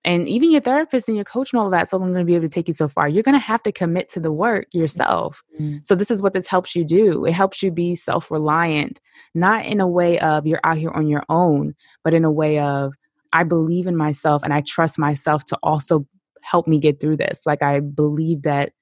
and 0.04 0.28
even 0.28 0.50
your 0.50 0.60
therapist 0.60 1.08
and 1.08 1.16
your 1.16 1.24
coach 1.24 1.52
and 1.52 1.60
all 1.60 1.66
of 1.66 1.72
that's 1.72 1.92
only 1.92 2.12
going 2.12 2.20
to 2.20 2.24
be 2.24 2.34
able 2.34 2.46
to 2.46 2.48
take 2.48 2.68
you 2.68 2.74
so 2.74 2.88
far. 2.88 3.08
You're 3.08 3.22
going 3.22 3.34
to 3.34 3.38
have 3.38 3.62
to 3.64 3.72
commit 3.72 4.08
to 4.10 4.20
the 4.20 4.32
work 4.32 4.66
yourself. 4.72 5.42
Mm-hmm. 5.60 5.78
So 5.82 5.94
this 5.94 6.10
is 6.10 6.22
what 6.22 6.32
this 6.32 6.46
helps 6.46 6.76
you 6.76 6.84
do. 6.84 7.24
It 7.24 7.32
helps 7.32 7.62
you 7.62 7.70
be 7.70 7.94
self-reliant, 7.96 9.00
not 9.34 9.66
in 9.66 9.80
a 9.80 9.88
way 9.88 10.18
of 10.20 10.46
you're 10.46 10.60
out 10.64 10.78
here 10.78 10.90
on 10.90 11.08
your 11.08 11.24
own, 11.28 11.74
but 12.04 12.14
in 12.14 12.24
a 12.24 12.30
way 12.30 12.58
of 12.58 12.92
I 13.32 13.44
believe 13.44 13.86
in 13.86 13.96
myself 13.96 14.42
and 14.42 14.54
I 14.54 14.62
trust 14.66 14.98
myself 14.98 15.44
to 15.46 15.58
also 15.62 16.06
help 16.42 16.66
me 16.66 16.78
get 16.78 17.00
through 17.00 17.18
this. 17.18 17.42
Like 17.44 17.62
I 17.62 17.80
believe 17.80 18.42
that 18.42 18.72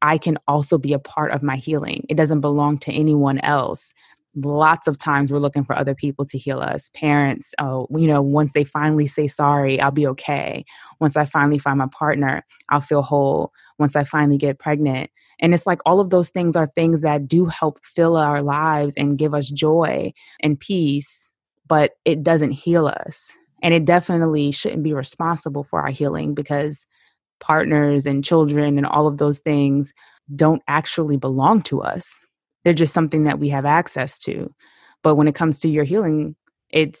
I 0.00 0.18
can 0.18 0.38
also 0.48 0.78
be 0.78 0.92
a 0.92 0.98
part 0.98 1.32
of 1.32 1.42
my 1.42 1.56
healing. 1.56 2.06
It 2.08 2.16
doesn't 2.16 2.40
belong 2.40 2.78
to 2.78 2.92
anyone 2.92 3.38
else 3.40 3.92
lots 4.34 4.86
of 4.86 4.96
times 4.98 5.30
we're 5.30 5.38
looking 5.38 5.64
for 5.64 5.76
other 5.78 5.94
people 5.94 6.24
to 6.24 6.38
heal 6.38 6.60
us. 6.60 6.90
Parents 6.94 7.52
oh 7.60 7.86
you 7.90 8.06
know 8.06 8.22
once 8.22 8.52
they 8.52 8.64
finally 8.64 9.06
say 9.06 9.28
sorry 9.28 9.80
i'll 9.80 9.90
be 9.90 10.06
okay. 10.06 10.64
Once 11.00 11.16
i 11.16 11.24
finally 11.24 11.58
find 11.58 11.78
my 11.78 11.88
partner 11.88 12.44
i'll 12.70 12.80
feel 12.80 13.02
whole. 13.02 13.52
Once 13.78 13.96
i 13.96 14.04
finally 14.04 14.38
get 14.38 14.58
pregnant. 14.58 15.10
And 15.40 15.54
it's 15.54 15.66
like 15.66 15.80
all 15.84 16.00
of 16.00 16.10
those 16.10 16.30
things 16.30 16.56
are 16.56 16.66
things 16.68 17.00
that 17.02 17.28
do 17.28 17.46
help 17.46 17.84
fill 17.84 18.16
our 18.16 18.42
lives 18.42 18.94
and 18.96 19.18
give 19.18 19.34
us 19.34 19.48
joy 19.48 20.12
and 20.40 20.58
peace 20.58 21.32
but 21.72 21.92
it 22.04 22.22
doesn't 22.22 22.50
heal 22.50 22.86
us. 22.86 23.32
And 23.62 23.72
it 23.72 23.84
definitely 23.84 24.50
shouldn't 24.50 24.82
be 24.82 24.92
responsible 24.92 25.64
for 25.64 25.80
our 25.80 25.90
healing 25.90 26.34
because 26.34 26.86
partners 27.40 28.06
and 28.06 28.24
children 28.24 28.76
and 28.76 28.86
all 28.86 29.06
of 29.06 29.18
those 29.18 29.38
things 29.38 29.94
don't 30.36 30.62
actually 30.68 31.16
belong 31.16 31.62
to 31.62 31.80
us 31.80 32.18
they're 32.64 32.72
just 32.72 32.94
something 32.94 33.24
that 33.24 33.38
we 33.38 33.48
have 33.48 33.64
access 33.64 34.18
to. 34.20 34.52
But 35.02 35.16
when 35.16 35.28
it 35.28 35.34
comes 35.34 35.60
to 35.60 35.68
your 35.68 35.84
healing, 35.84 36.36
it 36.70 36.98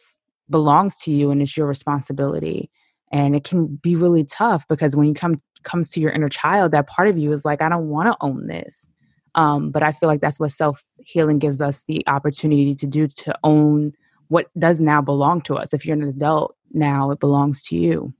belongs 0.50 0.96
to 0.98 1.12
you 1.12 1.30
and 1.30 1.40
it's 1.40 1.56
your 1.56 1.66
responsibility. 1.66 2.70
And 3.12 3.36
it 3.36 3.44
can 3.44 3.66
be 3.76 3.94
really 3.94 4.24
tough 4.24 4.66
because 4.68 4.96
when 4.96 5.06
you 5.06 5.14
come 5.14 5.36
comes 5.62 5.90
to 5.90 6.00
your 6.00 6.10
inner 6.10 6.28
child, 6.28 6.72
that 6.72 6.88
part 6.88 7.08
of 7.08 7.16
you 7.16 7.32
is 7.32 7.44
like, 7.44 7.62
I 7.62 7.68
don't 7.68 7.88
want 7.88 8.08
to 8.08 8.16
own 8.20 8.48
this. 8.48 8.88
Um, 9.34 9.70
but 9.70 9.82
I 9.82 9.92
feel 9.92 10.08
like 10.08 10.20
that's 10.20 10.40
what 10.40 10.52
self 10.52 10.82
healing 10.98 11.38
gives 11.38 11.60
us 11.60 11.84
the 11.86 12.02
opportunity 12.06 12.74
to 12.74 12.86
do 12.86 13.06
to 13.06 13.34
own 13.44 13.92
what 14.28 14.48
does 14.58 14.80
now 14.80 15.00
belong 15.00 15.40
to 15.42 15.54
us. 15.56 15.72
If 15.72 15.86
you're 15.86 15.96
an 15.96 16.02
adult 16.02 16.56
now, 16.72 17.10
it 17.10 17.20
belongs 17.20 17.62
to 17.64 17.76
you. 17.76 18.12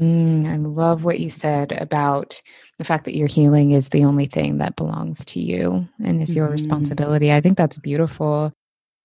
Mm, 0.00 0.46
I 0.46 0.56
love 0.56 1.04
what 1.04 1.20
you 1.20 1.30
said 1.30 1.72
about 1.72 2.40
the 2.78 2.84
fact 2.84 3.04
that 3.04 3.16
your 3.16 3.28
healing 3.28 3.72
is 3.72 3.90
the 3.90 4.04
only 4.04 4.26
thing 4.26 4.58
that 4.58 4.76
belongs 4.76 5.24
to 5.26 5.40
you 5.40 5.86
and 6.02 6.20
is 6.20 6.30
mm-hmm. 6.30 6.38
your 6.38 6.48
responsibility. 6.48 7.32
I 7.32 7.40
think 7.40 7.58
that's 7.58 7.78
beautiful. 7.78 8.52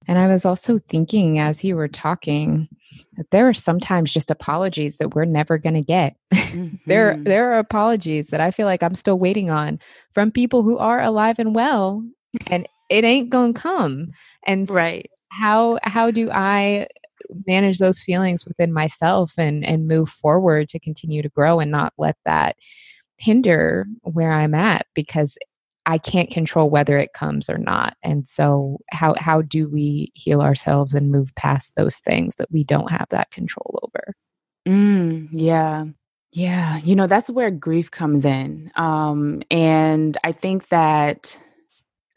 And 0.08 0.18
I 0.18 0.28
was 0.28 0.46
also 0.46 0.80
thinking 0.88 1.38
as 1.38 1.64
you 1.64 1.76
were 1.76 1.90
talking 1.90 2.70
that 3.18 3.30
there 3.32 3.48
are 3.48 3.54
sometimes 3.54 4.14
just 4.14 4.32
apologies 4.32 4.98
that 4.98 5.14
we're 5.14 5.26
never 5.26 5.58
going 5.58 5.76
to 5.76 5.82
get. 5.82 6.16
Mm-hmm. 6.48 6.78
there 6.86 7.18
there 7.18 7.52
are 7.52 7.60
apologies 7.60 8.30
that 8.30 8.40
I 8.40 8.52
feel 8.52 8.68
like 8.68 8.82
I'm 8.82 8.96
still 8.96 9.20
waiting 9.20 9.50
on 9.50 9.80
from 10.14 10.32
people 10.32 10.64
who 10.64 10.78
are 10.78 11.02
alive 11.02 11.40
and 11.40 11.54
well 11.54 12.04
and 12.50 12.68
it 12.90 13.04
ain't 13.04 13.30
going 13.30 13.54
to 13.54 13.60
come. 13.60 14.12
And 14.46 14.68
right. 14.70 15.12
how 15.30 15.78
how 15.84 16.10
do 16.10 16.32
I 16.32 16.88
manage 17.46 17.80
those 17.80 18.02
feelings 18.02 18.46
within 18.46 18.74
myself 18.74 19.34
and 19.38 19.66
and 19.66 19.88
move 19.88 20.10
forward 20.10 20.70
to 20.70 20.80
continue 20.80 21.22
to 21.22 21.30
grow 21.30 21.60
and 21.60 21.72
not 21.72 21.94
let 21.98 22.18
that 22.26 22.56
hinder 23.18 23.86
where 24.04 24.32
I'm 24.32 24.54
at 24.54 24.86
because 24.94 25.38
I 25.86 25.98
can't 25.98 26.30
control 26.30 26.70
whether 26.70 26.98
it 26.98 27.14
comes 27.14 27.50
or 27.50 27.58
not. 27.58 27.96
And 28.04 28.28
so 28.28 28.80
how 28.92 29.16
how 29.18 29.42
do 29.42 29.70
we 29.70 30.12
heal 30.14 30.42
ourselves 30.42 30.94
and 30.94 31.12
move 31.12 31.34
past 31.36 31.76
those 31.76 31.98
things 31.98 32.36
that 32.36 32.52
we 32.52 32.64
don't 32.64 32.92
have 32.92 33.08
that 33.10 33.32
control 33.32 33.80
over? 33.84 34.14
Mm, 34.68 35.30
yeah. 35.32 35.86
Yeah, 36.34 36.78
you 36.80 36.96
know, 36.96 37.08
that's 37.08 37.30
where 37.30 37.50
grief 37.50 37.90
comes 37.90 38.26
in. 38.26 38.70
Um 38.76 39.42
and 39.50 40.18
I 40.24 40.34
think 40.34 40.68
that 40.70 41.40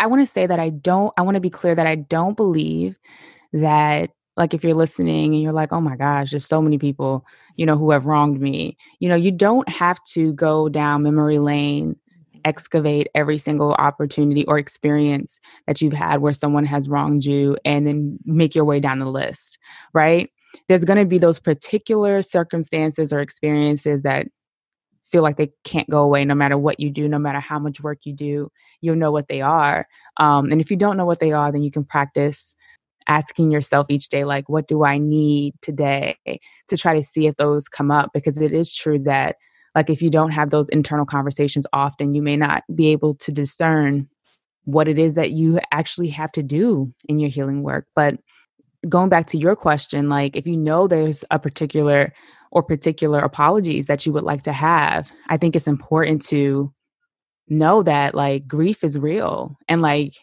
I 0.00 0.06
want 0.08 0.22
to 0.22 0.32
say 0.32 0.46
that 0.46 0.58
I 0.58 0.70
don't 0.70 1.12
I 1.16 1.22
want 1.22 1.36
to 1.36 1.40
be 1.40 1.50
clear 1.50 1.74
that 1.74 1.86
I 1.86 1.94
don't 1.94 2.36
believe 2.36 2.96
that 3.52 4.10
like 4.36 4.54
if 4.54 4.64
you're 4.64 4.74
listening 4.74 5.34
and 5.34 5.42
you're 5.42 5.52
like, 5.52 5.72
"Oh 5.72 5.80
my 5.80 5.96
gosh, 5.96 6.30
there's 6.30 6.46
so 6.46 6.62
many 6.62 6.78
people, 6.78 7.24
you 7.56 7.66
know, 7.66 7.76
who 7.76 7.90
have 7.90 8.06
wronged 8.06 8.40
me." 8.40 8.76
You 9.00 9.08
know, 9.08 9.16
you 9.16 9.30
don't 9.32 9.68
have 9.68 10.02
to 10.12 10.32
go 10.34 10.68
down 10.68 11.02
memory 11.02 11.38
lane 11.38 11.96
excavate 12.44 13.08
every 13.14 13.36
single 13.38 13.72
opportunity 13.74 14.44
or 14.46 14.58
experience 14.58 15.40
that 15.66 15.80
you've 15.82 15.92
had 15.92 16.20
where 16.20 16.32
someone 16.32 16.64
has 16.64 16.88
wronged 16.88 17.24
you 17.24 17.56
and 17.64 17.86
then 17.86 18.18
make 18.24 18.54
your 18.54 18.64
way 18.64 18.80
down 18.80 18.98
the 18.98 19.06
list, 19.06 19.58
right? 19.92 20.30
There's 20.66 20.84
going 20.84 20.98
to 20.98 21.04
be 21.04 21.18
those 21.18 21.38
particular 21.38 22.22
circumstances 22.22 23.12
or 23.12 23.20
experiences 23.20 24.02
that 24.02 24.26
feel 25.06 25.22
like 25.22 25.36
they 25.36 25.50
can't 25.64 25.90
go 25.90 26.02
away 26.02 26.24
no 26.24 26.34
matter 26.34 26.56
what 26.56 26.78
you 26.80 26.90
do, 26.90 27.08
no 27.08 27.18
matter 27.18 27.40
how 27.40 27.58
much 27.58 27.80
work 27.82 27.98
you 28.04 28.12
do. 28.12 28.50
You'll 28.80 28.96
know 28.96 29.10
what 29.10 29.28
they 29.28 29.40
are. 29.40 29.86
Um, 30.18 30.50
and 30.52 30.60
if 30.60 30.70
you 30.70 30.76
don't 30.76 30.96
know 30.96 31.06
what 31.06 31.20
they 31.20 31.32
are, 31.32 31.50
then 31.50 31.62
you 31.62 31.70
can 31.70 31.84
practice 31.84 32.54
asking 33.08 33.50
yourself 33.50 33.86
each 33.88 34.08
day, 34.08 34.24
like, 34.24 34.48
what 34.48 34.68
do 34.68 34.84
I 34.84 34.98
need 34.98 35.54
today 35.62 36.16
to 36.68 36.76
try 36.76 36.94
to 36.94 37.02
see 37.02 37.26
if 37.26 37.36
those 37.36 37.68
come 37.68 37.90
up? 37.90 38.10
Because 38.12 38.40
it 38.40 38.52
is 38.52 38.74
true 38.74 38.98
that 39.00 39.36
like 39.74 39.90
if 39.90 40.02
you 40.02 40.08
don't 40.08 40.32
have 40.32 40.50
those 40.50 40.68
internal 40.70 41.06
conversations 41.06 41.66
often 41.72 42.14
you 42.14 42.22
may 42.22 42.36
not 42.36 42.62
be 42.74 42.88
able 42.88 43.14
to 43.14 43.32
discern 43.32 44.08
what 44.64 44.88
it 44.88 44.98
is 44.98 45.14
that 45.14 45.30
you 45.30 45.58
actually 45.72 46.08
have 46.08 46.30
to 46.32 46.42
do 46.42 46.92
in 47.08 47.18
your 47.18 47.30
healing 47.30 47.62
work 47.62 47.86
but 47.94 48.16
going 48.88 49.08
back 49.08 49.26
to 49.26 49.38
your 49.38 49.56
question 49.56 50.08
like 50.08 50.36
if 50.36 50.46
you 50.46 50.56
know 50.56 50.88
there's 50.88 51.24
a 51.30 51.38
particular 51.38 52.12
or 52.52 52.62
particular 52.62 53.20
apologies 53.20 53.86
that 53.86 54.04
you 54.06 54.12
would 54.12 54.24
like 54.24 54.42
to 54.42 54.52
have 54.52 55.12
i 55.28 55.36
think 55.36 55.54
it's 55.54 55.68
important 55.68 56.22
to 56.22 56.72
know 57.48 57.82
that 57.82 58.14
like 58.14 58.46
grief 58.46 58.84
is 58.84 58.98
real 58.98 59.56
and 59.68 59.80
like 59.80 60.14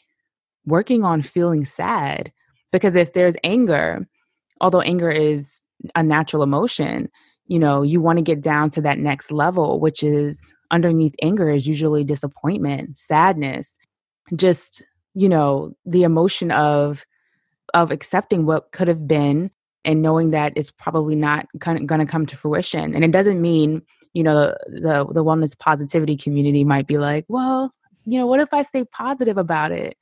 working 0.66 1.04
on 1.04 1.22
feeling 1.22 1.66
sad 1.66 2.32
because 2.72 2.96
if 2.96 3.14
there's 3.14 3.36
anger 3.44 4.08
although 4.62 4.82
anger 4.82 5.12
is 5.12 5.64
a 5.96 6.02
natural 6.02 6.44
emotion 6.44 7.10
you 7.48 7.60
know, 7.60 7.82
you 7.82 8.02
want 8.02 8.18
to 8.18 8.24
get 8.24 8.42
down 8.42 8.70
to 8.72 8.82
that 8.82 9.00
next 9.00 9.32
level, 9.32 9.80
which 9.80 10.04
is 10.04 10.54
underneath 10.72 11.16
anger 11.22 11.50
is 11.50 11.66
usually 11.66 12.04
disappointment, 12.04 12.98
sadness, 12.98 13.78
just, 14.36 14.84
you 15.14 15.30
know, 15.30 15.74
the 15.86 16.04
emotion 16.04 16.52
of 16.52 17.06
of 17.74 17.92
accepting 17.92 18.46
what 18.46 18.72
could 18.72 18.88
have 18.88 19.08
been 19.08 19.52
and 19.84 20.02
knowing 20.02 20.32
that 20.32 20.54
it's 20.56 20.72
probably 20.72 21.16
not 21.16 21.46
going 21.58 21.86
to 21.86 22.06
come 22.06 22.26
to 22.26 22.38
fruition. 22.38 22.96
And 22.96 23.04
it 23.04 23.12
doesn't 23.12 23.42
mean, 23.42 23.82
you 24.14 24.24
know, 24.24 24.54
the 24.68 25.06
the 25.12 25.24
wellness 25.24 25.58
positivity 25.58 26.18
community 26.18 26.64
might 26.66 26.88
be 26.88 26.98
like, 26.98 27.26
well, 27.30 27.72
you 28.06 28.20
know, 28.20 28.28
what 28.28 28.42
if 28.42 28.54
I 28.54 28.62
stay 28.62 28.84
positive 28.84 29.38
about 29.38 29.72
it? 29.72 29.98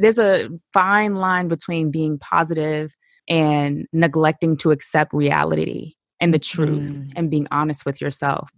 There's 0.00 0.18
a 0.18 0.48
fine 0.72 1.16
line 1.16 1.48
between 1.48 1.90
being 1.90 2.18
positive 2.18 2.96
and 3.28 3.86
neglecting 3.92 4.56
to 4.58 4.70
accept 4.70 5.12
reality 5.12 5.94
and 6.20 6.34
the 6.34 6.38
truth 6.38 6.98
mm. 6.98 7.12
and 7.16 7.30
being 7.30 7.46
honest 7.50 7.86
with 7.86 8.00
yourself. 8.00 8.50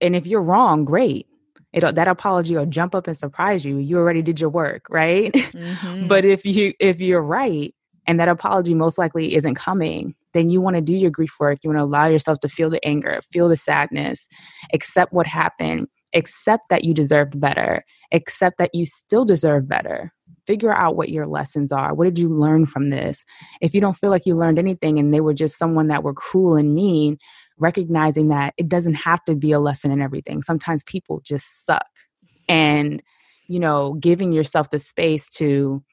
And 0.00 0.16
if 0.16 0.26
you're 0.26 0.42
wrong, 0.42 0.84
great. 0.84 1.26
It, 1.72 1.94
that 1.94 2.08
apology 2.08 2.56
will 2.56 2.66
jump 2.66 2.94
up 2.94 3.06
and 3.06 3.16
surprise 3.16 3.64
you. 3.64 3.78
You 3.78 3.98
already 3.98 4.22
did 4.22 4.40
your 4.40 4.50
work, 4.50 4.86
right? 4.90 5.32
Mm-hmm. 5.50 6.06
but 6.06 6.24
if 6.24 6.44
you 6.44 6.72
if 6.80 7.00
you're 7.00 7.22
right 7.22 7.74
and 8.06 8.18
that 8.18 8.28
apology 8.28 8.74
most 8.74 8.98
likely 8.98 9.34
isn't 9.34 9.56
coming, 9.56 10.14
then 10.32 10.48
you 10.50 10.60
want 10.60 10.76
to 10.76 10.82
do 10.82 10.94
your 10.94 11.10
grief 11.10 11.32
work. 11.38 11.58
You 11.62 11.70
want 11.70 11.78
to 11.78 11.84
allow 11.84 12.06
yourself 12.06 12.40
to 12.40 12.48
feel 12.48 12.70
the 12.70 12.84
anger, 12.84 13.20
feel 13.32 13.48
the 13.48 13.56
sadness, 13.56 14.28
accept 14.72 15.12
what 15.12 15.26
happened, 15.26 15.88
accept 16.14 16.64
that 16.70 16.84
you 16.84 16.94
deserved 16.94 17.38
better, 17.40 17.84
accept 18.12 18.58
that 18.58 18.70
you 18.74 18.86
still 18.86 19.24
deserve 19.24 19.68
better. 19.68 20.12
Figure 20.50 20.74
out 20.74 20.96
what 20.96 21.10
your 21.10 21.28
lessons 21.28 21.70
are. 21.70 21.94
What 21.94 22.06
did 22.06 22.18
you 22.18 22.28
learn 22.28 22.66
from 22.66 22.86
this? 22.86 23.24
If 23.60 23.72
you 23.72 23.80
don't 23.80 23.96
feel 23.96 24.10
like 24.10 24.26
you 24.26 24.34
learned 24.34 24.58
anything 24.58 24.98
and 24.98 25.14
they 25.14 25.20
were 25.20 25.32
just 25.32 25.56
someone 25.56 25.86
that 25.86 26.02
were 26.02 26.12
cruel 26.12 26.56
and 26.56 26.74
mean, 26.74 27.18
recognizing 27.56 28.26
that 28.30 28.54
it 28.56 28.68
doesn't 28.68 28.94
have 28.94 29.24
to 29.26 29.36
be 29.36 29.52
a 29.52 29.60
lesson 29.60 29.92
in 29.92 30.02
everything. 30.02 30.42
Sometimes 30.42 30.82
people 30.82 31.20
just 31.20 31.64
suck. 31.64 31.86
And, 32.48 33.00
you 33.46 33.60
know, 33.60 33.94
giving 34.00 34.32
yourself 34.32 34.70
the 34.70 34.80
space 34.80 35.28
to 35.36 35.84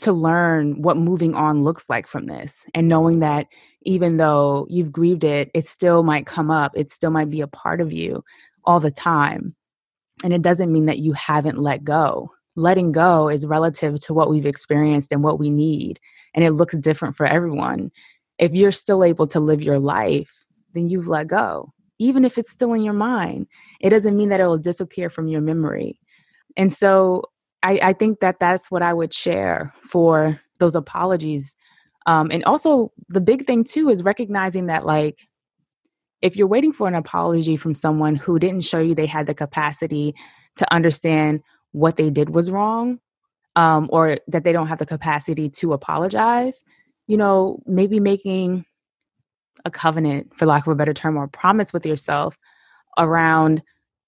to 0.00 0.12
learn 0.12 0.82
what 0.82 0.98
moving 0.98 1.34
on 1.34 1.64
looks 1.64 1.88
like 1.88 2.06
from 2.06 2.26
this 2.26 2.66
and 2.74 2.88
knowing 2.88 3.20
that 3.20 3.46
even 3.84 4.18
though 4.18 4.66
you've 4.68 4.92
grieved 4.92 5.24
it, 5.24 5.50
it 5.54 5.64
still 5.64 6.02
might 6.02 6.26
come 6.26 6.50
up, 6.50 6.72
it 6.76 6.90
still 6.90 7.10
might 7.10 7.30
be 7.30 7.40
a 7.40 7.48
part 7.48 7.80
of 7.80 7.90
you 7.90 8.22
all 8.66 8.80
the 8.80 8.90
time. 8.90 9.56
And 10.22 10.34
it 10.34 10.42
doesn't 10.42 10.70
mean 10.70 10.84
that 10.86 10.98
you 10.98 11.14
haven't 11.14 11.58
let 11.58 11.84
go. 11.84 12.32
Letting 12.58 12.90
go 12.90 13.28
is 13.28 13.46
relative 13.46 14.00
to 14.00 14.12
what 14.12 14.28
we've 14.28 14.44
experienced 14.44 15.12
and 15.12 15.22
what 15.22 15.38
we 15.38 15.48
need. 15.48 16.00
And 16.34 16.44
it 16.44 16.50
looks 16.52 16.76
different 16.76 17.14
for 17.14 17.24
everyone. 17.24 17.92
If 18.38 18.52
you're 18.52 18.72
still 18.72 19.04
able 19.04 19.28
to 19.28 19.38
live 19.38 19.62
your 19.62 19.78
life, 19.78 20.44
then 20.74 20.88
you've 20.88 21.06
let 21.06 21.28
go. 21.28 21.72
Even 22.00 22.24
if 22.24 22.36
it's 22.36 22.50
still 22.50 22.72
in 22.72 22.82
your 22.82 22.94
mind, 22.94 23.46
it 23.80 23.90
doesn't 23.90 24.16
mean 24.16 24.30
that 24.30 24.40
it 24.40 24.46
will 24.46 24.58
disappear 24.58 25.08
from 25.08 25.28
your 25.28 25.40
memory. 25.40 26.00
And 26.56 26.72
so 26.72 27.22
I, 27.62 27.78
I 27.80 27.92
think 27.92 28.18
that 28.20 28.40
that's 28.40 28.72
what 28.72 28.82
I 28.82 28.92
would 28.92 29.14
share 29.14 29.72
for 29.82 30.40
those 30.58 30.74
apologies. 30.74 31.54
Um, 32.06 32.30
and 32.32 32.42
also, 32.44 32.92
the 33.08 33.20
big 33.20 33.46
thing 33.46 33.62
too 33.62 33.88
is 33.88 34.02
recognizing 34.02 34.66
that, 34.66 34.84
like, 34.84 35.28
if 36.22 36.36
you're 36.36 36.48
waiting 36.48 36.72
for 36.72 36.88
an 36.88 36.96
apology 36.96 37.56
from 37.56 37.74
someone 37.74 38.16
who 38.16 38.40
didn't 38.40 38.62
show 38.62 38.80
you 38.80 38.96
they 38.96 39.06
had 39.06 39.26
the 39.26 39.34
capacity 39.34 40.14
to 40.56 40.72
understand 40.74 41.42
what 41.72 41.96
they 41.96 42.10
did 42.10 42.30
was 42.30 42.50
wrong 42.50 42.98
um, 43.56 43.88
or 43.92 44.18
that 44.28 44.44
they 44.44 44.52
don't 44.52 44.68
have 44.68 44.78
the 44.78 44.86
capacity 44.86 45.48
to 45.48 45.72
apologize 45.72 46.64
you 47.06 47.16
know 47.16 47.60
maybe 47.66 48.00
making 48.00 48.64
a 49.64 49.70
covenant 49.70 50.32
for 50.34 50.46
lack 50.46 50.66
of 50.66 50.72
a 50.72 50.76
better 50.76 50.94
term 50.94 51.16
or 51.16 51.26
promise 51.26 51.72
with 51.72 51.84
yourself 51.84 52.38
around 52.96 53.62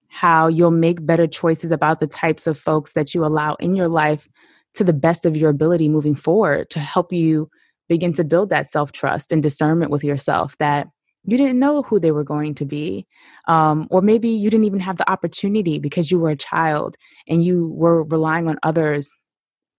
how 0.08 0.48
you'll 0.48 0.70
make 0.70 1.04
better 1.06 1.26
choices 1.26 1.70
about 1.70 2.00
the 2.00 2.06
types 2.06 2.46
of 2.46 2.58
folks 2.58 2.92
that 2.92 3.14
you 3.14 3.24
allow 3.24 3.54
in 3.54 3.76
your 3.76 3.88
life 3.88 4.28
to 4.74 4.84
the 4.84 4.92
best 4.92 5.24
of 5.24 5.36
your 5.36 5.50
ability 5.50 5.88
moving 5.88 6.14
forward 6.14 6.68
to 6.70 6.80
help 6.80 7.12
you 7.12 7.48
begin 7.88 8.12
to 8.12 8.24
build 8.24 8.50
that 8.50 8.68
self 8.68 8.92
trust 8.92 9.32
and 9.32 9.42
discernment 9.42 9.90
with 9.90 10.04
yourself 10.04 10.56
that 10.58 10.88
you 11.24 11.36
didn't 11.36 11.58
know 11.58 11.82
who 11.82 12.00
they 12.00 12.12
were 12.12 12.24
going 12.24 12.54
to 12.56 12.64
be. 12.64 13.06
Um, 13.46 13.86
or 13.90 14.00
maybe 14.00 14.30
you 14.30 14.50
didn't 14.50 14.66
even 14.66 14.80
have 14.80 14.96
the 14.96 15.10
opportunity 15.10 15.78
because 15.78 16.10
you 16.10 16.18
were 16.18 16.30
a 16.30 16.36
child 16.36 16.96
and 17.28 17.44
you 17.44 17.68
were 17.68 18.04
relying 18.04 18.48
on 18.48 18.58
others 18.62 19.12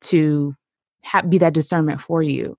to 0.01 0.55
ha- 1.03 1.21
be 1.21 1.37
that 1.39 1.53
discernment 1.53 2.01
for 2.01 2.21
you. 2.21 2.57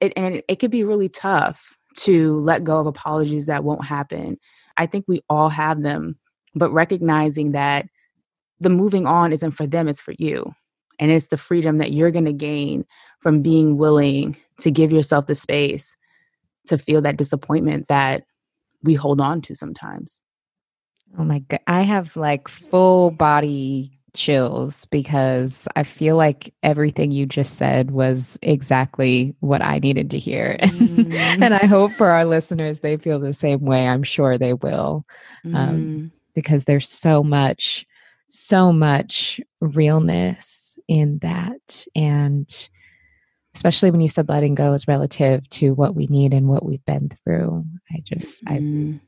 It, 0.00 0.12
and 0.16 0.36
it, 0.36 0.44
it 0.48 0.56
could 0.56 0.70
be 0.70 0.84
really 0.84 1.08
tough 1.08 1.74
to 1.98 2.40
let 2.40 2.64
go 2.64 2.78
of 2.78 2.86
apologies 2.86 3.46
that 3.46 3.64
won't 3.64 3.84
happen. 3.84 4.38
I 4.76 4.86
think 4.86 5.06
we 5.08 5.22
all 5.28 5.48
have 5.48 5.82
them, 5.82 6.18
but 6.54 6.72
recognizing 6.72 7.52
that 7.52 7.86
the 8.60 8.70
moving 8.70 9.06
on 9.06 9.32
isn't 9.32 9.52
for 9.52 9.66
them, 9.66 9.88
it's 9.88 10.00
for 10.00 10.14
you. 10.18 10.54
And 10.98 11.10
it's 11.10 11.28
the 11.28 11.38
freedom 11.38 11.78
that 11.78 11.92
you're 11.92 12.10
going 12.10 12.26
to 12.26 12.32
gain 12.32 12.84
from 13.18 13.40
being 13.40 13.78
willing 13.78 14.36
to 14.58 14.70
give 14.70 14.92
yourself 14.92 15.26
the 15.26 15.34
space 15.34 15.96
to 16.70 16.78
feel 16.78 17.02
that 17.02 17.16
disappointment 17.16 17.88
that 17.88 18.24
we 18.82 18.94
hold 18.94 19.20
on 19.20 19.42
to 19.42 19.54
sometimes. 19.54 20.22
Oh 21.18 21.24
my 21.24 21.40
god, 21.40 21.60
I 21.66 21.82
have 21.82 22.16
like 22.16 22.48
full 22.48 23.10
body 23.10 23.92
chills 24.14 24.86
because 24.86 25.68
I 25.76 25.82
feel 25.84 26.16
like 26.16 26.52
everything 26.62 27.10
you 27.10 27.26
just 27.26 27.56
said 27.56 27.90
was 27.90 28.38
exactly 28.42 29.34
what 29.40 29.62
I 29.62 29.78
needed 29.78 30.10
to 30.10 30.18
hear. 30.18 30.56
Mm. 30.60 31.12
and 31.40 31.54
I 31.54 31.66
hope 31.66 31.92
for 31.92 32.08
our 32.08 32.24
listeners 32.24 32.80
they 32.80 32.96
feel 32.96 33.18
the 33.18 33.34
same 33.34 33.60
way. 33.60 33.86
I'm 33.86 34.02
sure 34.02 34.38
they 34.38 34.54
will. 34.54 35.04
Um, 35.44 35.52
mm. 35.52 35.56
Um, 35.56 36.12
because 36.34 36.64
there's 36.64 36.88
so 36.88 37.22
much 37.22 37.84
so 38.28 38.72
much 38.72 39.40
realness 39.60 40.78
in 40.86 41.18
that 41.18 41.84
and 41.96 42.68
especially 43.54 43.90
when 43.90 44.00
you 44.00 44.08
said 44.08 44.28
letting 44.28 44.54
go 44.54 44.72
is 44.72 44.86
relative 44.86 45.48
to 45.50 45.74
what 45.74 45.94
we 45.94 46.06
need 46.06 46.32
and 46.32 46.48
what 46.48 46.64
we've 46.64 46.84
been 46.84 47.10
through 47.24 47.64
i 47.92 48.00
just 48.04 48.44
mm. 48.44 48.98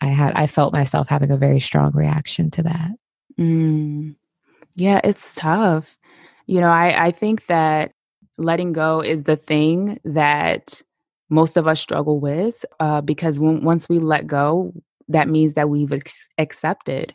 i 0.00 0.06
i 0.06 0.10
had 0.10 0.32
i 0.34 0.46
felt 0.46 0.72
myself 0.72 1.08
having 1.08 1.30
a 1.30 1.36
very 1.36 1.60
strong 1.60 1.92
reaction 1.94 2.50
to 2.50 2.62
that 2.62 2.90
mm. 3.38 4.14
yeah 4.76 5.00
it's 5.04 5.34
tough 5.34 5.98
you 6.46 6.58
know 6.58 6.70
i 6.70 7.06
i 7.06 7.10
think 7.10 7.46
that 7.46 7.92
letting 8.38 8.72
go 8.72 9.00
is 9.00 9.24
the 9.24 9.36
thing 9.36 9.98
that 10.04 10.82
most 11.28 11.56
of 11.56 11.66
us 11.66 11.80
struggle 11.80 12.20
with 12.20 12.64
uh, 12.80 13.00
because 13.00 13.38
when, 13.38 13.62
once 13.62 13.88
we 13.88 13.98
let 13.98 14.26
go 14.26 14.72
that 15.08 15.28
means 15.28 15.54
that 15.54 15.68
we've 15.68 15.92
ex- 15.92 16.28
accepted 16.38 17.14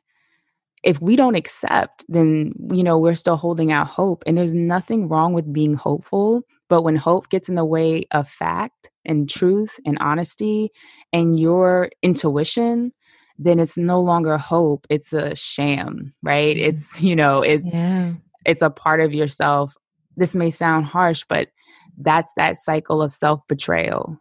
if 0.83 1.01
we 1.01 1.15
don't 1.15 1.35
accept, 1.35 2.05
then, 2.07 2.53
you 2.71 2.83
know, 2.83 2.97
we're 2.97 3.15
still 3.15 3.35
holding 3.35 3.71
out 3.71 3.87
hope. 3.87 4.23
And 4.25 4.37
there's 4.37 4.53
nothing 4.53 5.09
wrong 5.09 5.33
with 5.33 5.51
being 5.51 5.73
hopeful. 5.73 6.43
But 6.69 6.81
when 6.81 6.95
hope 6.95 7.29
gets 7.29 7.49
in 7.49 7.55
the 7.55 7.65
way 7.65 8.05
of 8.11 8.27
fact 8.27 8.89
and 9.05 9.29
truth 9.29 9.79
and 9.85 9.97
honesty 9.99 10.71
and 11.13 11.39
your 11.39 11.89
intuition, 12.01 12.91
then 13.39 13.59
it's 13.59 13.77
no 13.77 14.01
longer 14.01 14.37
hope. 14.37 14.85
It's 14.89 15.13
a 15.13 15.35
sham, 15.35 16.13
right? 16.23 16.55
Mm-hmm. 16.55 16.69
It's, 16.69 17.01
you 17.01 17.15
know, 17.15 17.41
it's, 17.41 17.73
yeah. 17.73 18.13
it's 18.45 18.61
a 18.61 18.69
part 18.69 18.99
of 18.99 19.13
yourself. 19.13 19.75
This 20.17 20.35
may 20.35 20.49
sound 20.49 20.85
harsh, 20.85 21.23
but 21.29 21.49
that's 21.97 22.31
that 22.37 22.57
cycle 22.57 23.01
of 23.01 23.11
self 23.11 23.47
betrayal. 23.47 24.17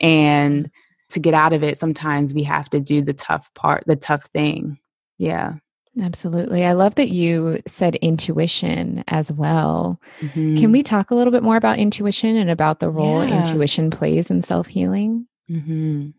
And 0.00 0.70
to 1.10 1.20
get 1.20 1.34
out 1.34 1.52
of 1.52 1.62
it, 1.62 1.78
sometimes 1.78 2.34
we 2.34 2.42
have 2.42 2.68
to 2.70 2.80
do 2.80 3.02
the 3.02 3.12
tough 3.12 3.52
part, 3.54 3.84
the 3.86 3.96
tough 3.96 4.24
thing. 4.26 4.78
Yeah. 5.18 5.54
Absolutely. 6.00 6.64
I 6.64 6.72
love 6.72 6.96
that 6.96 7.08
you 7.08 7.60
said 7.66 7.94
intuition 7.96 9.02
as 9.08 9.32
well. 9.32 10.00
Mm-hmm. 10.20 10.56
Can 10.56 10.72
we 10.72 10.82
talk 10.82 11.10
a 11.10 11.14
little 11.14 11.30
bit 11.30 11.42
more 11.42 11.56
about 11.56 11.78
intuition 11.78 12.36
and 12.36 12.50
about 12.50 12.80
the 12.80 12.90
role 12.90 13.26
yeah. 13.26 13.38
intuition 13.38 13.90
plays 13.90 14.30
in 14.30 14.42
self 14.42 14.66
healing? 14.66 15.26
Mm-hmm. 15.50 16.10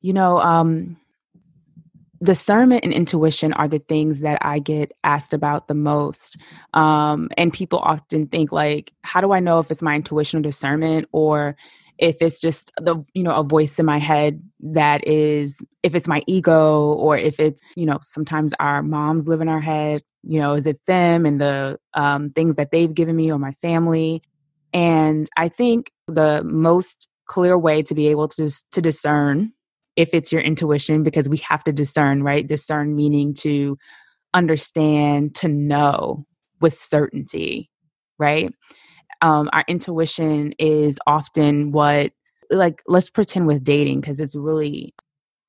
You 0.00 0.12
know, 0.12 0.40
um, 0.40 0.96
discernment 2.22 2.84
and 2.84 2.92
intuition 2.92 3.52
are 3.52 3.68
the 3.68 3.78
things 3.78 4.20
that 4.20 4.38
I 4.42 4.58
get 4.58 4.92
asked 5.04 5.32
about 5.32 5.68
the 5.68 5.74
most. 5.74 6.36
Um, 6.74 7.28
and 7.36 7.52
people 7.52 7.78
often 7.78 8.26
think 8.26 8.50
like, 8.50 8.92
how 9.02 9.20
do 9.20 9.32
I 9.32 9.40
know 9.40 9.60
if 9.60 9.70
it's 9.70 9.82
my 9.82 9.94
intuition 9.94 10.40
or 10.40 10.42
discernment 10.42 11.08
or 11.12 11.56
if 11.98 12.22
it's 12.22 12.40
just 12.40 12.70
the 12.78 13.02
you 13.14 13.22
know 13.22 13.34
a 13.34 13.42
voice 13.42 13.78
in 13.78 13.86
my 13.86 13.98
head 13.98 14.42
that 14.60 15.06
is 15.06 15.60
if 15.82 15.94
it's 15.94 16.08
my 16.08 16.22
ego 16.26 16.92
or 16.92 17.16
if 17.16 17.40
it's 17.40 17.60
you 17.76 17.86
know 17.86 17.98
sometimes 18.02 18.54
our 18.60 18.82
moms 18.82 19.26
live 19.26 19.40
in 19.40 19.48
our 19.48 19.60
head 19.60 20.02
you 20.22 20.40
know 20.40 20.54
is 20.54 20.66
it 20.66 20.80
them 20.86 21.26
and 21.26 21.40
the 21.40 21.78
um, 21.94 22.30
things 22.30 22.56
that 22.56 22.70
they've 22.70 22.94
given 22.94 23.16
me 23.16 23.30
or 23.30 23.38
my 23.38 23.52
family 23.52 24.22
and 24.72 25.28
i 25.36 25.48
think 25.48 25.90
the 26.06 26.42
most 26.44 27.08
clear 27.26 27.58
way 27.58 27.82
to 27.82 27.94
be 27.94 28.08
able 28.08 28.28
to 28.28 28.48
to 28.72 28.80
discern 28.80 29.52
if 29.98 30.14
it's 30.14 30.30
your 30.30 30.40
intuition 30.40 31.02
because 31.02 31.28
we 31.28 31.38
have 31.38 31.64
to 31.64 31.72
discern, 31.72 32.22
right? 32.22 32.46
Discern 32.46 32.94
meaning 32.94 33.34
to 33.34 33.76
understand, 34.32 35.34
to 35.34 35.48
know 35.48 36.24
with 36.60 36.72
certainty, 36.72 37.68
right? 38.16 38.54
Um, 39.20 39.50
our 39.52 39.64
intuition 39.68 40.52
is 40.58 40.98
often 41.06 41.72
what, 41.72 42.12
like, 42.50 42.82
let's 42.86 43.10
pretend 43.10 43.46
with 43.46 43.64
dating 43.64 44.00
because 44.00 44.20
it's 44.20 44.36
really 44.36 44.94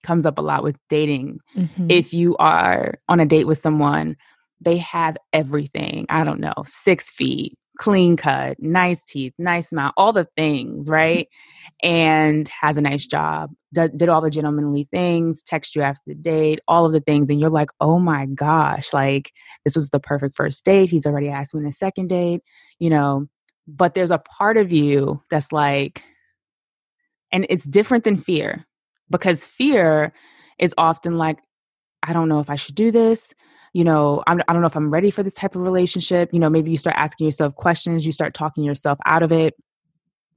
comes 0.04 0.26
up 0.26 0.38
a 0.38 0.42
lot 0.42 0.64
with 0.64 0.78
dating. 0.90 1.40
Mm-hmm. 1.56 1.88
If 1.90 2.14
you 2.14 2.36
are 2.38 2.96
on 3.08 3.20
a 3.20 3.26
date 3.26 3.46
with 3.46 3.58
someone, 3.58 4.16
they 4.62 4.78
have 4.78 5.18
everything. 5.34 6.06
I 6.10 6.24
don't 6.24 6.40
know, 6.40 6.54
six 6.66 7.10
feet, 7.10 7.58
clean 7.78 8.18
cut, 8.18 8.58
nice 8.60 9.04
teeth, 9.04 9.34
nice 9.38 9.70
smile, 9.70 9.94
all 9.98 10.14
the 10.14 10.28
things, 10.36 10.90
right? 10.90 11.28
and 11.84 12.48
has 12.48 12.78
a 12.78 12.82
nice 12.82 13.08
job, 13.08 13.52
did, 13.74 13.98
did 13.98 14.10
all 14.10 14.22
the 14.22 14.30
gentlemanly 14.30 14.88
things, 14.92 15.42
text 15.42 15.76
you 15.76 15.82
after 15.82 16.02
the 16.08 16.16
date, 16.16 16.60
all 16.68 16.86
of 16.86 16.92
the 16.92 17.00
things. 17.00 17.30
And 17.30 17.40
you're 17.40 17.50
like, 17.50 17.70
oh 17.80 18.00
my 18.00 18.26
gosh, 18.26 18.94
like 18.94 19.32
this 19.64 19.76
was 19.76 19.90
the 19.90 20.00
perfect 20.00 20.36
first 20.36 20.66
date. 20.66 20.90
He's 20.90 21.06
already 21.06 21.30
asked 21.30 21.54
me 21.54 21.60
in 21.60 21.66
the 21.66 21.74
second 21.74 22.08
date, 22.08 22.42
you 22.80 22.90
know. 22.90 23.28
But 23.76 23.94
there's 23.94 24.12
a 24.12 24.18
part 24.18 24.58
of 24.58 24.72
you 24.72 25.22
that's 25.30 25.52
like, 25.52 26.04
and 27.32 27.46
it's 27.50 27.66
different 27.66 28.04
than 28.04 28.18
fear 28.18 28.66
because 29.10 29.46
fear 29.46 30.14
is 30.58 30.74
often 30.78 31.18
like, 31.18 31.38
I 32.02 32.14
don't 32.14 32.30
know 32.30 32.40
if 32.40 32.50
I 32.50 32.56
should 32.56 32.76
do 32.76 32.92
this 32.92 33.34
you 33.74 33.84
know 33.84 34.24
I'm, 34.28 34.42
i 34.48 34.54
don't 34.54 34.62
know 34.62 34.68
if 34.68 34.76
i'm 34.76 34.92
ready 34.92 35.12
for 35.12 35.24
this 35.24 35.34
type 35.34 35.56
of 35.56 35.62
relationship 35.62 36.30
you 36.34 36.40
know 36.40 36.50
maybe 36.50 36.72
you 36.72 36.78
start 36.78 36.96
asking 36.98 37.26
yourself 37.26 37.56
questions 37.56 38.06
you 38.06 38.12
start 38.12 38.34
talking 38.34 38.64
yourself 38.64 38.98
out 39.06 39.24
of 39.24 39.32
it. 39.32 39.56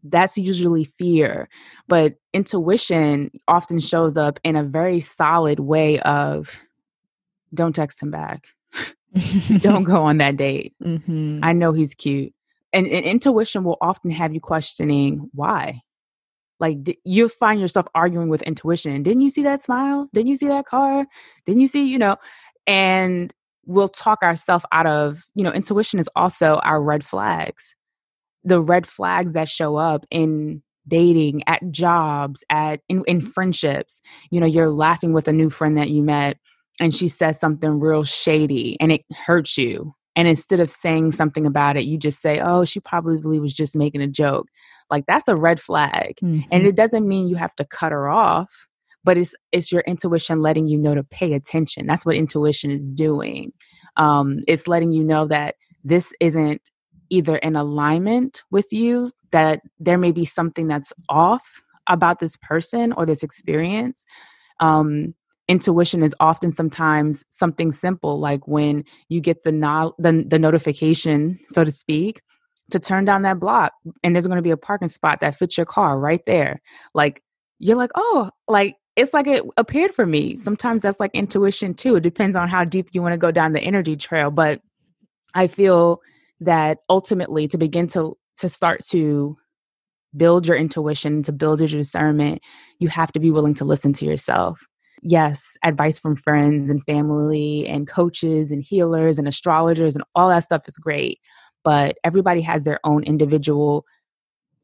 That's 0.04 0.36
usually 0.36 0.84
fear 0.84 1.48
but 1.86 2.14
intuition 2.32 3.30
often 3.46 3.78
shows 3.78 4.16
up 4.16 4.40
in 4.42 4.56
a 4.56 4.64
very 4.64 4.98
solid 4.98 5.60
way 5.60 6.00
of 6.00 6.60
don't 7.54 7.74
text 7.74 8.02
him 8.02 8.10
back. 8.10 8.46
Don't 9.58 9.84
go 9.92 10.04
on 10.04 10.16
that 10.18 10.36
date. 10.36 10.72
Mm-hmm. 10.82 11.40
i 11.42 11.52
know 11.52 11.72
he's 11.72 11.94
cute 11.94 12.32
and, 12.72 12.86
and 12.86 13.04
intuition 13.04 13.64
will 13.64 13.78
often 13.80 14.10
have 14.10 14.32
you 14.32 14.40
questioning 14.40 15.28
why. 15.32 15.80
Like 16.60 16.98
you 17.04 17.28
find 17.28 17.60
yourself 17.60 17.86
arguing 17.94 18.28
with 18.28 18.42
intuition 18.42 19.02
didn't 19.02 19.22
you 19.22 19.30
see 19.30 19.42
that 19.42 19.62
smile? 19.62 20.08
Didn't 20.14 20.28
you 20.28 20.36
see 20.36 20.48
that 20.48 20.66
car? 20.66 21.06
Didn't 21.44 21.60
you 21.60 21.68
see 21.68 21.84
you 21.84 21.98
know 21.98 22.16
and 22.66 23.32
we'll 23.66 23.88
talk 23.88 24.22
ourselves 24.22 24.64
out 24.72 24.86
of 24.86 25.24
you 25.34 25.42
know 25.42 25.52
intuition 25.52 25.98
is 25.98 26.08
also 26.14 26.60
our 26.62 26.80
red 26.80 27.04
flags. 27.04 27.74
The 28.44 28.60
red 28.60 28.86
flags 28.86 29.32
that 29.32 29.48
show 29.48 29.76
up 29.76 30.06
in 30.10 30.62
dating 30.86 31.42
at 31.46 31.70
jobs 31.70 32.44
at 32.50 32.80
in, 32.88 33.02
in 33.06 33.20
friendships. 33.20 34.00
You 34.30 34.40
know 34.40 34.46
you're 34.46 34.70
laughing 34.70 35.12
with 35.12 35.26
a 35.26 35.32
new 35.32 35.50
friend 35.50 35.76
that 35.78 35.90
you 35.90 36.02
met 36.02 36.38
and 36.80 36.94
she 36.94 37.08
says 37.08 37.40
something 37.40 37.80
real 37.80 38.04
shady 38.04 38.76
and 38.80 38.92
it 38.92 39.02
hurts 39.10 39.58
you 39.58 39.94
and 40.14 40.28
instead 40.28 40.60
of 40.60 40.70
saying 40.70 41.12
something 41.12 41.46
about 41.46 41.76
it 41.76 41.84
you 41.84 41.98
just 41.98 42.20
say 42.20 42.40
oh 42.40 42.64
she 42.64 42.80
probably 42.80 43.38
was 43.38 43.54
just 43.54 43.76
making 43.76 44.02
a 44.02 44.08
joke. 44.08 44.48
Like 44.90 45.06
that's 45.06 45.28
a 45.28 45.36
red 45.36 45.60
flag 45.60 46.16
mm-hmm. 46.22 46.40
and 46.50 46.66
it 46.66 46.76
doesn't 46.76 47.08
mean 47.08 47.28
you 47.28 47.36
have 47.36 47.54
to 47.56 47.64
cut 47.64 47.92
her 47.92 48.08
off 48.08 48.68
but 49.04 49.18
it's 49.18 49.34
it's 49.50 49.72
your 49.72 49.82
intuition 49.82 50.40
letting 50.40 50.68
you 50.68 50.78
know 50.78 50.94
to 50.94 51.02
pay 51.02 51.32
attention. 51.32 51.86
That's 51.86 52.06
what 52.06 52.16
intuition 52.16 52.70
is 52.70 52.90
doing. 52.90 53.52
Um, 53.96 54.40
it's 54.46 54.68
letting 54.68 54.92
you 54.92 55.04
know 55.04 55.26
that 55.26 55.56
this 55.84 56.12
isn't 56.20 56.62
either 57.10 57.36
in 57.36 57.56
alignment 57.56 58.42
with 58.50 58.72
you 58.72 59.10
that 59.32 59.60
there 59.78 59.98
may 59.98 60.12
be 60.12 60.24
something 60.24 60.66
that's 60.66 60.92
off 61.08 61.62
about 61.88 62.20
this 62.20 62.36
person 62.36 62.92
or 62.92 63.04
this 63.04 63.22
experience 63.22 64.04
um, 64.60 65.14
intuition 65.52 66.02
is 66.02 66.14
often 66.18 66.50
sometimes 66.50 67.24
something 67.28 67.72
simple 67.72 68.18
like 68.18 68.48
when 68.48 68.82
you 69.10 69.20
get 69.20 69.42
the, 69.42 69.52
no- 69.52 69.94
the 69.98 70.24
the 70.26 70.38
notification 70.38 71.38
so 71.48 71.62
to 71.62 71.70
speak 71.70 72.22
to 72.70 72.78
turn 72.78 73.04
down 73.04 73.20
that 73.20 73.38
block 73.38 73.74
and 74.02 74.14
there's 74.14 74.26
going 74.26 74.36
to 74.36 74.42
be 74.42 74.50
a 74.50 74.56
parking 74.56 74.88
spot 74.88 75.20
that 75.20 75.36
fits 75.36 75.58
your 75.58 75.66
car 75.66 75.98
right 75.98 76.24
there 76.26 76.62
like 76.94 77.22
you're 77.58 77.76
like 77.76 77.90
oh 77.94 78.30
like 78.48 78.76
it's 78.96 79.14
like 79.14 79.26
it 79.26 79.42
appeared 79.56 79.94
for 79.94 80.04
me. 80.04 80.36
Sometimes 80.36 80.82
that's 80.82 81.00
like 81.00 81.12
intuition 81.14 81.74
too. 81.74 81.96
It 81.96 82.02
depends 82.02 82.36
on 82.36 82.48
how 82.48 82.64
deep 82.64 82.88
you 82.92 83.00
want 83.00 83.14
to 83.14 83.18
go 83.18 83.30
down 83.30 83.52
the 83.52 83.60
energy 83.60 83.96
trail. 83.96 84.30
But 84.30 84.60
I 85.34 85.46
feel 85.46 86.02
that 86.40 86.78
ultimately 86.90 87.48
to 87.48 87.58
begin 87.58 87.86
to 87.88 88.16
to 88.38 88.48
start 88.48 88.84
to 88.90 89.36
build 90.14 90.46
your 90.46 90.56
intuition, 90.56 91.22
to 91.22 91.32
build 91.32 91.60
your 91.60 91.68
discernment, 91.68 92.42
you 92.78 92.88
have 92.88 93.12
to 93.12 93.20
be 93.20 93.30
willing 93.30 93.54
to 93.54 93.64
listen 93.64 93.94
to 93.94 94.04
yourself. 94.04 94.60
Yes, 95.02 95.56
advice 95.64 95.98
from 95.98 96.14
friends 96.14 96.70
and 96.70 96.82
family 96.84 97.66
and 97.66 97.88
coaches 97.88 98.52
and 98.52 98.62
healers 98.62 99.18
and 99.18 99.26
astrologers 99.26 99.96
and 99.96 100.04
all 100.14 100.28
that 100.28 100.44
stuff 100.44 100.68
is 100.68 100.76
great. 100.76 101.18
But 101.64 101.96
everybody 102.04 102.40
has 102.42 102.64
their 102.64 102.78
own 102.84 103.02
individual 103.04 103.84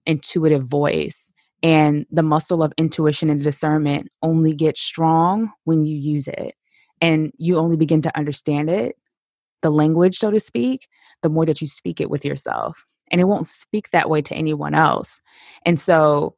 intuitive 0.07 0.67
voice. 0.67 1.31
And 1.63 2.07
the 2.11 2.23
muscle 2.23 2.63
of 2.63 2.73
intuition 2.79 3.31
and 3.31 3.43
discernment 3.43 4.09
only 4.23 4.55
gets 4.55 4.81
strong 4.81 5.53
when 5.65 5.85
you 5.85 5.97
use 5.97 6.29
it. 6.29 6.55
And 7.01 7.33
you 7.37 7.59
only 7.59 7.77
begin 7.77 8.03
to 8.03 8.17
understand 8.17 8.71
it, 8.71 8.97
the 9.63 9.71
language, 9.71 10.17
so 10.17 10.31
to 10.31 10.41
speak, 10.41 10.89
the 11.23 11.29
more 11.29 11.47
that 11.47 11.61
you 11.61 11.67
speak 11.67 12.01
it 12.01 12.11
with 12.11 12.25
yourself. 12.25 12.85
And 13.11 13.21
it 13.21 13.25
won't 13.25 13.47
speak 13.47 13.91
that 13.91 14.11
way 14.11 14.23
to 14.23 14.35
anyone 14.35 14.75
else. 14.75 15.21
And 15.67 15.81
so, 15.81 16.37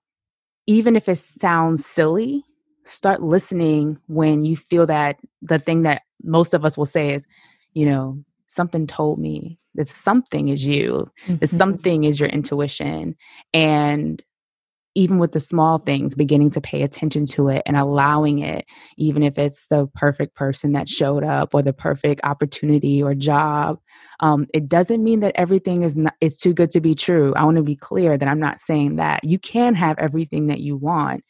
even 0.66 0.96
if 0.96 1.08
it 1.08 1.18
sounds 1.18 1.84
silly, 1.84 2.44
start 2.90 3.22
listening 3.22 3.98
when 4.06 4.44
you 4.44 4.56
feel 4.56 4.86
that 4.86 5.16
the 5.42 5.58
thing 5.58 5.82
that 5.82 6.02
most 6.22 6.54
of 6.54 6.64
us 6.64 6.76
will 6.76 6.86
say 6.86 7.14
is, 7.14 7.26
you 7.72 7.86
know, 7.86 8.22
something 8.48 8.86
told 8.86 9.18
me 9.18 9.58
that 9.74 9.88
something 9.88 10.48
is 10.48 10.66
you, 10.66 11.10
mm-hmm. 11.24 11.36
that 11.36 11.48
something 11.48 12.04
is 12.04 12.18
your 12.18 12.28
intuition. 12.28 13.14
And 13.54 14.22
even 14.96 15.18
with 15.18 15.30
the 15.30 15.40
small 15.40 15.78
things, 15.78 16.16
beginning 16.16 16.50
to 16.50 16.60
pay 16.60 16.82
attention 16.82 17.24
to 17.24 17.48
it 17.48 17.62
and 17.64 17.76
allowing 17.76 18.40
it, 18.40 18.64
even 18.98 19.22
if 19.22 19.38
it's 19.38 19.68
the 19.68 19.86
perfect 19.94 20.34
person 20.34 20.72
that 20.72 20.88
showed 20.88 21.22
up 21.22 21.54
or 21.54 21.62
the 21.62 21.72
perfect 21.72 22.20
opportunity 22.24 23.00
or 23.00 23.14
job. 23.14 23.78
Um, 24.18 24.48
it 24.52 24.68
doesn't 24.68 25.02
mean 25.02 25.20
that 25.20 25.36
everything 25.36 25.84
is 25.84 25.96
not, 25.96 26.14
is 26.20 26.36
too 26.36 26.52
good 26.52 26.72
to 26.72 26.80
be 26.80 26.96
true. 26.96 27.32
I 27.36 27.44
want 27.44 27.56
to 27.58 27.62
be 27.62 27.76
clear 27.76 28.18
that 28.18 28.28
I'm 28.28 28.40
not 28.40 28.58
saying 28.60 28.96
that 28.96 29.22
you 29.22 29.38
can 29.38 29.76
have 29.76 29.96
everything 29.98 30.48
that 30.48 30.58
you 30.58 30.76
want, 30.76 31.22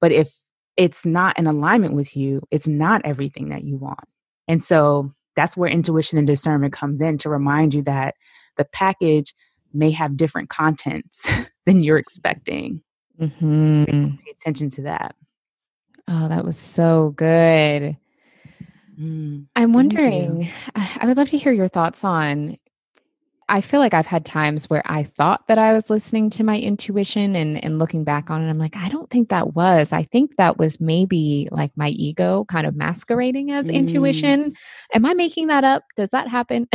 but 0.00 0.12
if 0.12 0.32
it's 0.78 1.04
not 1.04 1.36
in 1.38 1.46
alignment 1.46 1.92
with 1.92 2.16
you, 2.16 2.40
it's 2.50 2.68
not 2.68 3.02
everything 3.04 3.50
that 3.50 3.64
you 3.64 3.76
want. 3.76 4.08
And 4.46 4.62
so 4.62 5.12
that's 5.36 5.56
where 5.56 5.68
intuition 5.68 6.16
and 6.18 6.26
discernment 6.26 6.72
comes 6.72 7.00
in 7.00 7.18
to 7.18 7.28
remind 7.28 7.74
you 7.74 7.82
that 7.82 8.14
the 8.56 8.64
package 8.64 9.34
may 9.74 9.90
have 9.90 10.16
different 10.16 10.48
contents 10.48 11.28
than 11.66 11.82
you're 11.82 11.98
expecting. 11.98 12.80
Mm-hmm. 13.20 13.84
Pay 13.84 14.30
attention 14.30 14.70
to 14.70 14.82
that. 14.82 15.16
Oh, 16.06 16.28
that 16.28 16.44
was 16.44 16.56
so 16.56 17.12
good. 17.16 17.96
Mm, 18.98 19.46
I'm 19.54 19.72
wondering, 19.72 20.48
I 20.76 21.06
would 21.06 21.16
love 21.16 21.28
to 21.30 21.38
hear 21.38 21.52
your 21.52 21.68
thoughts 21.68 22.04
on 22.04 22.56
I 23.48 23.60
feel 23.62 23.80
like 23.80 23.94
I've 23.94 24.06
had 24.06 24.24
times 24.24 24.68
where 24.68 24.82
I 24.84 25.04
thought 25.04 25.46
that 25.48 25.58
I 25.58 25.72
was 25.72 25.88
listening 25.88 26.28
to 26.30 26.44
my 26.44 26.58
intuition 26.58 27.34
and, 27.34 27.62
and 27.64 27.78
looking 27.78 28.04
back 28.04 28.30
on 28.30 28.42
it, 28.42 28.50
I'm 28.50 28.58
like, 28.58 28.76
I 28.76 28.88
don't 28.88 29.08
think 29.08 29.30
that 29.30 29.54
was. 29.54 29.92
I 29.92 30.04
think 30.04 30.36
that 30.36 30.58
was 30.58 30.80
maybe 30.80 31.48
like 31.50 31.72
my 31.76 31.88
ego 31.88 32.44
kind 32.44 32.66
of 32.66 32.76
masquerading 32.76 33.50
as 33.50 33.68
mm. 33.68 33.74
intuition. 33.74 34.54
Am 34.92 35.06
I 35.06 35.14
making 35.14 35.46
that 35.46 35.64
up? 35.64 35.84
Does 35.96 36.10
that 36.10 36.28
happen? 36.28 36.68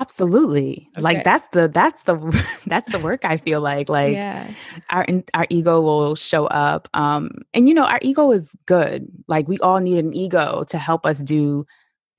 Absolutely. 0.00 0.88
Okay. 0.94 1.02
Like 1.02 1.24
that's 1.24 1.48
the 1.48 1.66
that's 1.66 2.04
the 2.04 2.16
that's 2.66 2.90
the 2.92 3.00
work 3.00 3.24
I 3.24 3.36
feel 3.36 3.60
like 3.60 3.88
like 3.88 4.14
yeah. 4.14 4.48
our 4.90 5.04
our 5.34 5.46
ego 5.50 5.80
will 5.80 6.14
show 6.14 6.46
up 6.46 6.88
um 6.94 7.30
and 7.52 7.68
you 7.68 7.74
know 7.74 7.84
our 7.84 7.98
ego 8.00 8.30
is 8.30 8.54
good. 8.66 9.08
Like 9.26 9.48
we 9.48 9.58
all 9.58 9.80
need 9.80 9.98
an 9.98 10.14
ego 10.14 10.64
to 10.68 10.78
help 10.78 11.04
us 11.04 11.18
do 11.18 11.66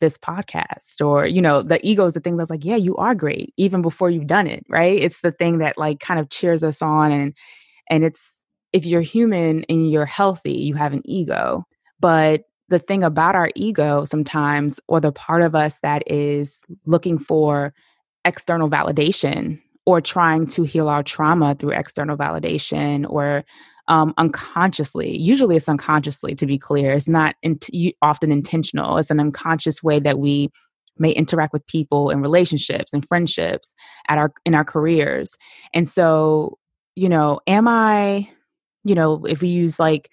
this 0.01 0.17
podcast 0.17 1.05
or 1.05 1.25
you 1.25 1.41
know 1.41 1.61
the 1.61 1.79
ego 1.85 2.05
is 2.05 2.13
the 2.13 2.19
thing 2.19 2.37
that's 2.37 2.49
like 2.49 2.65
yeah 2.65 2.75
you 2.75 2.95
are 2.97 3.15
great 3.15 3.53
even 3.57 3.81
before 3.81 4.09
you've 4.09 4.27
done 4.27 4.47
it 4.47 4.65
right? 4.69 5.01
It's 5.01 5.21
the 5.21 5.31
thing 5.31 5.59
that 5.59 5.77
like 5.77 5.99
kind 5.99 6.19
of 6.19 6.29
cheers 6.29 6.63
us 6.63 6.81
on 6.81 7.11
and 7.11 7.33
and 7.89 8.03
it's 8.03 8.43
if 8.73 8.85
you're 8.85 9.01
human 9.01 9.63
and 9.69 9.89
you're 9.89 10.05
healthy 10.05 10.53
you 10.53 10.75
have 10.75 10.93
an 10.93 11.01
ego. 11.05 11.63
But 11.99 12.43
the 12.67 12.79
thing 12.79 13.03
about 13.03 13.35
our 13.35 13.51
ego 13.55 14.05
sometimes 14.05 14.79
or 14.87 14.99
the 14.99 15.11
part 15.11 15.41
of 15.41 15.55
us 15.55 15.77
that 15.83 16.03
is 16.11 16.59
looking 16.85 17.17
for 17.17 17.73
external 18.25 18.69
validation 18.69 19.59
or 19.85 20.01
trying 20.01 20.47
to 20.47 20.63
heal 20.63 20.89
our 20.89 21.03
trauma 21.03 21.55
through 21.55 21.71
external 21.71 22.17
validation 22.17 23.05
or 23.09 23.45
um, 23.87 24.13
unconsciously. 24.17 25.17
Usually 25.17 25.55
it's 25.55 25.69
unconsciously, 25.69 26.35
to 26.35 26.45
be 26.45 26.57
clear. 26.57 26.93
It's 26.93 27.07
not 27.07 27.35
in- 27.43 27.59
often 28.01 28.31
intentional. 28.31 28.97
It's 28.97 29.11
an 29.11 29.19
unconscious 29.19 29.83
way 29.83 29.99
that 29.99 30.19
we 30.19 30.49
may 30.97 31.11
interact 31.11 31.53
with 31.53 31.65
people 31.67 32.09
in 32.09 32.21
relationships 32.21 32.93
and 32.93 33.05
friendships 33.05 33.73
at 34.07 34.17
our 34.17 34.33
in 34.45 34.55
our 34.55 34.63
careers. 34.63 35.35
And 35.73 35.87
so, 35.87 36.57
you 36.95 37.09
know, 37.09 37.41
am 37.47 37.67
I, 37.67 38.29
you 38.85 38.95
know, 38.95 39.25
if 39.25 39.41
we 39.41 39.49
use 39.49 39.79
like 39.79 40.09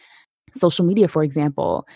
social 0.53 0.85
media, 0.85 1.09
for 1.09 1.23
example, 1.23 1.87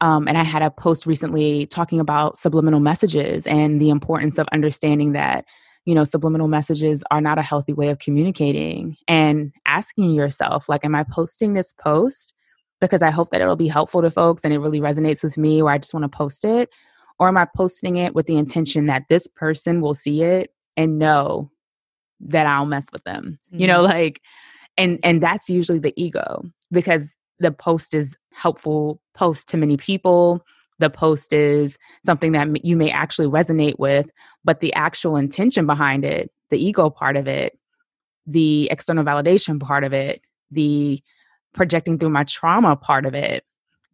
um, 0.00 0.26
and 0.26 0.36
I 0.36 0.42
had 0.42 0.62
a 0.62 0.70
post 0.70 1.06
recently 1.06 1.66
talking 1.66 2.00
about 2.00 2.36
subliminal 2.36 2.80
messages 2.80 3.46
and 3.46 3.80
the 3.80 3.90
importance 3.90 4.38
of 4.38 4.48
understanding 4.52 5.12
that 5.12 5.44
you 5.84 5.94
know, 5.94 6.04
subliminal 6.04 6.48
messages 6.48 7.02
are 7.10 7.20
not 7.20 7.38
a 7.38 7.42
healthy 7.42 7.72
way 7.72 7.88
of 7.88 7.98
communicating 7.98 8.96
and 9.08 9.52
asking 9.72 10.10
yourself, 10.12 10.68
like, 10.68 10.84
am 10.84 10.94
I 10.94 11.04
posting 11.04 11.54
this 11.54 11.72
post 11.72 12.34
because 12.80 13.02
I 13.02 13.10
hope 13.10 13.30
that 13.30 13.40
it'll 13.40 13.56
be 13.56 13.68
helpful 13.68 14.02
to 14.02 14.10
folks 14.10 14.44
and 14.44 14.52
it 14.52 14.58
really 14.58 14.80
resonates 14.80 15.22
with 15.22 15.38
me 15.38 15.62
or 15.62 15.70
I 15.70 15.78
just 15.78 15.94
want 15.94 16.04
to 16.04 16.08
post 16.08 16.44
it? 16.44 16.68
Or 17.18 17.28
am 17.28 17.36
I 17.36 17.46
posting 17.56 17.96
it 17.96 18.14
with 18.14 18.26
the 18.26 18.36
intention 18.36 18.86
that 18.86 19.04
this 19.08 19.26
person 19.26 19.80
will 19.80 19.94
see 19.94 20.22
it 20.22 20.52
and 20.76 20.98
know 20.98 21.50
that 22.20 22.46
I'll 22.46 22.66
mess 22.66 22.86
with 22.92 23.04
them? 23.04 23.38
Mm-hmm. 23.48 23.60
You 23.60 23.66
know, 23.68 23.84
mm-hmm. 23.84 23.92
like, 23.92 24.20
and 24.76 24.98
and 25.02 25.22
that's 25.22 25.48
usually 25.48 25.78
the 25.78 25.94
ego 25.96 26.42
because 26.70 27.10
the 27.38 27.52
post 27.52 27.94
is 27.94 28.16
helpful 28.32 29.00
post 29.14 29.48
to 29.48 29.56
many 29.56 29.76
people 29.76 30.42
the 30.82 30.90
post 30.90 31.32
is 31.32 31.78
something 32.04 32.32
that 32.32 32.64
you 32.64 32.76
may 32.76 32.90
actually 32.90 33.28
resonate 33.28 33.78
with, 33.78 34.10
but 34.44 34.60
the 34.60 34.74
actual 34.74 35.16
intention 35.16 35.64
behind 35.64 36.04
it, 36.04 36.30
the 36.50 36.62
ego 36.62 36.90
part 36.90 37.16
of 37.16 37.28
it, 37.28 37.56
the 38.26 38.68
external 38.70 39.04
validation 39.04 39.60
part 39.60 39.84
of 39.84 39.92
it, 39.92 40.22
the 40.50 41.02
projecting 41.52 41.98
through 41.98 42.10
my 42.10 42.24
trauma 42.24 42.76
part 42.76 43.06
of 43.06 43.14
it 43.14 43.44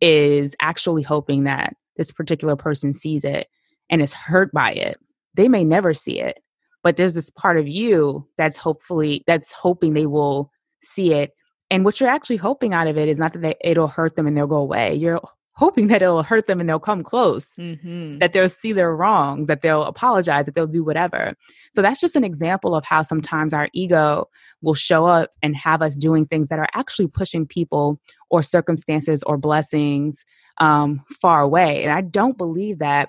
is 0.00 0.54
actually 0.60 1.02
hoping 1.02 1.44
that 1.44 1.74
this 1.96 2.12
particular 2.12 2.56
person 2.56 2.92
sees 2.92 3.24
it 3.24 3.48
and 3.90 4.00
is 4.00 4.12
hurt 4.12 4.52
by 4.52 4.72
it. 4.72 4.96
They 5.34 5.48
may 5.48 5.64
never 5.64 5.94
see 5.94 6.20
it, 6.20 6.40
but 6.82 6.96
there's 6.96 7.14
this 7.14 7.30
part 7.30 7.58
of 7.58 7.66
you 7.66 8.26
that's 8.36 8.56
hopefully 8.56 9.24
that's 9.26 9.52
hoping 9.52 9.94
they 9.94 10.06
will 10.06 10.52
see 10.82 11.12
it 11.12 11.32
and 11.70 11.84
what 11.84 12.00
you're 12.00 12.08
actually 12.08 12.36
hoping 12.36 12.72
out 12.72 12.86
of 12.86 12.96
it 12.96 13.08
is 13.08 13.18
not 13.18 13.32
that 13.34 13.40
they, 13.40 13.54
it'll 13.62 13.88
hurt 13.88 14.16
them 14.16 14.26
and 14.26 14.36
they'll 14.36 14.46
go 14.46 14.56
away. 14.56 14.94
You're 14.94 15.20
hoping 15.58 15.88
that 15.88 16.02
it'll 16.02 16.22
hurt 16.22 16.46
them 16.46 16.60
and 16.60 16.68
they'll 16.68 16.78
come 16.78 17.02
close, 17.02 17.50
mm-hmm. 17.58 18.18
that 18.18 18.32
they'll 18.32 18.48
see 18.48 18.72
their 18.72 18.94
wrongs, 18.94 19.48
that 19.48 19.60
they'll 19.60 19.82
apologize, 19.82 20.46
that 20.46 20.54
they'll 20.54 20.68
do 20.68 20.84
whatever. 20.84 21.34
So 21.74 21.82
that's 21.82 22.00
just 22.00 22.14
an 22.14 22.22
example 22.22 22.76
of 22.76 22.84
how 22.84 23.02
sometimes 23.02 23.52
our 23.52 23.68
ego 23.72 24.28
will 24.62 24.74
show 24.74 25.06
up 25.06 25.30
and 25.42 25.56
have 25.56 25.82
us 25.82 25.96
doing 25.96 26.26
things 26.26 26.46
that 26.48 26.60
are 26.60 26.68
actually 26.74 27.08
pushing 27.08 27.44
people 27.44 28.00
or 28.30 28.40
circumstances 28.40 29.24
or 29.24 29.36
blessings 29.36 30.24
um, 30.58 31.02
far 31.20 31.40
away. 31.40 31.82
And 31.82 31.92
I 31.92 32.02
don't 32.02 32.38
believe 32.38 32.78
that 32.78 33.08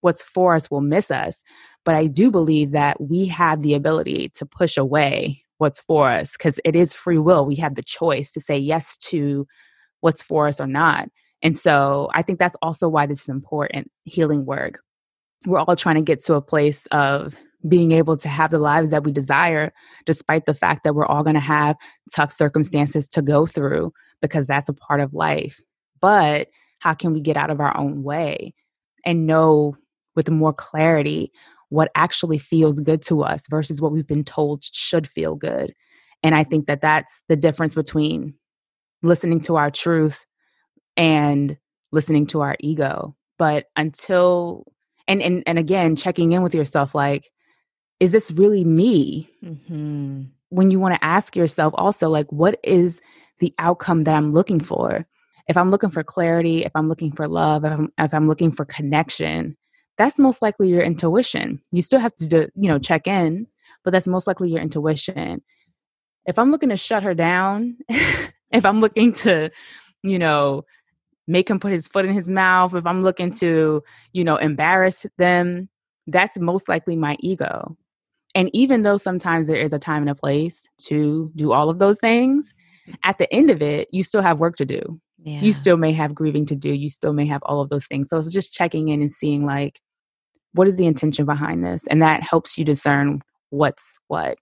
what's 0.00 0.22
for 0.22 0.56
us 0.56 0.68
will 0.72 0.80
miss 0.80 1.12
us, 1.12 1.44
but 1.84 1.94
I 1.94 2.08
do 2.08 2.32
believe 2.32 2.72
that 2.72 3.00
we 3.00 3.26
have 3.26 3.62
the 3.62 3.74
ability 3.74 4.30
to 4.30 4.44
push 4.44 4.76
away 4.76 5.44
what's 5.58 5.80
for 5.80 6.10
us 6.10 6.32
because 6.32 6.58
it 6.64 6.74
is 6.74 6.92
free 6.92 7.18
will. 7.18 7.46
We 7.46 7.54
have 7.56 7.76
the 7.76 7.82
choice 7.82 8.32
to 8.32 8.40
say 8.40 8.58
yes 8.58 8.96
to 8.96 9.46
what's 10.00 10.22
for 10.22 10.48
us 10.48 10.60
or 10.60 10.66
not. 10.66 11.08
And 11.42 11.56
so 11.56 12.08
I 12.14 12.22
think 12.22 12.38
that's 12.38 12.56
also 12.62 12.88
why 12.88 13.06
this 13.06 13.22
is 13.22 13.28
important 13.28 13.90
healing 14.04 14.44
work. 14.44 14.80
We're 15.46 15.60
all 15.60 15.76
trying 15.76 15.94
to 15.96 16.02
get 16.02 16.20
to 16.24 16.34
a 16.34 16.42
place 16.42 16.86
of 16.86 17.36
being 17.68 17.92
able 17.92 18.16
to 18.16 18.28
have 18.28 18.50
the 18.50 18.58
lives 18.58 18.90
that 18.90 19.04
we 19.04 19.12
desire, 19.12 19.72
despite 20.06 20.46
the 20.46 20.54
fact 20.54 20.84
that 20.84 20.94
we're 20.94 21.06
all 21.06 21.22
going 21.22 21.34
to 21.34 21.40
have 21.40 21.76
tough 22.14 22.32
circumstances 22.32 23.08
to 23.08 23.22
go 23.22 23.46
through, 23.46 23.92
because 24.20 24.46
that's 24.46 24.68
a 24.68 24.74
part 24.74 25.00
of 25.00 25.14
life. 25.14 25.60
But 26.00 26.48
how 26.80 26.94
can 26.94 27.12
we 27.12 27.20
get 27.20 27.36
out 27.36 27.50
of 27.50 27.60
our 27.60 27.76
own 27.76 28.02
way 28.02 28.54
and 29.04 29.26
know 29.26 29.76
with 30.14 30.30
more 30.30 30.52
clarity 30.52 31.32
what 31.68 31.90
actually 31.94 32.38
feels 32.38 32.80
good 32.80 33.02
to 33.02 33.22
us 33.22 33.44
versus 33.50 33.80
what 33.80 33.92
we've 33.92 34.06
been 34.06 34.24
told 34.24 34.62
should 34.64 35.08
feel 35.08 35.34
good? 35.34 35.72
And 36.22 36.34
I 36.34 36.44
think 36.44 36.66
that 36.66 36.80
that's 36.80 37.22
the 37.28 37.36
difference 37.36 37.74
between 37.74 38.34
listening 39.02 39.40
to 39.40 39.56
our 39.56 39.70
truth 39.70 40.24
and 40.98 41.56
listening 41.92 42.26
to 42.26 42.42
our 42.42 42.56
ego. 42.60 43.16
But 43.38 43.66
until 43.76 44.66
and 45.06 45.22
and 45.22 45.42
and 45.46 45.58
again, 45.58 45.96
checking 45.96 46.32
in 46.32 46.42
with 46.42 46.54
yourself, 46.54 46.94
like, 46.94 47.30
is 48.00 48.12
this 48.12 48.30
really 48.32 48.64
me? 48.64 49.30
Mm-hmm. 49.42 50.24
When 50.50 50.70
you 50.70 50.80
want 50.80 50.98
to 50.98 51.04
ask 51.04 51.36
yourself 51.36 51.72
also, 51.76 52.08
like, 52.08 52.30
what 52.30 52.58
is 52.62 53.00
the 53.38 53.54
outcome 53.58 54.04
that 54.04 54.14
I'm 54.14 54.32
looking 54.32 54.60
for? 54.60 55.06
If 55.48 55.56
I'm 55.56 55.70
looking 55.70 55.90
for 55.90 56.02
clarity, 56.02 56.64
if 56.64 56.72
I'm 56.74 56.88
looking 56.88 57.12
for 57.12 57.26
love, 57.28 57.64
if 57.64 57.72
I'm, 57.72 57.88
if 57.98 58.12
I'm 58.12 58.28
looking 58.28 58.50
for 58.50 58.64
connection, 58.64 59.56
that's 59.96 60.18
most 60.18 60.42
likely 60.42 60.68
your 60.68 60.82
intuition. 60.82 61.60
You 61.72 61.82
still 61.82 62.00
have 62.00 62.14
to, 62.16 62.26
do, 62.26 62.48
you 62.54 62.68
know, 62.68 62.78
check 62.78 63.06
in, 63.06 63.46
but 63.84 63.92
that's 63.92 64.06
most 64.06 64.26
likely 64.26 64.50
your 64.50 64.60
intuition. 64.60 65.42
If 66.26 66.38
I'm 66.38 66.50
looking 66.50 66.68
to 66.68 66.76
shut 66.76 67.02
her 67.02 67.14
down, 67.14 67.78
if 67.88 68.66
I'm 68.66 68.80
looking 68.80 69.12
to, 69.14 69.50
you 70.02 70.18
know, 70.18 70.64
make 71.28 71.48
him 71.48 71.60
put 71.60 71.70
his 71.70 71.86
foot 71.86 72.04
in 72.04 72.12
his 72.12 72.28
mouth, 72.28 72.74
if 72.74 72.84
I'm 72.86 73.02
looking 73.02 73.30
to, 73.34 73.84
you 74.12 74.24
know, 74.24 74.36
embarrass 74.36 75.06
them, 75.18 75.68
that's 76.06 76.38
most 76.38 76.68
likely 76.68 76.96
my 76.96 77.16
ego. 77.20 77.76
And 78.34 78.50
even 78.52 78.82
though 78.82 78.96
sometimes 78.96 79.46
there 79.46 79.56
is 79.56 79.72
a 79.72 79.78
time 79.78 80.02
and 80.02 80.10
a 80.10 80.14
place 80.14 80.66
to 80.86 81.30
do 81.36 81.52
all 81.52 81.70
of 81.70 81.78
those 81.78 82.00
things, 82.00 82.54
at 83.04 83.18
the 83.18 83.32
end 83.32 83.50
of 83.50 83.62
it, 83.62 83.88
you 83.92 84.02
still 84.02 84.22
have 84.22 84.40
work 84.40 84.56
to 84.56 84.64
do. 84.64 85.00
Yeah. 85.22 85.40
You 85.40 85.52
still 85.52 85.76
may 85.76 85.92
have 85.92 86.14
grieving 86.14 86.46
to 86.46 86.56
do. 86.56 86.70
You 86.70 86.88
still 86.88 87.12
may 87.12 87.26
have 87.26 87.42
all 87.42 87.60
of 87.60 87.68
those 87.68 87.86
things. 87.86 88.08
So 88.08 88.16
it's 88.16 88.32
just 88.32 88.52
checking 88.52 88.88
in 88.88 89.00
and 89.02 89.12
seeing, 89.12 89.44
like, 89.44 89.80
what 90.52 90.68
is 90.68 90.76
the 90.76 90.86
intention 90.86 91.26
behind 91.26 91.64
this? 91.64 91.86
And 91.88 92.00
that 92.00 92.22
helps 92.22 92.56
you 92.56 92.64
discern 92.64 93.20
what's 93.50 93.98
what. 94.08 94.38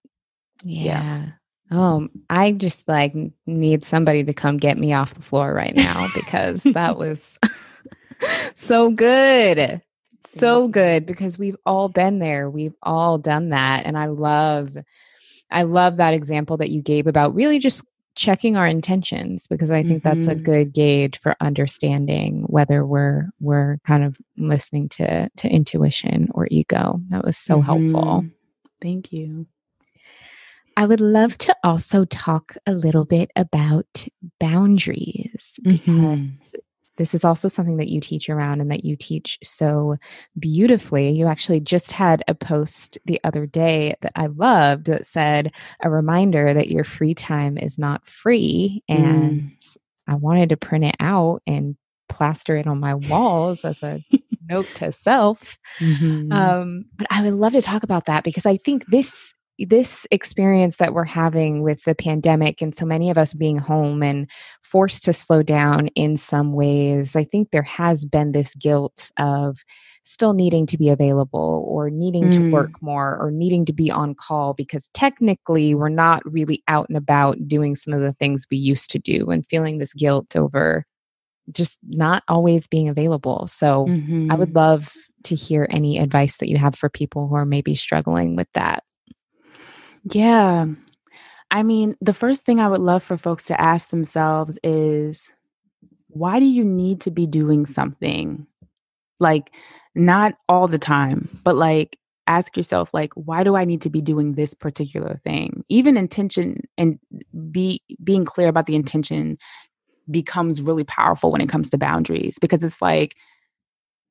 Yeah. 0.62 0.84
yeah. 0.84 1.26
Oh, 1.70 2.08
I 2.30 2.52
just 2.52 2.86
like 2.86 3.14
need 3.46 3.84
somebody 3.84 4.24
to 4.24 4.32
come 4.32 4.56
get 4.56 4.78
me 4.78 4.92
off 4.92 5.14
the 5.14 5.22
floor 5.22 5.52
right 5.52 5.74
now 5.74 6.08
because 6.14 6.62
that 6.64 6.96
was 6.96 7.38
so 8.54 8.90
good. 8.90 9.82
So 10.20 10.68
good 10.68 11.06
because 11.06 11.38
we've 11.38 11.56
all 11.64 11.88
been 11.88 12.18
there. 12.18 12.50
We've 12.50 12.74
all 12.82 13.18
done 13.18 13.50
that 13.50 13.86
and 13.86 13.96
I 13.96 14.06
love 14.06 14.76
I 15.50 15.62
love 15.62 15.98
that 15.98 16.14
example 16.14 16.56
that 16.56 16.70
you 16.70 16.82
gave 16.82 17.06
about 17.06 17.34
really 17.34 17.58
just 17.58 17.84
checking 18.16 18.56
our 18.56 18.66
intentions 18.66 19.46
because 19.46 19.70
I 19.70 19.82
think 19.82 20.02
mm-hmm. 20.02 20.08
that's 20.08 20.26
a 20.26 20.34
mm-hmm. 20.34 20.42
good 20.42 20.72
gauge 20.72 21.18
for 21.20 21.36
understanding 21.40 22.44
whether 22.48 22.84
we're 22.84 23.28
we're 23.40 23.78
kind 23.86 24.04
of 24.04 24.16
listening 24.36 24.88
to 24.90 25.28
to 25.28 25.48
intuition 25.48 26.28
or 26.32 26.48
ego. 26.50 27.00
That 27.10 27.24
was 27.24 27.36
so 27.36 27.60
mm-hmm. 27.60 27.92
helpful. 27.92 28.24
Thank 28.80 29.12
you. 29.12 29.46
I 30.76 30.84
would 30.84 31.00
love 31.00 31.38
to 31.38 31.56
also 31.64 32.04
talk 32.04 32.54
a 32.66 32.72
little 32.72 33.06
bit 33.06 33.30
about 33.34 34.06
boundaries 34.38 35.58
because 35.62 35.86
mm-hmm. 35.86 36.36
this 36.98 37.14
is 37.14 37.24
also 37.24 37.48
something 37.48 37.78
that 37.78 37.88
you 37.88 37.98
teach 37.98 38.28
around 38.28 38.60
and 38.60 38.70
that 38.70 38.84
you 38.84 38.94
teach 38.94 39.38
so 39.42 39.96
beautifully. 40.38 41.10
You 41.10 41.28
actually 41.28 41.60
just 41.60 41.92
had 41.92 42.22
a 42.28 42.34
post 42.34 42.98
the 43.06 43.18
other 43.24 43.46
day 43.46 43.94
that 44.02 44.12
I 44.16 44.26
loved 44.26 44.86
that 44.86 45.06
said 45.06 45.52
a 45.82 45.88
reminder 45.88 46.52
that 46.52 46.70
your 46.70 46.84
free 46.84 47.14
time 47.14 47.56
is 47.56 47.78
not 47.78 48.06
free. 48.06 48.84
And 48.86 49.40
mm. 49.40 49.76
I 50.06 50.14
wanted 50.16 50.50
to 50.50 50.58
print 50.58 50.84
it 50.84 50.96
out 51.00 51.40
and 51.46 51.76
plaster 52.10 52.54
it 52.56 52.66
on 52.66 52.80
my 52.80 52.94
walls 52.94 53.64
as 53.64 53.82
a 53.82 54.02
note 54.48 54.68
to 54.74 54.92
self. 54.92 55.58
Mm-hmm. 55.78 56.30
Um, 56.32 56.84
but 56.96 57.06
I 57.10 57.22
would 57.22 57.34
love 57.34 57.52
to 57.52 57.62
talk 57.62 57.82
about 57.82 58.06
that 58.06 58.24
because 58.24 58.44
I 58.44 58.58
think 58.58 58.84
this 58.86 59.32
this 59.58 60.06
experience 60.10 60.76
that 60.76 60.92
we're 60.92 61.04
having 61.04 61.62
with 61.62 61.82
the 61.84 61.94
pandemic 61.94 62.60
and 62.60 62.74
so 62.74 62.84
many 62.84 63.10
of 63.10 63.16
us 63.16 63.32
being 63.32 63.58
home 63.58 64.02
and 64.02 64.28
forced 64.62 65.04
to 65.04 65.12
slow 65.12 65.42
down 65.42 65.88
in 65.88 66.16
some 66.16 66.52
ways, 66.52 67.16
I 67.16 67.24
think 67.24 67.50
there 67.50 67.62
has 67.62 68.04
been 68.04 68.32
this 68.32 68.54
guilt 68.54 69.10
of 69.16 69.58
still 70.04 70.34
needing 70.34 70.66
to 70.66 70.78
be 70.78 70.88
available 70.88 71.64
or 71.68 71.90
needing 71.90 72.24
mm. 72.24 72.32
to 72.32 72.50
work 72.50 72.80
more 72.80 73.18
or 73.20 73.30
needing 73.30 73.64
to 73.64 73.72
be 73.72 73.90
on 73.90 74.14
call 74.14 74.54
because 74.54 74.88
technically 74.94 75.74
we're 75.74 75.88
not 75.88 76.22
really 76.24 76.62
out 76.68 76.88
and 76.88 76.96
about 76.96 77.36
doing 77.48 77.74
some 77.74 77.92
of 77.92 78.00
the 78.00 78.12
things 78.12 78.46
we 78.50 78.56
used 78.56 78.90
to 78.90 78.98
do 78.98 79.30
and 79.30 79.46
feeling 79.48 79.78
this 79.78 79.94
guilt 79.94 80.36
over 80.36 80.84
just 81.52 81.78
not 81.88 82.22
always 82.28 82.66
being 82.68 82.88
available. 82.88 83.46
So 83.46 83.86
mm-hmm. 83.86 84.30
I 84.30 84.34
would 84.34 84.48
mm-hmm. 84.48 84.58
love 84.58 84.92
to 85.24 85.34
hear 85.34 85.66
any 85.70 85.98
advice 85.98 86.38
that 86.38 86.48
you 86.48 86.56
have 86.58 86.76
for 86.76 86.88
people 86.88 87.28
who 87.28 87.34
are 87.34 87.46
maybe 87.46 87.74
struggling 87.74 88.36
with 88.36 88.48
that. 88.54 88.84
Yeah. 90.12 90.66
I 91.50 91.62
mean, 91.62 91.96
the 92.00 92.14
first 92.14 92.44
thing 92.44 92.60
I 92.60 92.68
would 92.68 92.80
love 92.80 93.02
for 93.02 93.16
folks 93.16 93.46
to 93.46 93.60
ask 93.60 93.90
themselves 93.90 94.58
is 94.62 95.30
why 96.08 96.40
do 96.40 96.46
you 96.46 96.64
need 96.64 97.00
to 97.02 97.10
be 97.10 97.26
doing 97.26 97.66
something? 97.66 98.46
Like, 99.18 99.54
not 99.94 100.34
all 100.48 100.68
the 100.68 100.78
time, 100.78 101.40
but 101.44 101.56
like, 101.56 101.98
ask 102.26 102.56
yourself 102.56 102.92
like 102.92 103.12
why 103.14 103.44
do 103.44 103.54
i 103.54 103.64
need 103.64 103.80
to 103.80 103.90
be 103.90 104.00
doing 104.00 104.32
this 104.32 104.52
particular 104.52 105.20
thing 105.22 105.62
even 105.68 105.96
intention 105.96 106.60
and 106.76 106.98
be 107.50 107.80
being 108.02 108.24
clear 108.24 108.48
about 108.48 108.66
the 108.66 108.74
intention 108.74 109.38
becomes 110.10 110.60
really 110.60 110.84
powerful 110.84 111.30
when 111.30 111.40
it 111.40 111.48
comes 111.48 111.70
to 111.70 111.78
boundaries 111.78 112.38
because 112.40 112.62
it's 112.64 112.82
like 112.82 113.14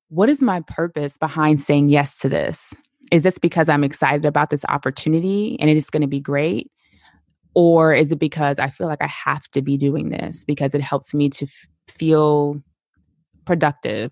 what 0.10 0.30
is 0.30 0.42
my 0.42 0.62
purpose 0.62 1.18
behind 1.18 1.62
saying 1.62 1.90
yes 1.90 2.20
to 2.20 2.30
this 2.30 2.74
is 3.12 3.24
this 3.24 3.38
because 3.38 3.70
I'm 3.70 3.84
excited 3.84 4.26
about 4.26 4.50
this 4.50 4.66
opportunity 4.68 5.58
and 5.60 5.70
it 5.70 5.78
is 5.78 5.90
going 5.90 6.02
to 6.02 6.08
be 6.08 6.20
great? 6.20 6.72
Or 7.54 7.94
is 7.94 8.12
it 8.12 8.20
because 8.20 8.60
I 8.60 8.70
feel 8.70 8.88
like 8.88 9.02
I 9.02 9.08
have 9.08 9.48
to 9.52 9.62
be 9.62 9.78
doing 9.78 10.10
this 10.10 10.44
because 10.44 10.76
it 10.76 10.82
helps 10.82 11.14
me 11.14 11.30
to 11.30 11.46
f- 11.46 11.68
feel 11.88 12.62
productive? 13.46 14.12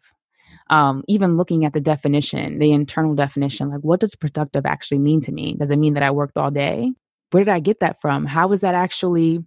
Um, 0.70 1.04
even 1.08 1.36
looking 1.36 1.66
at 1.66 1.74
the 1.74 1.82
definition, 1.82 2.60
the 2.60 2.72
internal 2.72 3.16
definition, 3.16 3.70
like 3.70 3.82
what 3.82 4.00
does 4.00 4.16
productive 4.16 4.66
actually 4.66 5.00
mean 5.00 5.20
to 5.22 5.32
me? 5.32 5.56
Does 5.60 5.72
it 5.72 5.78
mean 5.78 5.94
that 5.96 6.04
I 6.04 6.12
worked 6.12 6.38
all 6.38 6.52
day? 6.52 6.94
Where 7.32 7.44
did 7.44 7.52
I 7.52 7.60
get 7.60 7.82
that 7.82 8.00
from? 8.00 8.26
How 8.26 8.52
is 8.52 8.62
that 8.62 8.76
actually 8.76 9.39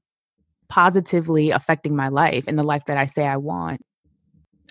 positively 0.68 1.50
affecting 1.50 1.96
my 1.96 2.08
life 2.08 2.44
and 2.48 2.58
the 2.58 2.64
life 2.64 2.84
that 2.86 2.98
I 2.98 3.06
say 3.06 3.26
I 3.26 3.36
want? 3.36 3.80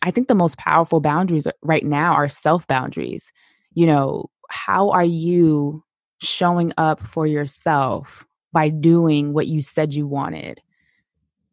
I 0.03 0.11
think 0.11 0.27
the 0.27 0.35
most 0.35 0.57
powerful 0.57 1.01
boundaries 1.01 1.47
right 1.63 1.83
now 1.83 2.13
are 2.13 2.29
self 2.29 2.67
boundaries. 2.67 3.31
You 3.73 3.87
know, 3.87 4.29
how 4.49 4.89
are 4.91 5.03
you 5.03 5.83
showing 6.21 6.71
up 6.77 7.01
for 7.01 7.27
yourself 7.27 8.25
by 8.53 8.69
doing 8.69 9.33
what 9.33 9.47
you 9.47 9.61
said 9.61 9.93
you 9.93 10.07
wanted 10.07 10.61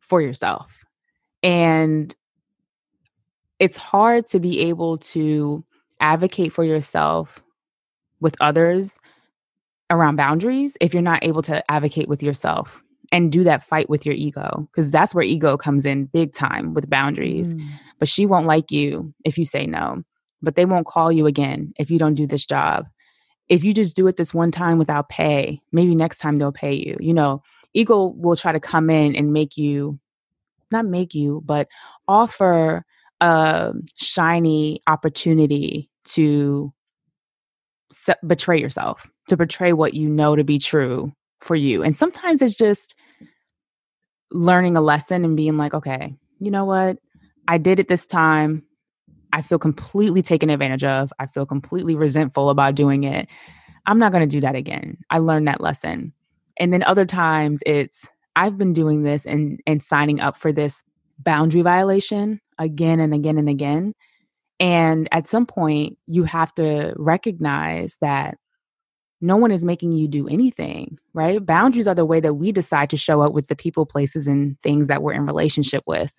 for 0.01 0.20
yourself? 0.20 0.84
And 1.43 2.14
it's 3.59 3.76
hard 3.76 4.26
to 4.28 4.40
be 4.40 4.61
able 4.61 4.99
to 4.99 5.64
advocate 6.01 6.53
for 6.53 6.64
yourself 6.64 7.43
with 8.20 8.34
others 8.40 8.99
around 9.90 10.16
boundaries 10.16 10.76
if 10.80 10.93
you're 10.93 11.03
not 11.03 11.22
able 11.22 11.43
to 11.43 11.70
advocate 11.70 12.09
with 12.09 12.22
yourself 12.22 12.82
and 13.12 13.30
do 13.30 13.45
that 13.45 13.62
fight 13.62 13.88
with 13.90 14.07
your 14.07 14.14
ego 14.14 14.66
because 14.72 14.90
that's 14.90 15.14
where 15.14 15.22
ego 15.22 15.57
comes 15.57 15.86
in 15.86 16.07
big 16.07 16.32
time 16.32 16.72
with 16.74 16.88
boundaries 16.88 17.55
mm. 17.55 17.68
but 17.99 18.09
she 18.09 18.26
won't 18.26 18.47
like 18.47 18.72
you 18.72 19.12
if 19.24 19.36
you 19.36 19.45
say 19.45 19.66
no 19.66 20.03
but 20.43 20.57
they 20.57 20.64
won't 20.64 20.86
call 20.86 21.12
you 21.12 21.26
again 21.26 21.72
if 21.78 21.90
you 21.90 21.99
don't 21.99 22.14
do 22.14 22.26
this 22.26 22.45
job. 22.45 22.86
If 23.49 23.64
you 23.64 23.74
just 23.74 23.97
do 23.97 24.07
it 24.07 24.16
this 24.16 24.34
one 24.34 24.51
time 24.51 24.78
without 24.78 25.09
pay, 25.09 25.61
maybe 25.72 25.95
next 25.95 26.18
time 26.18 26.36
they'll 26.36 26.53
pay 26.53 26.74
you. 26.74 26.97
You 27.01 27.14
know, 27.14 27.43
ego 27.74 28.12
will 28.16 28.36
try 28.36 28.53
to 28.53 28.61
come 28.61 28.90
in 28.90 29.14
and 29.14 29.32
make 29.32 29.57
you, 29.57 29.99
not 30.70 30.86
make 30.86 31.14
you, 31.14 31.43
but 31.45 31.68
offer 32.09 32.84
a 33.20 33.72
shiny 33.97 34.80
opportunity 34.86 35.90
to 36.05 36.72
se- 37.90 38.14
betray 38.26 38.61
yourself, 38.61 39.11
to 39.28 39.36
betray 39.36 39.72
what 39.72 39.95
you 39.95 40.09
know 40.09 40.34
to 40.34 40.45
be 40.45 40.59
true 40.59 41.12
for 41.40 41.55
you. 41.55 41.82
And 41.82 41.97
sometimes 41.97 42.43
it's 42.43 42.57
just 42.57 42.95
learning 44.30 44.76
a 44.76 44.80
lesson 44.80 45.24
and 45.24 45.36
being 45.36 45.57
like, 45.57 45.74
okay, 45.74 46.14
you 46.40 46.51
know 46.51 46.64
what? 46.64 46.97
I 47.47 47.59
did 47.59 47.80
it 47.80 47.88
this 47.88 48.07
time. 48.07 48.64
I 49.33 49.43
feel 49.43 49.59
completely 49.59 50.22
taken 50.22 50.51
advantage 50.51 50.85
of. 50.85 51.12
I 51.18 51.26
feel 51.26 51.47
completely 51.47 51.95
resentful 51.95 52.51
about 52.51 52.74
doing 52.74 53.05
it. 53.05 53.28
I'm 53.87 53.99
not 53.99 54.12
going 54.12 54.28
to 54.28 54.33
do 54.33 54.41
that 54.41 54.55
again. 54.55 54.99
I 55.11 55.18
learned 55.18 55.49
that 55.49 55.61
lesson. 55.61 56.12
And 56.59 56.72
then 56.72 56.83
other 56.83 57.07
times 57.07 57.61
it's 57.64 58.07
I've 58.37 58.59
been 58.59 58.72
doing 58.72 59.03
this 59.03 59.26
and 59.26 59.61
and 59.66 59.83
signing 59.83 60.20
up 60.20 60.37
for 60.37 60.53
this 60.53 60.85
boundary 61.18 61.62
violation 61.62 62.41
again 62.59 63.01
and 63.01 63.14
again 63.14 63.39
and 63.39 63.49
again. 63.49 63.95
And 64.61 65.09
at 65.12 65.26
some 65.26 65.47
point 65.47 65.99
you 66.07 66.24
have 66.24 66.55
to 66.55 66.95
recognize 66.97 67.97
that 68.01 68.37
no 69.20 69.37
one 69.37 69.53
is 69.53 69.64
making 69.64 69.93
you 69.93 70.09
do 70.09 70.28
anything, 70.28 70.99
right? 71.14 71.45
Boundaries 71.45 71.87
are 71.87 71.95
the 71.95 72.05
way 72.05 72.20
that 72.20 72.35
we 72.35 72.51
decide 72.53 72.91
to 72.91 72.97
show 72.97 73.22
up 73.22 73.33
with 73.33 73.47
the 73.47 73.55
people, 73.55 73.87
places, 73.87 74.26
and 74.26 74.61
things 74.62 74.89
that 74.89 75.01
we're 75.01 75.12
in 75.12 75.26
relationship 75.26 75.85
with 75.87 76.12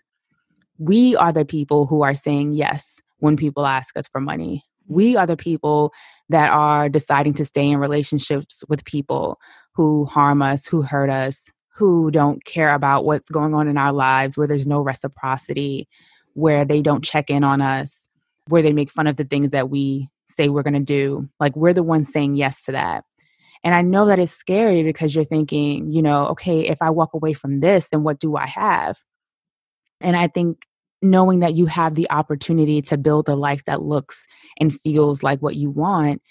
we 0.77 1.15
are 1.15 1.31
the 1.31 1.45
people 1.45 1.85
who 1.85 2.01
are 2.01 2.15
saying 2.15 2.53
yes 2.53 2.99
when 3.19 3.37
people 3.37 3.65
ask 3.65 3.95
us 3.97 4.07
for 4.07 4.19
money. 4.19 4.63
We 4.87 5.15
are 5.15 5.27
the 5.27 5.37
people 5.37 5.93
that 6.29 6.51
are 6.51 6.89
deciding 6.89 7.35
to 7.35 7.45
stay 7.45 7.69
in 7.69 7.77
relationships 7.77 8.63
with 8.67 8.83
people 8.83 9.39
who 9.75 10.05
harm 10.05 10.41
us, 10.41 10.65
who 10.65 10.81
hurt 10.81 11.09
us, 11.09 11.49
who 11.75 12.11
don't 12.11 12.43
care 12.45 12.73
about 12.73 13.05
what's 13.05 13.29
going 13.29 13.53
on 13.53 13.67
in 13.67 13.77
our 13.77 13.93
lives, 13.93 14.37
where 14.37 14.47
there's 14.47 14.67
no 14.67 14.81
reciprocity, 14.81 15.87
where 16.33 16.65
they 16.65 16.81
don't 16.81 17.03
check 17.03 17.29
in 17.29 17.43
on 17.43 17.61
us, 17.61 18.09
where 18.49 18.61
they 18.61 18.73
make 18.73 18.91
fun 18.91 19.07
of 19.07 19.15
the 19.15 19.23
things 19.23 19.51
that 19.51 19.69
we 19.69 20.09
say 20.27 20.49
we're 20.49 20.63
going 20.63 20.73
to 20.73 20.79
do. 20.79 21.29
Like 21.39 21.55
we're 21.55 21.73
the 21.73 21.83
ones 21.83 22.11
saying 22.11 22.35
yes 22.35 22.63
to 22.65 22.73
that. 22.73 23.05
And 23.63 23.73
I 23.73 23.81
know 23.81 24.07
that 24.07 24.19
it's 24.19 24.33
scary 24.33 24.83
because 24.83 25.15
you're 25.15 25.23
thinking, 25.23 25.89
you 25.89 26.01
know, 26.01 26.27
okay, 26.27 26.67
if 26.67 26.81
I 26.81 26.89
walk 26.89 27.13
away 27.13 27.33
from 27.33 27.61
this, 27.61 27.87
then 27.89 28.03
what 28.03 28.19
do 28.19 28.35
I 28.35 28.47
have? 28.47 28.97
And 30.03 30.15
I 30.15 30.27
think 30.27 30.67
knowing 31.01 31.39
that 31.39 31.55
you 31.55 31.65
have 31.65 31.95
the 31.95 32.09
opportunity 32.11 32.81
to 32.81 32.97
build 32.97 33.27
a 33.27 33.35
life 33.35 33.63
that 33.65 33.81
looks 33.81 34.27
and 34.59 34.79
feels 34.81 35.23
like 35.23 35.39
what 35.39 35.55
you 35.55 35.69
want 35.69 36.21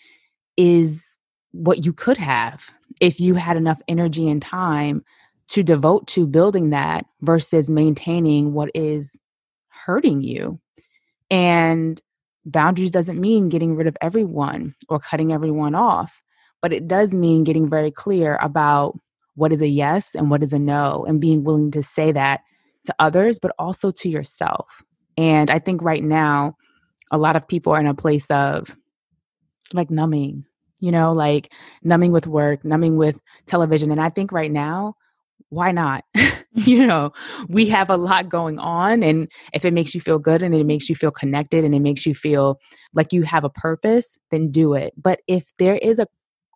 is 0.56 1.06
what 1.52 1.84
you 1.84 1.92
could 1.92 2.16
have 2.16 2.70
if 3.00 3.20
you 3.20 3.34
had 3.34 3.56
enough 3.56 3.80
energy 3.88 4.28
and 4.28 4.40
time 4.40 5.04
to 5.48 5.62
devote 5.62 6.06
to 6.06 6.26
building 6.26 6.70
that 6.70 7.04
versus 7.20 7.68
maintaining 7.68 8.54
what 8.54 8.70
is 8.74 9.18
hurting 9.68 10.22
you. 10.22 10.58
And 11.30 12.00
boundaries 12.46 12.90
doesn't 12.90 13.20
mean 13.20 13.48
getting 13.48 13.76
rid 13.76 13.86
of 13.86 13.96
everyone 14.00 14.74
or 14.88 14.98
cutting 14.98 15.32
everyone 15.32 15.74
off, 15.74 16.22
but 16.62 16.72
it 16.72 16.88
does 16.88 17.14
mean 17.14 17.44
getting 17.44 17.68
very 17.68 17.90
clear 17.90 18.38
about 18.40 18.98
what 19.34 19.52
is 19.52 19.62
a 19.62 19.68
yes 19.68 20.14
and 20.14 20.30
what 20.30 20.42
is 20.42 20.52
a 20.52 20.58
no 20.58 21.04
and 21.06 21.20
being 21.20 21.44
willing 21.44 21.70
to 21.72 21.82
say 21.82 22.12
that 22.12 22.40
to 22.84 22.94
others, 22.98 23.38
but 23.40 23.52
also 23.58 23.90
to 23.90 24.08
yourself. 24.08 24.82
And 25.16 25.50
I 25.50 25.58
think 25.58 25.82
right 25.82 26.02
now, 26.02 26.56
a 27.10 27.18
lot 27.18 27.36
of 27.36 27.46
people 27.46 27.72
are 27.72 27.80
in 27.80 27.86
a 27.86 27.94
place 27.94 28.30
of 28.30 28.74
like 29.72 29.90
numbing, 29.90 30.44
you 30.80 30.90
know, 30.90 31.12
like 31.12 31.52
numbing 31.82 32.12
with 32.12 32.26
work, 32.26 32.64
numbing 32.64 32.96
with 32.96 33.20
television. 33.46 33.90
And 33.90 34.00
I 34.00 34.08
think 34.08 34.32
right 34.32 34.50
now, 34.50 34.94
why 35.50 35.72
not? 35.72 36.04
you 36.54 36.86
know, 36.86 37.12
we 37.48 37.66
have 37.66 37.88
a 37.88 37.96
lot 37.96 38.28
going 38.28 38.58
on. 38.58 39.02
And 39.02 39.30
if 39.54 39.64
it 39.64 39.72
makes 39.72 39.94
you 39.94 40.00
feel 40.00 40.18
good 40.18 40.42
and 40.42 40.54
it 40.54 40.66
makes 40.66 40.88
you 40.88 40.94
feel 40.94 41.10
connected 41.10 41.64
and 41.64 41.74
it 41.74 41.80
makes 41.80 42.04
you 42.04 42.14
feel 42.14 42.58
like 42.94 43.12
you 43.12 43.22
have 43.22 43.44
a 43.44 43.50
purpose, 43.50 44.18
then 44.30 44.50
do 44.50 44.74
it. 44.74 44.92
But 44.96 45.20
if 45.26 45.50
there 45.58 45.76
is 45.76 45.98
a 45.98 46.06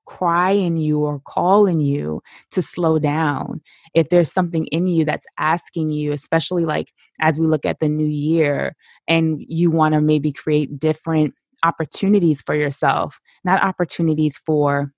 cry 0.06 0.52
in 0.52 0.76
you 0.76 1.00
or 1.00 1.20
call 1.20 1.66
in 1.66 1.80
you 1.80 2.22
to 2.50 2.62
slow 2.62 2.98
down, 2.98 3.60
if 3.94 4.08
there's 4.08 4.32
something 4.32 4.66
in 4.66 4.86
you 4.86 5.04
that's 5.04 5.26
asking 5.38 5.90
you, 5.90 6.12
especially 6.12 6.64
like 6.64 6.92
as 7.20 7.38
we 7.38 7.46
look 7.46 7.66
at 7.66 7.80
the 7.80 7.88
new 7.88 8.06
year 8.06 8.74
and 9.08 9.42
you 9.46 9.70
want 9.70 9.94
to 9.94 10.00
maybe 10.00 10.32
create 10.32 10.78
different 10.78 11.34
opportunities 11.64 12.42
for 12.42 12.54
yourself, 12.54 13.18
not 13.44 13.62
opportunities 13.62 14.38
for 14.46 14.92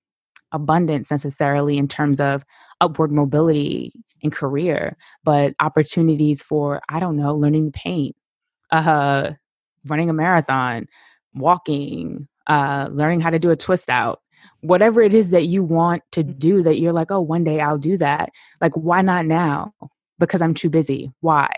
abundance 0.53 1.11
necessarily 1.11 1.77
in 1.77 1.89
terms 1.89 2.21
of 2.21 2.45
upward 2.81 3.13
mobility 3.13 3.93
and 4.23 4.33
career, 4.33 4.97
but 5.25 5.55
opportunities 5.61 6.43
for, 6.43 6.81
I 6.89 7.01
don't 7.01 7.17
know, 7.17 7.35
learning 7.35 7.73
to 7.73 7.79
paint, 7.79 8.17
uh, 8.71 9.33
running 9.87 10.11
a 10.11 10.13
marathon, 10.15 10.87
walking, 11.35 12.29
uh, 12.47 12.89
learning 12.91 13.21
how 13.21 13.31
to 13.31 13.39
do 13.39 13.51
a 13.51 13.57
twist 13.57 13.89
out, 13.89 14.21
whatever 14.61 15.03
it 15.03 15.15
is 15.15 15.31
that 15.31 15.47
you 15.47 15.63
want 15.63 16.03
to 16.13 16.23
mm-hmm. 16.23 16.39
do 16.39 16.63
that 16.63 16.81
you're 16.81 16.93
like, 16.93 17.11
oh, 17.11 17.21
one 17.21 17.45
day 17.45 17.61
I'll 17.61 17.79
do 17.79 17.97
that. 17.99 18.31
Like, 18.61 18.75
why 18.75 19.03
not 19.03 19.27
now? 19.27 19.73
Because 20.19 20.43
I'm 20.43 20.55
too 20.55 20.71
busy. 20.71 21.11
Why? 21.21 21.49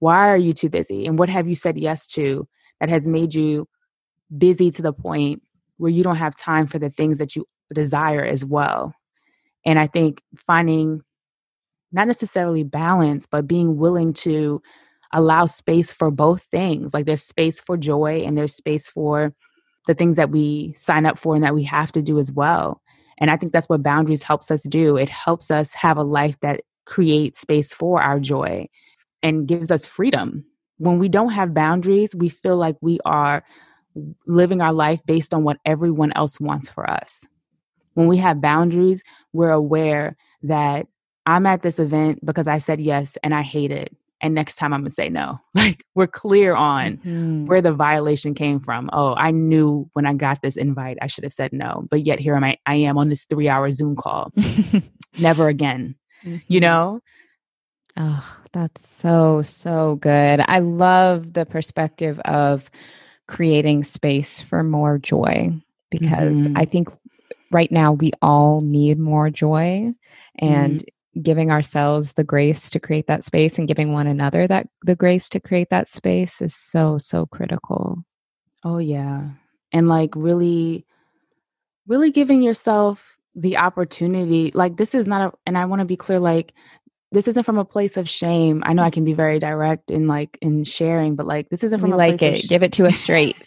Why 0.00 0.28
are 0.28 0.36
you 0.36 0.52
too 0.52 0.68
busy? 0.68 1.06
And 1.06 1.18
what 1.18 1.28
have 1.28 1.48
you 1.48 1.54
said 1.54 1.78
yes 1.78 2.06
to 2.08 2.46
that 2.80 2.88
has 2.88 3.06
made 3.06 3.34
you 3.34 3.66
busy 4.36 4.70
to 4.70 4.82
the 4.82 4.92
point 4.92 5.42
where 5.78 5.90
you 5.90 6.04
don't 6.04 6.16
have 6.16 6.36
time 6.36 6.66
for 6.66 6.78
the 6.78 6.90
things 6.90 7.18
that 7.18 7.34
you 7.34 7.46
desire 7.72 8.24
as 8.24 8.44
well? 8.44 8.94
And 9.64 9.78
I 9.78 9.86
think 9.86 10.22
finding 10.36 11.02
not 11.90 12.06
necessarily 12.06 12.64
balance, 12.64 13.26
but 13.26 13.48
being 13.48 13.78
willing 13.78 14.12
to 14.12 14.60
allow 15.12 15.46
space 15.46 15.90
for 15.90 16.10
both 16.10 16.42
things. 16.50 16.92
Like 16.92 17.06
there's 17.06 17.22
space 17.22 17.60
for 17.60 17.76
joy 17.76 18.22
and 18.26 18.36
there's 18.36 18.54
space 18.54 18.88
for 18.88 19.32
the 19.86 19.94
things 19.94 20.16
that 20.16 20.30
we 20.30 20.72
sign 20.76 21.06
up 21.06 21.18
for 21.18 21.34
and 21.34 21.44
that 21.44 21.54
we 21.54 21.64
have 21.64 21.92
to 21.92 22.02
do 22.02 22.18
as 22.18 22.30
well. 22.30 22.82
And 23.18 23.30
I 23.30 23.36
think 23.36 23.52
that's 23.52 23.68
what 23.68 23.82
boundaries 23.82 24.22
helps 24.22 24.50
us 24.50 24.62
do. 24.62 24.96
It 24.96 25.08
helps 25.08 25.50
us 25.50 25.74
have 25.74 25.96
a 25.96 26.02
life 26.02 26.38
that 26.40 26.62
creates 26.84 27.40
space 27.40 27.72
for 27.72 28.00
our 28.00 28.20
joy 28.20 28.68
and 29.22 29.48
gives 29.48 29.70
us 29.70 29.86
freedom. 29.86 30.44
When 30.78 30.98
we 30.98 31.08
don't 31.08 31.32
have 31.32 31.54
boundaries, 31.54 32.14
we 32.14 32.28
feel 32.28 32.56
like 32.56 32.76
we 32.80 32.98
are 33.04 33.42
living 34.26 34.62
our 34.62 34.72
life 34.72 35.00
based 35.06 35.34
on 35.34 35.42
what 35.42 35.58
everyone 35.64 36.12
else 36.14 36.38
wants 36.38 36.68
for 36.68 36.88
us. 36.88 37.26
When 37.94 38.06
we 38.06 38.18
have 38.18 38.40
boundaries, 38.40 39.02
we're 39.32 39.50
aware 39.50 40.16
that 40.42 40.86
I'm 41.26 41.46
at 41.46 41.62
this 41.62 41.78
event 41.80 42.24
because 42.24 42.46
I 42.46 42.58
said 42.58 42.80
yes 42.80 43.18
and 43.24 43.34
I 43.34 43.42
hate 43.42 43.72
it 43.72 43.94
and 44.20 44.34
next 44.34 44.56
time 44.56 44.72
I'm 44.72 44.80
gonna 44.80 44.90
say 44.90 45.08
no. 45.08 45.40
Like 45.54 45.84
we're 45.94 46.06
clear 46.06 46.54
on 46.54 46.98
mm-hmm. 46.98 47.46
where 47.46 47.60
the 47.60 47.72
violation 47.72 48.32
came 48.32 48.60
from. 48.60 48.88
Oh, 48.92 49.14
I 49.14 49.32
knew 49.32 49.90
when 49.94 50.06
I 50.06 50.14
got 50.14 50.40
this 50.40 50.56
invite 50.56 50.98
I 51.02 51.08
should 51.08 51.24
have 51.24 51.32
said 51.32 51.52
no, 51.52 51.86
but 51.90 52.06
yet 52.06 52.20
here 52.20 52.36
am 52.36 52.44
I, 52.44 52.58
I 52.64 52.76
am 52.76 52.96
on 52.96 53.08
this 53.08 53.24
three 53.24 53.48
hour 53.48 53.70
Zoom 53.70 53.96
call. 53.96 54.32
Never 55.18 55.48
again. 55.48 55.96
Mm-hmm. 56.24 56.38
You 56.46 56.60
know? 56.60 57.00
Oh, 57.96 58.36
that's 58.52 58.88
so, 58.88 59.42
so 59.42 59.96
good. 59.96 60.40
I 60.46 60.60
love 60.60 61.32
the 61.32 61.44
perspective 61.44 62.20
of 62.20 62.70
creating 63.26 63.82
space 63.82 64.40
for 64.40 64.62
more 64.62 64.98
joy 64.98 65.52
because 65.90 66.46
mm-hmm. 66.46 66.56
I 66.56 66.64
think 66.64 66.88
right 67.50 67.72
now 67.72 67.92
we 67.92 68.12
all 68.22 68.60
need 68.60 69.00
more 69.00 69.30
joy 69.30 69.92
and 70.38 70.78
mm-hmm 70.78 70.88
giving 71.22 71.50
ourselves 71.50 72.12
the 72.12 72.24
grace 72.24 72.70
to 72.70 72.80
create 72.80 73.06
that 73.06 73.24
space 73.24 73.58
and 73.58 73.68
giving 73.68 73.92
one 73.92 74.06
another 74.06 74.46
that 74.46 74.68
the 74.82 74.96
grace 74.96 75.28
to 75.30 75.40
create 75.40 75.70
that 75.70 75.88
space 75.88 76.40
is 76.40 76.54
so 76.54 76.98
so 76.98 77.26
critical. 77.26 78.04
Oh 78.64 78.78
yeah. 78.78 79.30
And 79.72 79.88
like 79.88 80.10
really 80.14 80.86
really 81.86 82.10
giving 82.10 82.42
yourself 82.42 83.16
the 83.34 83.56
opportunity 83.56 84.50
like 84.54 84.76
this 84.76 84.94
is 84.94 85.06
not 85.06 85.32
a 85.32 85.36
and 85.46 85.56
i 85.56 85.64
want 85.64 85.78
to 85.78 85.84
be 85.84 85.96
clear 85.96 86.18
like 86.18 86.52
this 87.10 87.26
isn't 87.26 87.44
from 87.44 87.56
a 87.56 87.64
place 87.64 87.96
of 87.96 88.06
shame. 88.08 88.62
I 88.66 88.74
know 88.74 88.82
I 88.82 88.90
can 88.90 89.04
be 89.04 89.14
very 89.14 89.38
direct 89.38 89.90
in 89.90 90.06
like 90.06 90.36
in 90.42 90.64
sharing, 90.64 91.16
but 91.16 91.26
like 91.26 91.48
this 91.48 91.64
isn't 91.64 91.80
from 91.80 91.90
we 91.90 91.94
a 91.94 91.96
like 91.96 92.20
it. 92.20 92.42
Sh- 92.42 92.48
Give 92.48 92.62
it 92.62 92.72
to 92.74 92.86
us 92.86 92.98
straight. 92.98 93.36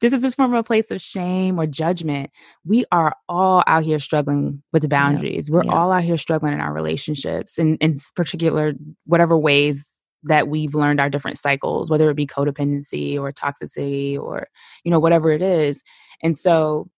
this 0.00 0.12
is 0.12 0.22
just 0.22 0.36
from 0.36 0.54
a 0.54 0.62
place 0.62 0.92
of 0.92 1.02
shame 1.02 1.58
or 1.58 1.66
judgment. 1.66 2.30
We 2.64 2.84
are 2.92 3.16
all 3.28 3.64
out 3.66 3.82
here 3.82 3.98
struggling 3.98 4.62
with 4.72 4.82
the 4.82 4.88
boundaries. 4.88 5.50
We're 5.50 5.64
all 5.68 5.90
out 5.90 6.04
here 6.04 6.18
struggling 6.18 6.52
in 6.52 6.60
our 6.60 6.72
relationships, 6.72 7.58
in 7.58 7.76
in 7.78 7.94
particular 8.14 8.74
whatever 9.06 9.36
ways 9.36 10.00
that 10.24 10.46
we've 10.46 10.76
learned 10.76 11.00
our 11.00 11.10
different 11.10 11.38
cycles, 11.38 11.90
whether 11.90 12.08
it 12.10 12.14
be 12.14 12.28
codependency 12.28 13.18
or 13.18 13.32
toxicity 13.32 14.16
or 14.16 14.46
you 14.84 14.92
know 14.92 15.00
whatever 15.00 15.32
it 15.32 15.42
is. 15.42 15.82
And 16.22 16.38
so, 16.38 16.88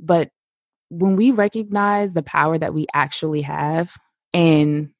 but 0.00 0.30
when 0.88 1.14
we 1.14 1.30
recognize 1.30 2.12
the 2.12 2.24
power 2.24 2.58
that 2.58 2.74
we 2.74 2.86
actually 2.92 3.42
have 3.42 3.92
and 4.32 4.90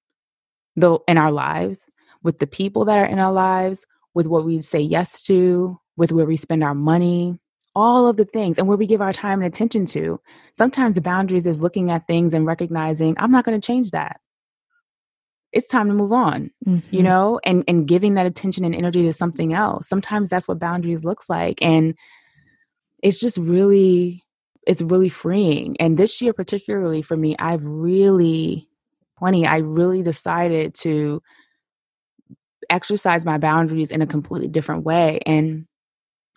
the 0.77 0.99
in 1.09 1.19
our 1.19 1.33
lives, 1.33 1.91
with 2.23 2.39
the 2.39 2.47
people 2.47 2.85
that 2.85 2.99
are 2.99 3.07
in 3.07 3.19
our 3.19 3.33
lives, 3.33 3.87
with 4.15 4.27
what 4.27 4.45
we 4.45 4.61
say 4.63 4.81
yes 4.81 5.23
to, 5.25 5.79
with 5.97 6.13
where 6.13 6.27
we 6.27 6.37
spend 6.37 6.63
our 6.63 6.75
money, 6.75 7.39
all 7.77 8.09
of 8.09 8.17
the 8.17 8.25
things 8.25 8.59
and 8.59 8.67
where 8.67 8.79
we 8.79 8.87
give 8.87 9.03
our 9.03 9.13
time 9.13 9.43
and 9.43 9.47
attention 9.47 9.85
to. 9.85 10.19
Sometimes 10.55 10.95
the 10.95 11.03
boundaries 11.03 11.47
is 11.47 11.61
looking 11.61 11.91
at 11.91 12.07
things 12.07 12.33
and 12.33 12.47
recognizing, 12.47 13.15
I'm 13.19 13.31
not 13.31 13.45
going 13.45 13.61
to 13.61 13.65
change 13.65 13.91
that. 13.91 14.21
It's 15.53 15.69
time 15.69 15.89
to 15.89 15.95
move 15.95 16.13
on, 16.13 16.51
mm-hmm. 16.67 16.95
you 16.95 17.03
know, 17.03 17.39
and 17.45 17.65
and 17.69 17.87
giving 17.87 18.15
that 18.15 18.27
attention 18.27 18.65
and 18.65 18.75
energy 18.75 19.03
to 19.03 19.13
something 19.13 19.53
else. 19.53 19.89
Sometimes 19.89 20.29
that's 20.29 20.49
what 20.49 20.59
boundaries 20.59 21.05
looks 21.05 21.29
like 21.29 21.63
and 21.63 21.95
it's 23.03 23.21
just 23.21 23.39
really 23.39 24.25
it's 24.67 24.83
really 24.83 25.11
freeing. 25.11 25.77
And 25.79 25.97
this 25.97 26.21
year 26.21 26.33
particularly 26.33 27.03
for 27.03 27.17
me, 27.17 27.37
I've 27.39 27.65
really 27.65 28.69
20, 29.19 29.47
I 29.47 29.59
really 29.59 30.03
decided 30.03 30.75
to 30.75 31.23
exercise 32.71 33.25
my 33.25 33.39
boundaries 33.39 33.91
in 33.91 34.03
a 34.03 34.07
completely 34.07 34.49
different 34.49 34.85
way. 34.85 35.21
And 35.25 35.67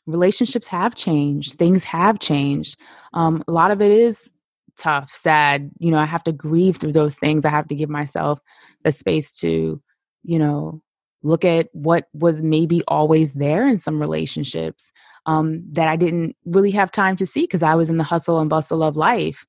relationships 0.05 0.67
have 0.67 0.95
changed, 0.95 1.53
things 1.53 1.83
have 1.85 2.19
changed. 2.19 2.79
Um, 3.13 3.43
a 3.47 3.51
lot 3.51 3.71
of 3.71 3.81
it 3.81 3.91
is 3.91 4.31
tough, 4.77 5.11
sad. 5.11 5.71
You 5.79 5.91
know, 5.91 5.99
I 5.99 6.05
have 6.05 6.23
to 6.23 6.31
grieve 6.31 6.77
through 6.77 6.93
those 6.93 7.15
things. 7.15 7.45
I 7.45 7.49
have 7.49 7.67
to 7.67 7.75
give 7.75 7.89
myself 7.89 8.39
the 8.83 8.91
space 8.91 9.37
to, 9.39 9.81
you 10.23 10.39
know, 10.39 10.81
look 11.21 11.43
at 11.43 11.67
what 11.73 12.07
was 12.13 12.41
maybe 12.41 12.81
always 12.87 13.33
there 13.33 13.67
in 13.67 13.77
some 13.77 13.99
relationships 13.99 14.91
um, 15.25 15.63
that 15.73 15.87
I 15.87 15.95
didn't 15.95 16.35
really 16.45 16.71
have 16.71 16.91
time 16.91 17.17
to 17.17 17.25
see 17.25 17.41
because 17.41 17.63
I 17.63 17.75
was 17.75 17.89
in 17.89 17.97
the 17.97 18.03
hustle 18.03 18.39
and 18.39 18.49
bustle 18.49 18.83
of 18.83 18.95
life. 18.95 19.45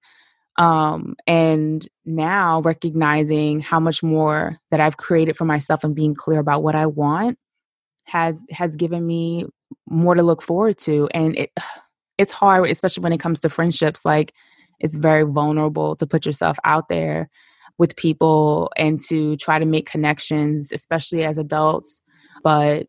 Um, 0.56 1.16
and 1.26 1.86
now 2.04 2.60
recognizing 2.60 3.60
how 3.60 3.80
much 3.80 4.02
more 4.02 4.58
that 4.70 4.80
I've 4.80 4.96
created 4.96 5.36
for 5.36 5.44
myself 5.44 5.84
and 5.84 5.94
being 5.94 6.14
clear 6.14 6.38
about 6.38 6.62
what 6.62 6.74
I 6.74 6.86
want 6.86 7.38
has 8.04 8.42
has 8.50 8.76
given 8.76 9.06
me 9.06 9.46
more 9.88 10.14
to 10.14 10.22
look 10.22 10.42
forward 10.42 10.78
to. 10.78 11.08
And 11.14 11.36
it 11.36 11.50
it's 12.18 12.32
hard, 12.32 12.68
especially 12.70 13.02
when 13.02 13.14
it 13.14 13.20
comes 13.20 13.40
to 13.40 13.48
friendships. 13.48 14.04
Like 14.04 14.34
it's 14.78 14.96
very 14.96 15.22
vulnerable 15.24 15.96
to 15.96 16.06
put 16.06 16.26
yourself 16.26 16.58
out 16.64 16.88
there 16.88 17.30
with 17.78 17.96
people 17.96 18.70
and 18.76 19.00
to 19.08 19.36
try 19.38 19.58
to 19.58 19.64
make 19.64 19.88
connections, 19.88 20.70
especially 20.70 21.24
as 21.24 21.38
adults. 21.38 22.02
But 22.42 22.88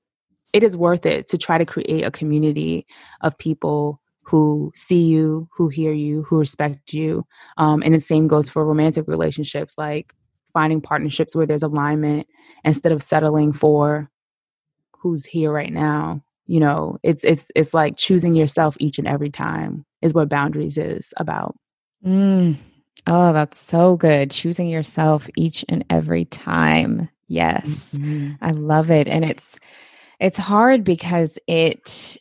it 0.51 0.63
is 0.63 0.75
worth 0.75 1.05
it 1.05 1.27
to 1.27 1.37
try 1.37 1.57
to 1.57 1.65
create 1.65 2.03
a 2.03 2.11
community 2.11 2.85
of 3.21 3.37
people 3.37 4.00
who 4.23 4.71
see 4.75 5.03
you, 5.03 5.47
who 5.51 5.67
hear 5.67 5.91
you, 5.91 6.23
who 6.23 6.37
respect 6.37 6.93
you. 6.93 7.25
Um, 7.57 7.81
and 7.83 7.93
the 7.93 7.99
same 7.99 8.27
goes 8.27 8.49
for 8.49 8.65
romantic 8.65 9.07
relationships, 9.07 9.77
like 9.77 10.13
finding 10.53 10.81
partnerships 10.81 11.35
where 11.35 11.45
there's 11.45 11.63
alignment 11.63 12.27
instead 12.63 12.91
of 12.91 13.03
settling 13.03 13.53
for 13.53 14.09
who's 14.97 15.25
here 15.25 15.51
right 15.51 15.73
now. 15.73 16.23
You 16.45 16.59
know, 16.59 16.97
it's 17.01 17.23
it's 17.23 17.49
it's 17.55 17.73
like 17.73 17.97
choosing 17.97 18.35
yourself 18.35 18.75
each 18.79 18.99
and 18.99 19.07
every 19.07 19.29
time 19.29 19.85
is 20.01 20.13
what 20.13 20.29
boundaries 20.29 20.77
is 20.77 21.13
about. 21.17 21.55
Mm. 22.05 22.57
Oh, 23.07 23.33
that's 23.33 23.59
so 23.59 23.95
good. 23.95 24.31
Choosing 24.31 24.67
yourself 24.67 25.29
each 25.35 25.65
and 25.69 25.85
every 25.89 26.25
time. 26.25 27.09
Yes. 27.27 27.97
Mm-hmm. 27.97 28.33
I 28.41 28.51
love 28.51 28.91
it. 28.91 29.07
And 29.07 29.23
it's 29.23 29.59
it's 30.19 30.37
hard 30.37 30.83
because 30.83 31.39
it 31.47 32.17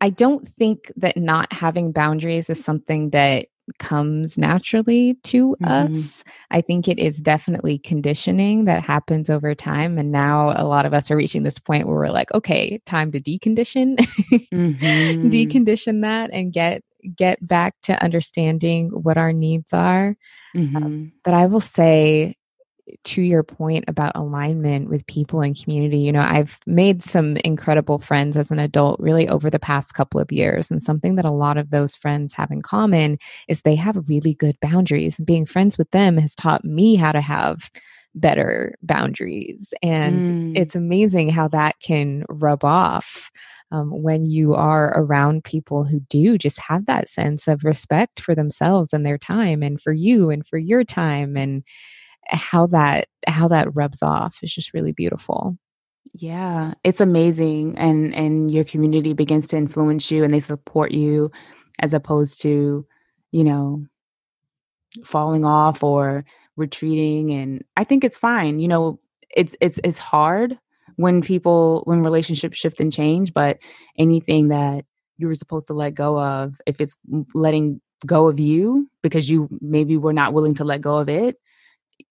I 0.00 0.10
don't 0.10 0.48
think 0.48 0.92
that 0.96 1.16
not 1.16 1.52
having 1.52 1.92
boundaries 1.92 2.50
is 2.50 2.62
something 2.62 3.10
that 3.10 3.46
comes 3.78 4.38
naturally 4.38 5.14
to 5.24 5.56
mm-hmm. 5.60 5.92
us. 5.92 6.22
I 6.50 6.60
think 6.60 6.88
it 6.88 6.98
is 6.98 7.20
definitely 7.20 7.78
conditioning 7.78 8.66
that 8.66 8.82
happens 8.82 9.28
over 9.28 9.54
time. 9.54 9.98
And 9.98 10.12
now 10.12 10.50
a 10.56 10.64
lot 10.64 10.86
of 10.86 10.94
us 10.94 11.10
are 11.10 11.16
reaching 11.16 11.42
this 11.42 11.58
point 11.58 11.86
where 11.86 11.96
we're 11.96 12.10
like, 12.10 12.32
okay, 12.32 12.80
time 12.86 13.10
to 13.12 13.20
decondition, 13.20 13.96
mm-hmm. 14.52 15.28
decondition 15.30 16.02
that 16.02 16.30
and 16.32 16.52
get 16.52 16.82
get 17.14 17.46
back 17.46 17.74
to 17.82 18.02
understanding 18.02 18.90
what 18.90 19.16
our 19.16 19.32
needs 19.32 19.72
are. 19.72 20.16
Mm-hmm. 20.56 20.76
Um, 20.76 21.12
but 21.24 21.34
I 21.34 21.46
will 21.46 21.60
say 21.60 22.34
to 23.04 23.22
your 23.22 23.42
point 23.42 23.84
about 23.88 24.12
alignment 24.14 24.88
with 24.88 25.06
people 25.06 25.40
and 25.40 25.60
community, 25.60 25.98
you 25.98 26.12
know, 26.12 26.20
I've 26.20 26.60
made 26.66 27.02
some 27.02 27.36
incredible 27.38 27.98
friends 27.98 28.36
as 28.36 28.50
an 28.50 28.58
adult 28.58 29.00
really 29.00 29.28
over 29.28 29.50
the 29.50 29.58
past 29.58 29.94
couple 29.94 30.20
of 30.20 30.30
years. 30.30 30.70
And 30.70 30.82
something 30.82 31.16
that 31.16 31.24
a 31.24 31.30
lot 31.30 31.56
of 31.56 31.70
those 31.70 31.94
friends 31.94 32.34
have 32.34 32.50
in 32.50 32.62
common 32.62 33.18
is 33.48 33.62
they 33.62 33.74
have 33.74 34.08
really 34.08 34.34
good 34.34 34.56
boundaries. 34.60 35.18
And 35.18 35.26
being 35.26 35.46
friends 35.46 35.78
with 35.78 35.90
them 35.90 36.16
has 36.18 36.34
taught 36.34 36.64
me 36.64 36.94
how 36.94 37.12
to 37.12 37.20
have 37.20 37.70
better 38.14 38.74
boundaries. 38.82 39.74
And 39.82 40.26
mm. 40.26 40.56
it's 40.56 40.74
amazing 40.74 41.28
how 41.28 41.48
that 41.48 41.76
can 41.80 42.24
rub 42.28 42.64
off. 42.64 43.30
Um, 43.72 43.90
when 43.90 44.22
you 44.22 44.54
are 44.54 44.92
around 44.96 45.42
people 45.42 45.82
who 45.82 45.98
do 46.08 46.38
just 46.38 46.60
have 46.60 46.86
that 46.86 47.08
sense 47.08 47.48
of 47.48 47.64
respect 47.64 48.20
for 48.20 48.32
themselves 48.32 48.92
and 48.92 49.04
their 49.04 49.18
time 49.18 49.60
and 49.60 49.80
for 49.80 49.92
you 49.92 50.30
and 50.30 50.46
for 50.46 50.56
your 50.56 50.84
time 50.84 51.36
and 51.36 51.64
how 52.28 52.66
that 52.68 53.08
how 53.26 53.48
that 53.48 53.74
rubs 53.74 54.02
off 54.02 54.38
is 54.42 54.52
just 54.52 54.74
really 54.74 54.92
beautiful. 54.92 55.56
Yeah 56.14 56.74
it's 56.84 57.00
amazing 57.00 57.76
and 57.76 58.14
and 58.14 58.50
your 58.50 58.64
community 58.64 59.12
begins 59.12 59.46
to 59.48 59.56
influence 59.56 60.10
you 60.10 60.24
and 60.24 60.32
they 60.32 60.40
support 60.40 60.92
you 60.92 61.30
as 61.80 61.92
opposed 61.92 62.40
to 62.42 62.86
you 63.32 63.44
know 63.44 63.84
falling 65.04 65.44
off 65.44 65.82
or 65.82 66.24
retreating 66.56 67.32
and 67.32 67.64
i 67.76 67.84
think 67.84 68.02
it's 68.02 68.16
fine 68.16 68.60
you 68.60 68.68
know 68.68 68.98
it's 69.34 69.54
it's 69.60 69.78
it's 69.84 69.98
hard 69.98 70.58
when 70.96 71.20
people 71.20 71.82
when 71.84 72.02
relationships 72.02 72.56
shift 72.56 72.80
and 72.80 72.92
change 72.92 73.34
but 73.34 73.58
anything 73.98 74.48
that 74.48 74.84
you 75.18 75.26
were 75.26 75.34
supposed 75.34 75.66
to 75.66 75.74
let 75.74 75.94
go 75.94 76.18
of 76.18 76.60
if 76.66 76.80
it's 76.80 76.96
letting 77.34 77.80
go 78.06 78.28
of 78.28 78.40
you 78.40 78.88
because 79.02 79.28
you 79.28 79.48
maybe 79.60 79.96
were 79.96 80.12
not 80.12 80.32
willing 80.32 80.54
to 80.54 80.64
let 80.64 80.80
go 80.80 80.96
of 80.96 81.08
it 81.08 81.36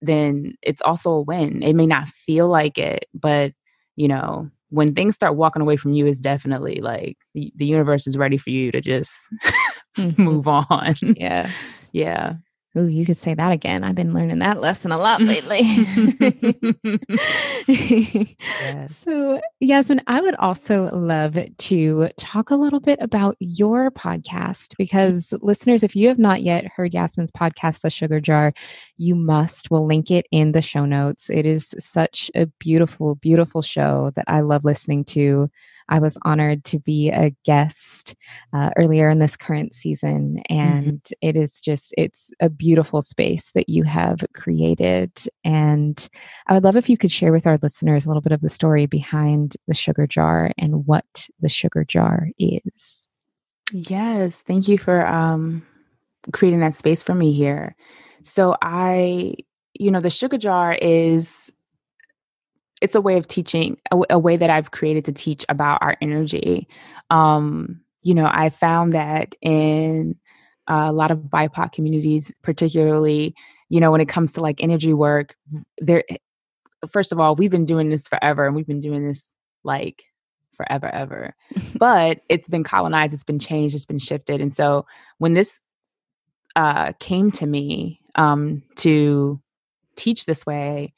then 0.05 0.55
it's 0.61 0.81
also 0.81 1.11
a 1.11 1.21
win. 1.21 1.61
It 1.63 1.73
may 1.73 1.87
not 1.87 2.07
feel 2.07 2.47
like 2.47 2.77
it 2.77 3.05
but 3.13 3.53
you 3.95 4.07
know 4.07 4.49
when 4.69 4.93
things 4.93 5.15
start 5.15 5.35
walking 5.37 5.61
away 5.61 5.77
from 5.77 5.93
you 5.93 6.05
is 6.07 6.19
definitely 6.19 6.81
like 6.81 7.17
the, 7.33 7.51
universe 7.57 8.07
is 8.07 8.17
ready 8.17 8.37
for 8.37 8.49
you 8.49 8.71
to 8.71 8.81
just 8.81 9.13
mm-hmm. 9.97 10.21
move 10.21 10.47
on. 10.47 10.95
Yes. 11.01 11.89
Yeah 11.93 12.33
Ooh, 12.77 12.87
you 12.87 13.05
could 13.05 13.17
say 13.17 13.33
that 13.33 13.53
again. 13.53 13.85
I've 13.85 13.95
been 13.95 14.13
learning 14.13 14.39
that 14.39 14.59
lesson 14.59 14.91
a 14.91 14.97
lot 14.97 15.21
lately. 15.21 15.61
yes. 17.67 18.93
So, 19.05 19.39
Yasmine, 19.59 20.01
I 20.07 20.19
would 20.19 20.35
also 20.35 20.89
love 20.91 21.37
to 21.57 22.09
talk 22.17 22.49
a 22.49 22.55
little 22.55 22.79
bit 22.79 22.97
about 23.01 23.35
your 23.39 23.91
podcast 23.91 24.75
because, 24.77 25.33
listeners, 25.41 25.83
if 25.83 25.95
you 25.95 26.07
have 26.07 26.19
not 26.19 26.41
yet 26.41 26.65
heard 26.65 26.93
Yasmine's 26.93 27.31
podcast, 27.31 27.81
The 27.81 27.89
Sugar 27.89 28.19
Jar, 28.19 28.51
you 28.97 29.15
must. 29.15 29.71
We'll 29.71 29.85
link 29.85 30.11
it 30.11 30.25
in 30.31 30.51
the 30.51 30.61
show 30.61 30.85
notes. 30.85 31.29
It 31.29 31.45
is 31.45 31.73
such 31.79 32.29
a 32.35 32.47
beautiful, 32.59 33.15
beautiful 33.15 33.61
show 33.61 34.11
that 34.15 34.25
I 34.27 34.41
love 34.41 34.65
listening 34.65 35.05
to. 35.05 35.49
I 35.89 35.99
was 35.99 36.17
honored 36.23 36.63
to 36.65 36.79
be 36.79 37.09
a 37.09 37.35
guest 37.45 38.15
uh, 38.53 38.71
earlier 38.77 39.09
in 39.09 39.19
this 39.19 39.37
current 39.37 39.73
season. 39.73 40.41
Mm-hmm. 40.49 40.59
And 40.59 41.03
mm-hmm. 41.03 41.27
it 41.27 41.35
is 41.35 41.59
just, 41.61 41.93
it's 41.97 42.31
a 42.39 42.49
beautiful 42.49 43.01
space 43.01 43.51
that 43.51 43.69
you 43.69 43.83
have 43.83 44.25
created. 44.33 45.11
And 45.43 46.07
I 46.47 46.53
would 46.53 46.63
love 46.63 46.75
if 46.75 46.89
you 46.89 46.97
could 46.97 47.11
share 47.11 47.31
with 47.31 47.47
our 47.47 47.59
listeners 47.61 48.05
a 48.05 48.09
little 48.09 48.21
bit 48.21 48.31
of 48.31 48.41
the 48.41 48.49
story 48.49 48.85
behind 48.85 49.57
the 49.67 49.73
sugar 49.73 50.07
jar 50.07 50.51
and 50.57 50.85
what 50.85 51.27
the 51.39 51.49
sugar 51.49 51.83
jar 51.83 52.29
is. 52.37 53.09
Yes. 53.71 54.41
Thank 54.41 54.67
you 54.67 54.77
for 54.77 55.05
um, 55.07 55.65
creating 56.31 56.61
that 56.61 56.73
space 56.73 57.03
for 57.03 57.15
me 57.15 57.33
here. 57.33 57.75
So 58.21 58.55
I, 58.61 59.35
you 59.73 59.91
know, 59.91 59.99
the 59.99 60.09
sugar 60.09 60.37
jar 60.37 60.73
is 60.73 61.51
it's 62.81 62.95
a 62.95 63.01
way 63.01 63.17
of 63.17 63.27
teaching 63.27 63.77
a, 63.91 63.99
a, 64.11 64.19
way 64.19 64.37
that 64.37 64.49
i've 64.49 64.71
created 64.71 65.05
to 65.05 65.11
teach 65.11 65.45
about 65.49 65.79
our 65.81 65.97
energy. 66.01 66.67
Um 67.09 67.81
you 68.01 68.13
know 68.13 68.29
i 68.31 68.49
found 68.49 68.93
that 68.93 69.35
in 69.41 70.15
uh, 70.67 70.87
a 70.87 70.93
lot 70.93 71.11
of 71.11 71.19
bipoc 71.19 71.71
communities 71.71 72.33
particularly 72.41 73.35
you 73.69 73.79
know 73.79 73.91
when 73.91 74.01
it 74.01 74.09
comes 74.09 74.33
to 74.33 74.41
like 74.41 74.61
energy 74.61 74.93
work 74.93 75.35
there 75.79 76.03
first 76.89 77.11
of 77.11 77.19
all 77.19 77.35
we've 77.35 77.51
been 77.51 77.65
doing 77.65 77.89
this 77.89 78.07
forever 78.07 78.45
and 78.45 78.55
we've 78.55 78.67
been 78.67 78.79
doing 78.79 79.07
this 79.07 79.33
like 79.63 80.05
forever 80.55 80.87
ever. 80.87 81.35
But 81.77 82.21
it's 82.29 82.47
been 82.47 82.63
colonized 82.63 83.13
it's 83.13 83.23
been 83.23 83.39
changed 83.39 83.75
it's 83.75 83.85
been 83.85 83.99
shifted. 83.99 84.41
And 84.41 84.53
so 84.53 84.85
when 85.17 85.33
this 85.33 85.61
uh 86.55 86.93
came 86.99 87.31
to 87.31 87.45
me 87.45 87.99
um 88.15 88.63
to 88.77 89.41
teach 89.95 90.25
this 90.25 90.45
way 90.45 90.93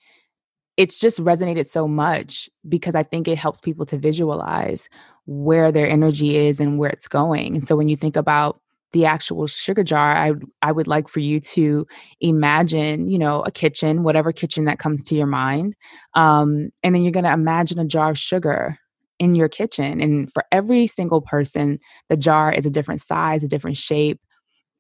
it's 0.77 0.99
just 0.99 1.19
resonated 1.19 1.65
so 1.67 1.87
much 1.87 2.49
because 2.69 2.95
I 2.95 3.03
think 3.03 3.27
it 3.27 3.37
helps 3.37 3.59
people 3.59 3.85
to 3.87 3.97
visualize 3.97 4.89
where 5.25 5.71
their 5.71 5.89
energy 5.89 6.37
is 6.37 6.59
and 6.59 6.77
where 6.77 6.89
it's 6.89 7.07
going. 7.07 7.55
And 7.55 7.67
so 7.67 7.75
when 7.75 7.89
you 7.89 7.95
think 7.97 8.15
about 8.15 8.61
the 8.93 9.05
actual 9.05 9.47
sugar 9.47 9.83
jar, 9.83 10.15
I 10.15 10.33
I 10.61 10.71
would 10.71 10.87
like 10.87 11.09
for 11.09 11.19
you 11.19 11.39
to 11.41 11.85
imagine, 12.21 13.09
you 13.09 13.19
know, 13.19 13.41
a 13.41 13.51
kitchen, 13.51 14.03
whatever 14.03 14.31
kitchen 14.31 14.65
that 14.65 14.79
comes 14.79 15.03
to 15.03 15.15
your 15.15 15.27
mind, 15.27 15.75
um, 16.13 16.69
and 16.83 16.95
then 16.95 17.01
you're 17.03 17.11
going 17.11 17.25
to 17.25 17.33
imagine 17.33 17.79
a 17.79 17.85
jar 17.85 18.11
of 18.11 18.17
sugar 18.17 18.77
in 19.19 19.35
your 19.35 19.49
kitchen. 19.49 19.99
And 19.99 20.31
for 20.31 20.43
every 20.51 20.87
single 20.87 21.21
person, 21.21 21.79
the 22.07 22.15
jar 22.15 22.53
is 22.53 22.65
a 22.65 22.69
different 22.69 23.01
size, 23.01 23.43
a 23.43 23.47
different 23.47 23.77
shape, 23.77 24.21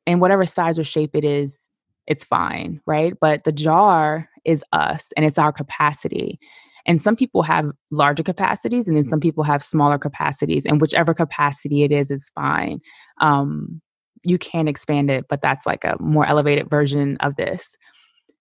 and 0.05 0.21
whatever 0.21 0.45
size 0.45 0.79
or 0.79 0.83
shape 0.83 1.15
it 1.15 1.25
is, 1.25 1.66
it's 2.07 2.23
fine, 2.23 2.81
right? 2.85 3.13
But 3.19 3.43
the 3.43 3.51
jar 3.51 4.29
is 4.45 4.63
us 4.71 5.11
and 5.15 5.25
it's 5.25 5.37
our 5.37 5.51
capacity. 5.51 6.39
And 6.85 7.01
some 7.01 7.17
people 7.17 7.43
have 7.43 7.69
larger 7.91 8.23
capacities, 8.23 8.87
and 8.87 8.95
then 8.95 9.03
some 9.03 9.19
people 9.19 9.43
have 9.43 9.61
smaller 9.61 9.97
capacities. 9.97 10.65
And 10.65 10.79
whichever 10.79 11.13
capacity 11.13 11.83
it 11.83 11.91
is, 11.91 12.09
is 12.09 12.31
fine. 12.33 12.79
Um, 13.19 13.81
you 14.23 14.37
can 14.37 14.69
expand 14.69 15.09
it, 15.09 15.25
but 15.27 15.41
that's 15.41 15.65
like 15.65 15.83
a 15.83 15.97
more 15.99 16.25
elevated 16.25 16.69
version 16.69 17.17
of 17.19 17.35
this. 17.35 17.75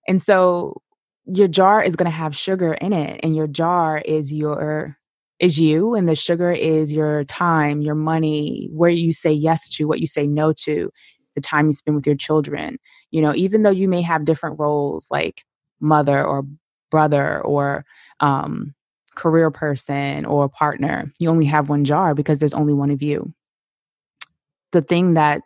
And 0.07 0.21
so 0.21 0.81
your 1.25 1.49
jar 1.49 1.83
is 1.83 1.97
going 1.97 2.09
to 2.09 2.17
have 2.17 2.33
sugar 2.33 2.73
in 2.73 2.93
it, 2.93 3.19
and 3.21 3.35
your 3.35 3.47
jar 3.47 3.97
is 3.97 4.31
your 4.31 4.97
is 5.39 5.59
you 5.59 5.93
and 5.93 6.09
the 6.09 6.15
sugar 6.15 6.51
is 6.51 6.91
your 6.91 7.23
time 7.25 7.81
your 7.81 7.93
money 7.93 8.69
where 8.71 8.89
you 8.89 9.13
say 9.13 9.31
yes 9.31 9.69
to 9.69 9.85
what 9.85 9.99
you 9.99 10.07
say 10.07 10.25
no 10.25 10.51
to 10.51 10.89
the 11.37 11.41
time 11.41 11.67
you 11.67 11.73
spend 11.73 11.95
with 11.95 12.05
your 12.05 12.15
children 12.15 12.77
you 13.11 13.21
know 13.21 13.33
even 13.35 13.61
though 13.61 13.69
you 13.69 13.87
may 13.87 14.01
have 14.01 14.25
different 14.25 14.59
roles 14.59 15.07
like 15.09 15.45
mother 15.79 16.23
or 16.25 16.43
brother 16.89 17.41
or 17.41 17.85
um, 18.19 18.73
career 19.17 19.51
person 19.51 20.25
or 20.25 20.47
partner. 20.47 21.11
You 21.19 21.29
only 21.29 21.45
have 21.45 21.69
one 21.69 21.83
jar 21.83 22.13
because 22.13 22.39
there's 22.39 22.53
only 22.53 22.73
one 22.73 22.91
of 22.91 23.01
you. 23.01 23.33
The 24.71 24.81
thing 24.81 25.15
that 25.15 25.41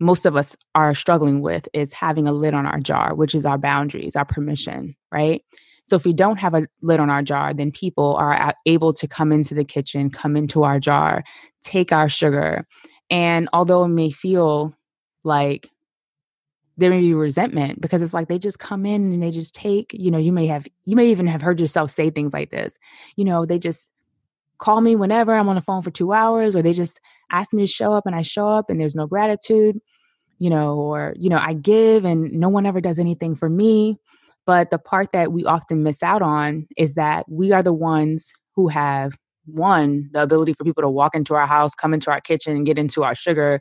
most 0.00 0.26
of 0.26 0.36
us 0.36 0.56
are 0.74 0.94
struggling 0.94 1.40
with 1.40 1.68
is 1.72 1.92
having 1.92 2.26
a 2.26 2.32
lid 2.32 2.54
on 2.54 2.66
our 2.66 2.80
jar, 2.80 3.14
which 3.14 3.34
is 3.34 3.44
our 3.44 3.58
boundaries, 3.58 4.16
our 4.16 4.24
permission, 4.24 4.94
right? 5.10 5.42
So 5.86 5.96
if 5.96 6.04
we 6.04 6.12
don't 6.12 6.38
have 6.38 6.54
a 6.54 6.66
lid 6.82 7.00
on 7.00 7.10
our 7.10 7.22
jar, 7.22 7.52
then 7.52 7.70
people 7.70 8.14
are 8.16 8.54
able 8.64 8.92
to 8.94 9.06
come 9.06 9.32
into 9.32 9.54
the 9.54 9.64
kitchen, 9.64 10.08
come 10.08 10.36
into 10.36 10.62
our 10.62 10.78
jar, 10.78 11.24
take 11.62 11.92
our 11.92 12.08
sugar. 12.08 12.66
And 13.10 13.48
although 13.52 13.84
it 13.84 13.88
may 13.88 14.10
feel 14.10 14.74
like 15.24 15.70
there 16.76 16.90
may 16.90 17.00
be 17.00 17.14
resentment 17.14 17.80
because 17.80 18.02
it's 18.02 18.14
like 18.14 18.28
they 18.28 18.38
just 18.38 18.58
come 18.58 18.84
in 18.84 19.12
and 19.12 19.22
they 19.22 19.30
just 19.30 19.54
take, 19.54 19.92
you 19.92 20.10
know, 20.10 20.18
you 20.18 20.32
may 20.32 20.46
have, 20.46 20.66
you 20.84 20.96
may 20.96 21.10
even 21.10 21.26
have 21.26 21.42
heard 21.42 21.60
yourself 21.60 21.90
say 21.90 22.10
things 22.10 22.32
like 22.32 22.50
this. 22.50 22.76
You 23.16 23.24
know, 23.24 23.46
they 23.46 23.58
just 23.58 23.88
call 24.58 24.80
me 24.80 24.96
whenever 24.96 25.34
I'm 25.34 25.48
on 25.48 25.54
the 25.54 25.60
phone 25.60 25.82
for 25.82 25.90
two 25.90 26.12
hours, 26.12 26.56
or 26.56 26.62
they 26.62 26.72
just 26.72 27.00
ask 27.30 27.52
me 27.52 27.62
to 27.62 27.66
show 27.70 27.92
up 27.92 28.06
and 28.06 28.14
I 28.14 28.22
show 28.22 28.48
up 28.48 28.70
and 28.70 28.80
there's 28.80 28.96
no 28.96 29.06
gratitude, 29.06 29.78
you 30.38 30.50
know, 30.50 30.74
or, 30.74 31.14
you 31.16 31.28
know, 31.28 31.38
I 31.38 31.52
give 31.52 32.04
and 32.04 32.32
no 32.32 32.48
one 32.48 32.66
ever 32.66 32.80
does 32.80 32.98
anything 32.98 33.36
for 33.36 33.48
me. 33.48 33.98
But 34.46 34.70
the 34.70 34.78
part 34.78 35.12
that 35.12 35.32
we 35.32 35.44
often 35.44 35.82
miss 35.82 36.02
out 36.02 36.22
on 36.22 36.66
is 36.76 36.94
that 36.94 37.24
we 37.28 37.52
are 37.52 37.62
the 37.62 37.72
ones 37.72 38.32
who 38.56 38.68
have 38.68 39.12
one, 39.46 40.08
the 40.12 40.22
ability 40.22 40.54
for 40.54 40.64
people 40.64 40.82
to 40.82 40.88
walk 40.88 41.14
into 41.14 41.34
our 41.34 41.46
house, 41.46 41.74
come 41.74 41.94
into 41.94 42.10
our 42.10 42.20
kitchen, 42.20 42.56
and 42.56 42.66
get 42.66 42.78
into 42.78 43.04
our 43.04 43.14
sugar 43.14 43.60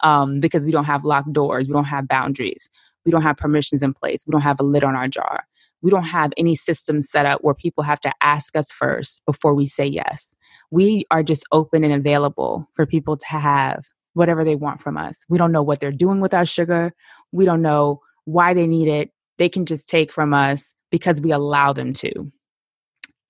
um, 0.00 0.40
because 0.40 0.64
we 0.64 0.72
don't 0.72 0.84
have 0.84 1.04
locked 1.04 1.32
doors, 1.32 1.68
we 1.68 1.72
don't 1.72 1.84
have 1.84 2.08
boundaries, 2.08 2.70
we 3.04 3.12
don't 3.12 3.22
have 3.22 3.36
permissions 3.36 3.82
in 3.82 3.92
place, 3.92 4.24
we 4.26 4.32
don't 4.32 4.42
have 4.42 4.60
a 4.60 4.64
lid 4.64 4.84
on 4.84 4.94
our 4.94 5.08
jar. 5.08 5.44
We 5.80 5.90
don't 5.92 6.04
have 6.04 6.32
any 6.36 6.56
system 6.56 7.02
set 7.02 7.24
up 7.24 7.42
where 7.44 7.54
people 7.54 7.84
have 7.84 8.00
to 8.00 8.12
ask 8.20 8.56
us 8.56 8.72
first 8.72 9.22
before 9.26 9.54
we 9.54 9.68
say 9.68 9.86
yes. 9.86 10.34
We 10.72 11.04
are 11.12 11.22
just 11.22 11.44
open 11.52 11.84
and 11.84 11.94
available 11.94 12.68
for 12.74 12.84
people 12.84 13.16
to 13.16 13.26
have 13.26 13.86
whatever 14.14 14.44
they 14.44 14.56
want 14.56 14.80
from 14.80 14.96
us. 14.96 15.24
We 15.28 15.38
don't 15.38 15.52
know 15.52 15.62
what 15.62 15.78
they're 15.78 15.92
doing 15.92 16.20
with 16.20 16.34
our 16.34 16.44
sugar. 16.44 16.92
We 17.30 17.44
don't 17.44 17.62
know 17.62 18.00
why 18.24 18.54
they 18.54 18.66
need 18.66 18.88
it. 18.88 19.12
They 19.38 19.48
can 19.48 19.66
just 19.66 19.88
take 19.88 20.10
from 20.10 20.34
us 20.34 20.74
because 20.90 21.20
we 21.20 21.30
allow 21.30 21.72
them 21.72 21.92
to. 21.92 22.32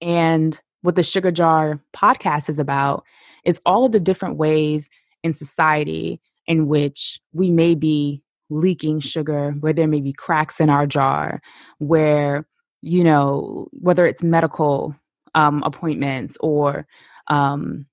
And 0.00 0.58
what 0.82 0.96
the 0.96 1.02
Sugar 1.02 1.30
Jar 1.30 1.80
podcast 1.94 2.48
is 2.48 2.58
about 2.58 3.04
is 3.44 3.60
all 3.66 3.84
of 3.84 3.92
the 3.92 4.00
different 4.00 4.36
ways 4.36 4.88
in 5.22 5.32
society 5.32 6.20
in 6.48 6.66
which 6.66 7.20
we 7.32 7.50
may 7.50 7.74
be 7.76 8.22
leaking 8.50 8.98
sugar, 8.98 9.52
where 9.60 9.74
there 9.74 9.86
may 9.86 10.00
be 10.00 10.12
cracks 10.12 10.58
in 10.58 10.70
our 10.70 10.86
jar, 10.86 11.40
where, 11.76 12.48
you 12.80 13.04
know, 13.04 13.68
whether 13.72 14.06
it's 14.06 14.22
medical 14.22 14.96
um, 15.34 15.62
appointments 15.64 16.36
or 16.40 16.86
um, 17.28 17.86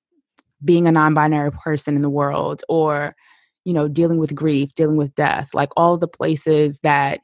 being 0.63 0.87
a 0.87 0.91
non 0.91 1.13
binary 1.13 1.51
person 1.51 1.95
in 1.95 2.01
the 2.01 2.09
world 2.09 2.63
or, 2.69 3.13
you 3.65 3.73
know, 3.73 3.89
dealing 3.89 4.17
with 4.17 4.33
grief, 4.33 4.73
dealing 4.73 4.95
with 4.95 5.13
death, 5.15 5.49
like 5.53 5.69
all 5.75 5.97
the 5.97 6.07
places 6.07 6.79
that 6.81 7.19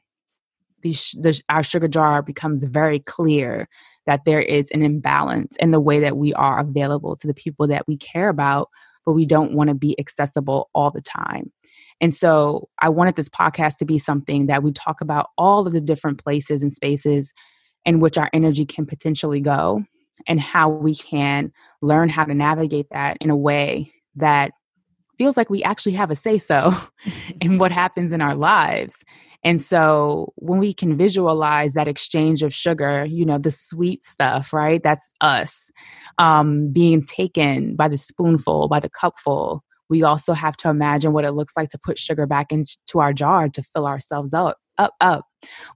these, 0.82 1.16
the, 1.18 1.40
our 1.48 1.62
sugar 1.62 1.88
jar 1.88 2.22
becomes 2.22 2.64
very 2.64 2.98
clear 2.98 3.68
that 4.04 4.24
there 4.26 4.42
is 4.42 4.70
an 4.72 4.82
imbalance 4.82 5.56
in 5.58 5.70
the 5.70 5.80
way 5.80 6.00
that 6.00 6.16
we 6.16 6.34
are 6.34 6.58
available 6.58 7.16
to 7.16 7.26
the 7.26 7.34
people 7.34 7.68
that 7.68 7.86
we 7.86 7.96
care 7.96 8.28
about 8.28 8.68
but 9.04 9.12
we 9.12 9.26
don't 9.26 9.52
want 9.52 9.68
to 9.68 9.74
be 9.74 9.98
accessible 9.98 10.70
all 10.74 10.90
the 10.90 11.00
time. 11.00 11.52
And 12.00 12.14
so 12.14 12.68
I 12.80 12.88
wanted 12.88 13.16
this 13.16 13.28
podcast 13.28 13.76
to 13.78 13.84
be 13.84 13.98
something 13.98 14.46
that 14.46 14.62
we 14.62 14.72
talk 14.72 15.00
about 15.00 15.28
all 15.38 15.66
of 15.66 15.72
the 15.72 15.80
different 15.80 16.22
places 16.22 16.62
and 16.62 16.72
spaces 16.72 17.32
in 17.84 18.00
which 18.00 18.18
our 18.18 18.30
energy 18.32 18.64
can 18.64 18.86
potentially 18.86 19.40
go 19.40 19.84
and 20.26 20.40
how 20.40 20.68
we 20.68 20.94
can 20.94 21.52
learn 21.80 22.08
how 22.08 22.24
to 22.24 22.34
navigate 22.34 22.86
that 22.90 23.16
in 23.20 23.30
a 23.30 23.36
way 23.36 23.92
that 24.16 24.52
feels 25.18 25.36
like 25.36 25.50
we 25.50 25.62
actually 25.62 25.92
have 25.92 26.10
a 26.10 26.16
say 26.16 26.38
so 26.38 26.74
in 27.40 27.58
what 27.58 27.72
happens 27.72 28.12
in 28.12 28.20
our 28.20 28.34
lives 28.34 29.04
And 29.44 29.60
so 29.60 30.32
when 30.36 30.58
we 30.58 30.72
can 30.72 30.96
visualize 30.96 31.72
that 31.72 31.88
exchange 31.88 32.42
of 32.42 32.54
sugar, 32.54 33.04
you 33.04 33.24
know, 33.24 33.38
the 33.38 33.50
sweet 33.50 34.04
stuff, 34.04 34.52
right? 34.52 34.82
That's 34.82 35.12
us 35.20 35.70
um, 36.18 36.72
being 36.72 37.02
taken 37.02 37.74
by 37.74 37.88
the 37.88 37.96
spoonful, 37.96 38.68
by 38.68 38.80
the 38.80 38.90
cupful. 38.90 39.64
We 39.88 40.02
also 40.02 40.32
have 40.32 40.56
to 40.58 40.70
imagine 40.70 41.12
what 41.12 41.24
it 41.24 41.32
looks 41.32 41.54
like 41.56 41.68
to 41.70 41.78
put 41.78 41.98
sugar 41.98 42.26
back 42.26 42.52
into 42.52 42.76
our 42.96 43.12
jar 43.12 43.48
to 43.48 43.62
fill 43.62 43.86
ourselves 43.86 44.32
up, 44.32 44.58
up, 44.78 44.94
up, 45.00 45.26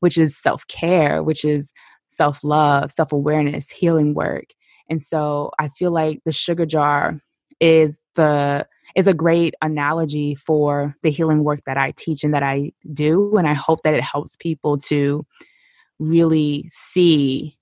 which 0.01 0.17
is 0.17 0.41
self 0.41 0.67
care, 0.69 1.23
which 1.23 1.45
is 1.45 1.73
self 2.09 2.45
love, 2.45 2.93
self 2.93 3.13
awareness, 3.13 3.69
healing 3.69 4.15
work. 4.15 4.47
And 4.89 5.03
so 5.03 5.51
I 5.59 5.69
feel 5.69 5.91
like 5.91 6.21
the 6.25 6.33
sugar 6.33 6.67
jar 6.67 7.21
is 7.61 7.99
the 8.15 8.67
is 8.95 9.07
a 9.07 9.15
great 9.15 9.55
analogy 9.63 10.35
for 10.35 10.95
the 11.03 11.11
healing 11.11 11.45
work 11.45 11.61
that 11.67 11.77
I 11.77 11.93
teach 11.97 12.25
and 12.25 12.33
that 12.35 12.43
I 12.43 12.73
do. 12.93 13.37
And 13.37 13.49
I 13.49 13.55
hope 13.55 13.83
that 13.83 13.95
it 13.95 14.05
helps 14.05 14.37
people 14.37 14.79
to 14.79 15.27
really 15.99 16.67
see 16.69 17.57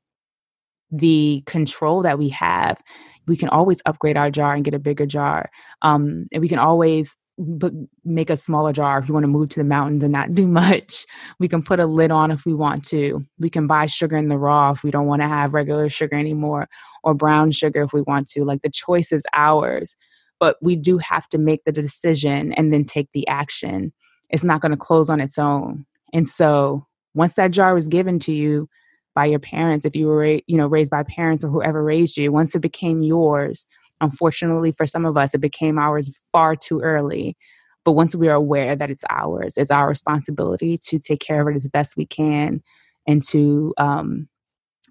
the 0.90 1.42
control 1.46 2.02
that 2.02 2.18
we 2.18 2.28
have. 2.30 2.80
We 3.26 3.36
can 3.36 3.48
always 3.48 3.80
upgrade 3.86 4.16
our 4.16 4.30
jar 4.30 4.54
and 4.54 4.64
get 4.64 4.74
a 4.74 4.78
bigger 4.78 5.06
jar. 5.06 5.50
Um, 5.82 6.26
and 6.32 6.40
we 6.40 6.48
can 6.48 6.58
always 6.58 7.16
but 7.36 7.72
make 8.04 8.30
a 8.30 8.36
smaller 8.36 8.72
jar 8.72 8.98
if 8.98 9.08
you 9.08 9.14
want 9.14 9.24
to 9.24 9.28
move 9.28 9.48
to 9.48 9.58
the 9.58 9.64
mountains 9.64 10.04
and 10.04 10.12
not 10.12 10.30
do 10.34 10.46
much. 10.46 11.04
We 11.40 11.48
can 11.48 11.62
put 11.62 11.80
a 11.80 11.86
lid 11.86 12.10
on 12.10 12.30
if 12.30 12.46
we 12.46 12.54
want 12.54 12.84
to. 12.86 13.24
We 13.38 13.50
can 13.50 13.66
buy 13.66 13.86
sugar 13.86 14.16
in 14.16 14.28
the 14.28 14.38
raw 14.38 14.70
if 14.70 14.84
we 14.84 14.90
don't 14.90 15.06
want 15.06 15.22
to 15.22 15.28
have 15.28 15.54
regular 15.54 15.88
sugar 15.88 16.16
anymore, 16.16 16.68
or 17.02 17.14
brown 17.14 17.50
sugar 17.50 17.82
if 17.82 17.92
we 17.92 18.02
want 18.02 18.28
to. 18.28 18.44
Like 18.44 18.62
the 18.62 18.70
choice 18.70 19.10
is 19.10 19.24
ours 19.32 19.96
but 20.44 20.58
we 20.60 20.76
do 20.76 20.98
have 20.98 21.26
to 21.26 21.38
make 21.38 21.64
the 21.64 21.72
decision 21.72 22.52
and 22.52 22.70
then 22.70 22.84
take 22.84 23.08
the 23.14 23.26
action. 23.28 23.94
It's 24.28 24.44
not 24.44 24.60
going 24.60 24.72
to 24.72 24.76
close 24.76 25.08
on 25.08 25.18
its 25.18 25.38
own. 25.38 25.86
And 26.12 26.28
so 26.28 26.86
once 27.14 27.32
that 27.36 27.50
jar 27.50 27.72
was 27.72 27.88
given 27.88 28.18
to 28.18 28.32
you 28.34 28.68
by 29.14 29.24
your 29.24 29.38
parents, 29.38 29.86
if 29.86 29.96
you 29.96 30.06
were 30.06 30.26
you 30.26 30.58
know 30.58 30.66
raised 30.66 30.90
by 30.90 31.02
parents 31.02 31.42
or 31.42 31.48
whoever 31.48 31.82
raised 31.82 32.18
you, 32.18 32.30
once 32.30 32.54
it 32.54 32.58
became 32.58 33.00
yours, 33.00 33.64
unfortunately 34.02 34.70
for 34.70 34.86
some 34.86 35.06
of 35.06 35.16
us, 35.16 35.32
it 35.32 35.40
became 35.40 35.78
ours 35.78 36.14
far 36.30 36.56
too 36.56 36.78
early. 36.82 37.38
But 37.82 37.92
once 37.92 38.14
we 38.14 38.28
are 38.28 38.34
aware 38.34 38.76
that 38.76 38.90
it's 38.90 39.04
ours, 39.08 39.54
it's 39.56 39.70
our 39.70 39.88
responsibility 39.88 40.76
to 40.88 40.98
take 40.98 41.20
care 41.20 41.40
of 41.40 41.48
it 41.48 41.56
as 41.56 41.66
best 41.68 41.96
we 41.96 42.04
can 42.04 42.62
and 43.06 43.22
to 43.28 43.72
um, 43.78 44.28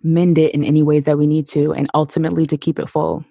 mend 0.02 0.40
it 0.40 0.56
in 0.56 0.64
any 0.64 0.82
ways 0.82 1.06
that 1.06 1.20
we 1.20 1.28
need 1.28 1.46
to, 1.50 1.74
and 1.74 1.92
ultimately 1.94 2.48
to 2.48 2.58
keep 2.58 2.80
it 2.80 2.90
full. 2.90 3.24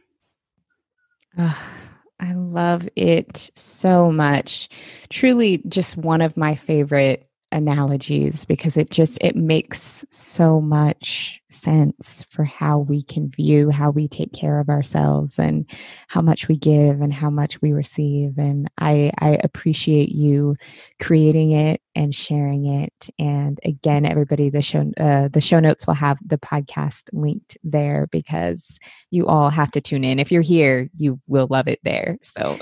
I 2.23 2.35
love 2.35 2.89
it 2.95 3.51
so 3.57 4.13
much. 4.13 4.69
Truly, 5.11 5.61
just 5.69 5.97
one 5.97 6.21
of 6.21 6.37
my 6.37 6.55
favorite 6.55 7.29
analogies 7.53 8.45
because 8.45 8.77
it 8.77 8.91
just 8.91 9.19
it 9.23 9.37
makes 9.37 10.05
so 10.11 10.61
much 10.61 11.41
sense 11.51 12.25
for 12.31 12.45
how 12.45 12.79
we 12.79 13.03
can 13.03 13.31
view 13.31 13.71
how 13.71 13.91
we 13.91 14.09
take 14.09 14.33
care 14.33 14.59
of 14.59 14.69
ourselves 14.69 15.39
and 15.39 15.71
how 16.09 16.23
much 16.23 16.49
we 16.49 16.57
give 16.57 17.01
and 17.01 17.13
how 17.13 17.31
much 17.31 17.61
we 17.61 17.73
receive. 17.73 18.39
And 18.39 18.71
i 18.79 19.13
i 19.19 19.39
appreciate 19.45 20.09
you 20.09 20.57
creating 21.01 21.53
it 21.53 21.81
and 21.95 22.15
sharing 22.15 22.67
it. 22.67 23.11
And 23.19 23.61
again 23.65 24.07
everybody 24.07 24.51
the 24.51 24.63
show 24.63 24.91
uh, 24.99 25.29
the 25.29 25.41
show 25.41 25.61
notes 25.61 25.87
will 25.87 25.95
have 25.95 26.19
the 26.25 26.39
podcast 26.39 27.11
linked 27.13 27.59
there 27.63 28.09
because 28.11 28.79
you 29.11 29.27
all 29.27 29.51
have 29.51 29.71
to 29.73 29.81
tune 29.81 30.05
in. 30.05 30.19
If 30.19 30.33
you're 30.33 30.43
here 30.43 30.89
you 30.97 31.21
will 31.27 31.47
love 31.51 31.69
it 31.69 31.81
there. 31.85 32.19
So 32.23 32.59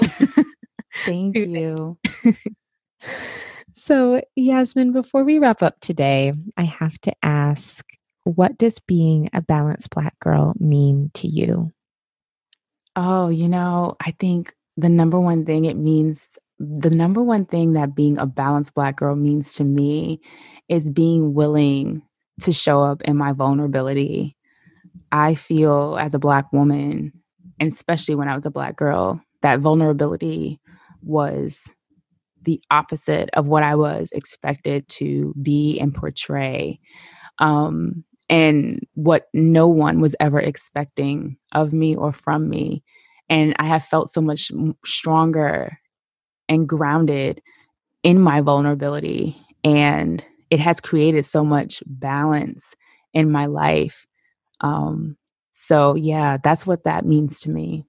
thank 1.05 1.36
you 1.36 1.99
So, 3.83 4.20
Yasmine, 4.37 4.93
before 4.93 5.24
we 5.24 5.39
wrap 5.39 5.62
up 5.62 5.81
today, 5.81 6.35
I 6.59 6.64
have 6.64 7.01
to 7.01 7.14
ask 7.22 7.83
what 8.24 8.59
does 8.59 8.78
being 8.78 9.31
a 9.33 9.41
balanced 9.41 9.89
Black 9.89 10.20
girl 10.20 10.53
mean 10.61 11.11
to 11.14 11.26
you? 11.26 11.72
Oh, 12.95 13.31
you 13.31 13.49
know, 13.49 13.97
I 13.99 14.11
think 14.18 14.55
the 14.76 14.91
number 14.91 15.18
one 15.18 15.47
thing 15.47 15.64
it 15.64 15.78
means, 15.78 16.28
the 16.59 16.91
number 16.91 17.22
one 17.22 17.47
thing 17.47 17.72
that 17.72 17.95
being 17.95 18.18
a 18.18 18.26
balanced 18.26 18.74
Black 18.74 18.97
girl 18.97 19.16
means 19.16 19.55
to 19.55 19.64
me 19.64 20.20
is 20.68 20.91
being 20.91 21.33
willing 21.33 22.03
to 22.43 22.53
show 22.53 22.83
up 22.83 23.01
in 23.01 23.16
my 23.16 23.33
vulnerability. 23.33 24.37
I 25.11 25.35
feel 25.35 25.97
as 25.99 26.12
a 26.12 26.18
Black 26.18 26.53
woman, 26.53 27.14
and 27.59 27.72
especially 27.72 28.14
when 28.14 28.28
I 28.28 28.37
was 28.37 28.45
a 28.45 28.51
Black 28.51 28.76
girl, 28.76 29.22
that 29.41 29.61
vulnerability 29.61 30.61
was 31.01 31.66
the 32.43 32.62
opposite 32.70 33.30
of 33.34 33.49
what 33.49 33.62
I 33.62 33.74
was 33.74 34.11
expected 34.12 34.88
to 34.88 35.34
be 35.41 35.78
and 35.78 35.95
portray. 35.95 36.80
Um, 37.38 38.05
and 38.28 38.86
what 38.95 39.26
no 39.34 39.66
one 39.66 40.01
was 40.01 40.14
ever 40.20 40.38
expecting 40.38 41.36
of 41.53 41.72
me 41.72 41.97
or 41.97 42.12
from 42.12 42.49
me. 42.49 42.84
And 43.28 43.55
I 43.59 43.66
have 43.66 43.84
felt 43.84 44.09
so 44.09 44.20
much 44.20 44.53
stronger 44.86 45.78
and 46.49 46.68
grounded 46.68 47.43
in 48.05 48.20
my 48.20 48.41
vulnerability. 48.41 49.36
And 49.64 50.24
it 50.49 50.61
has 50.61 50.80
created 50.80 51.26
so 51.26 51.45
much 51.45 51.82
balance 51.86 52.74
in 53.12 53.32
my 53.32 53.47
life. 53.47 54.07
Um, 54.61 55.16
so, 55.53 55.97
yeah, 55.97 56.38
that's 56.43 56.66
what 56.66 56.84
that 56.84 57.05
means 57.05 57.41
to 57.43 57.51
me. 57.51 57.84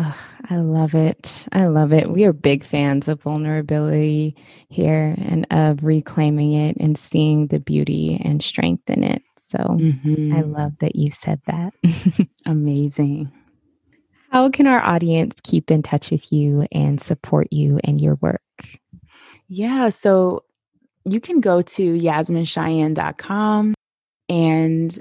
Oh, 0.00 0.30
I 0.48 0.56
love 0.56 0.94
it. 0.94 1.46
I 1.50 1.66
love 1.66 1.92
it. 1.92 2.08
We 2.08 2.24
are 2.24 2.32
big 2.32 2.62
fans 2.62 3.08
of 3.08 3.20
vulnerability 3.20 4.36
here 4.68 5.16
and 5.18 5.44
of 5.50 5.82
reclaiming 5.82 6.52
it 6.52 6.76
and 6.78 6.96
seeing 6.96 7.48
the 7.48 7.58
beauty 7.58 8.20
and 8.24 8.40
strength 8.40 8.88
in 8.88 9.02
it. 9.02 9.22
So 9.38 9.58
mm-hmm. 9.58 10.36
I 10.36 10.42
love 10.42 10.78
that 10.78 10.94
you 10.94 11.10
said 11.10 11.40
that. 11.46 11.74
Amazing. 12.46 13.32
How 14.30 14.48
can 14.50 14.68
our 14.68 14.80
audience 14.80 15.34
keep 15.42 15.68
in 15.68 15.82
touch 15.82 16.12
with 16.12 16.32
you 16.32 16.68
and 16.70 17.00
support 17.00 17.52
you 17.52 17.80
and 17.82 18.00
your 18.00 18.14
work? 18.16 18.42
Yeah, 19.48 19.88
so 19.88 20.44
you 21.04 21.20
can 21.20 21.40
go 21.40 21.60
to 21.60 21.98
yasminecheyenne.com 21.98 23.74
and 24.28 24.98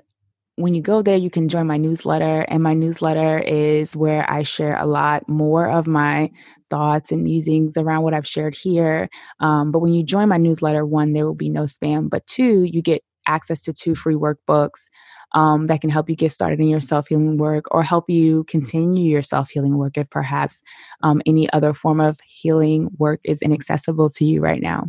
when 0.58 0.74
you 0.74 0.82
go 0.82 1.04
there, 1.04 1.16
you 1.18 1.30
can 1.30 1.50
join 1.50 1.68
my 1.68 1.78
newsletter. 1.78 2.42
And 2.42 2.64
my 2.64 2.74
newsletter 2.74 3.38
is 3.40 3.96
where 3.96 4.30
I 4.30 4.42
share 4.42 4.76
a 4.76 4.88
lot 4.88 5.30
more 5.30 5.70
of 5.70 5.86
my 5.86 6.32
thoughts 6.72 7.12
and 7.12 7.24
musings 7.24 7.78
around 7.78 8.02
what 8.02 8.16
I've 8.16 8.28
shared 8.28 8.56
here. 8.58 9.08
Um, 9.40 9.72
but 9.72 9.80
when 9.80 9.94
you 9.94 10.04
join 10.04 10.30
my 10.30 10.38
newsletter, 10.38 10.84
one, 10.84 11.14
there 11.14 11.28
will 11.28 11.36
be 11.36 11.50
no 11.50 11.64
spam. 11.64 12.10
But 12.10 12.26
two, 12.26 12.64
you 12.64 12.82
get 12.82 13.04
access 13.28 13.62
to 13.62 13.74
two 13.74 13.94
free 13.94 14.16
workbooks 14.16 14.86
um, 15.34 15.68
that 15.68 15.82
can 15.82 15.92
help 15.92 16.10
you 16.10 16.16
get 16.16 16.32
started 16.32 16.60
in 16.60 16.70
your 16.70 16.82
self 16.82 17.08
healing 17.10 17.38
work 17.38 17.66
or 17.70 17.84
help 17.84 18.10
you 18.10 18.44
continue 18.46 19.12
your 19.12 19.22
self 19.22 19.50
healing 19.52 19.78
work 19.78 19.96
if 19.98 20.10
perhaps 20.10 20.64
um, 21.04 21.22
any 21.28 21.52
other 21.52 21.74
form 21.74 22.00
of 22.02 22.20
healing 22.26 22.90
work 22.98 23.20
is 23.24 23.44
inaccessible 23.44 24.10
to 24.12 24.26
you 24.26 24.42
right 24.42 24.62
now. 24.62 24.86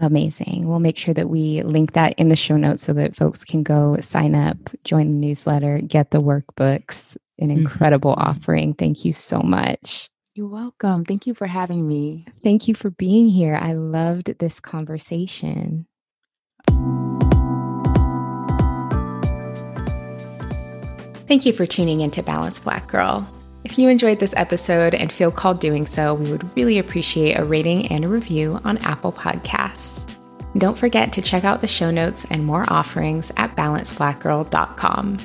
Amazing. 0.00 0.66
We'll 0.66 0.78
make 0.78 0.96
sure 0.96 1.14
that 1.14 1.28
we 1.28 1.62
link 1.62 1.92
that 1.92 2.14
in 2.18 2.28
the 2.28 2.36
show 2.36 2.56
notes 2.56 2.82
so 2.82 2.92
that 2.94 3.14
folks 3.14 3.44
can 3.44 3.62
go 3.62 3.98
sign 4.00 4.34
up, 4.34 4.56
join 4.84 5.06
the 5.06 5.26
newsletter, 5.26 5.80
get 5.80 6.10
the 6.10 6.22
workbooks. 6.22 7.16
An 7.38 7.48
mm-hmm. 7.48 7.60
incredible 7.60 8.12
mm-hmm. 8.12 8.28
offering. 8.28 8.74
Thank 8.74 9.04
you 9.04 9.12
so 9.12 9.40
much. 9.40 10.08
You're 10.34 10.48
welcome. 10.48 11.04
Thank 11.04 11.26
you 11.26 11.34
for 11.34 11.46
having 11.46 11.86
me. 11.86 12.26
Thank 12.42 12.68
you 12.68 12.74
for 12.74 12.90
being 12.90 13.28
here. 13.28 13.58
I 13.60 13.72
loved 13.72 14.38
this 14.38 14.60
conversation. 14.60 15.86
Thank 21.26 21.46
you 21.46 21.52
for 21.52 21.66
tuning 21.66 22.00
into 22.00 22.22
Balanced 22.22 22.64
Black 22.64 22.86
Girl. 22.88 23.26
If 23.64 23.78
you 23.78 23.88
enjoyed 23.88 24.18
this 24.18 24.34
episode 24.36 24.94
and 24.94 25.12
feel 25.12 25.30
called 25.30 25.60
doing 25.60 25.86
so, 25.86 26.14
we 26.14 26.30
would 26.30 26.56
really 26.56 26.78
appreciate 26.78 27.38
a 27.38 27.44
rating 27.44 27.86
and 27.88 28.04
a 28.04 28.08
review 28.08 28.60
on 28.64 28.78
Apple 28.78 29.12
Podcasts. 29.12 30.04
Don't 30.58 30.76
forget 30.76 31.12
to 31.14 31.22
check 31.22 31.44
out 31.44 31.60
the 31.60 31.68
show 31.68 31.90
notes 31.90 32.26
and 32.28 32.44
more 32.44 32.64
offerings 32.68 33.32
at 33.36 33.56
balancedblackgirl.com. 33.56 35.18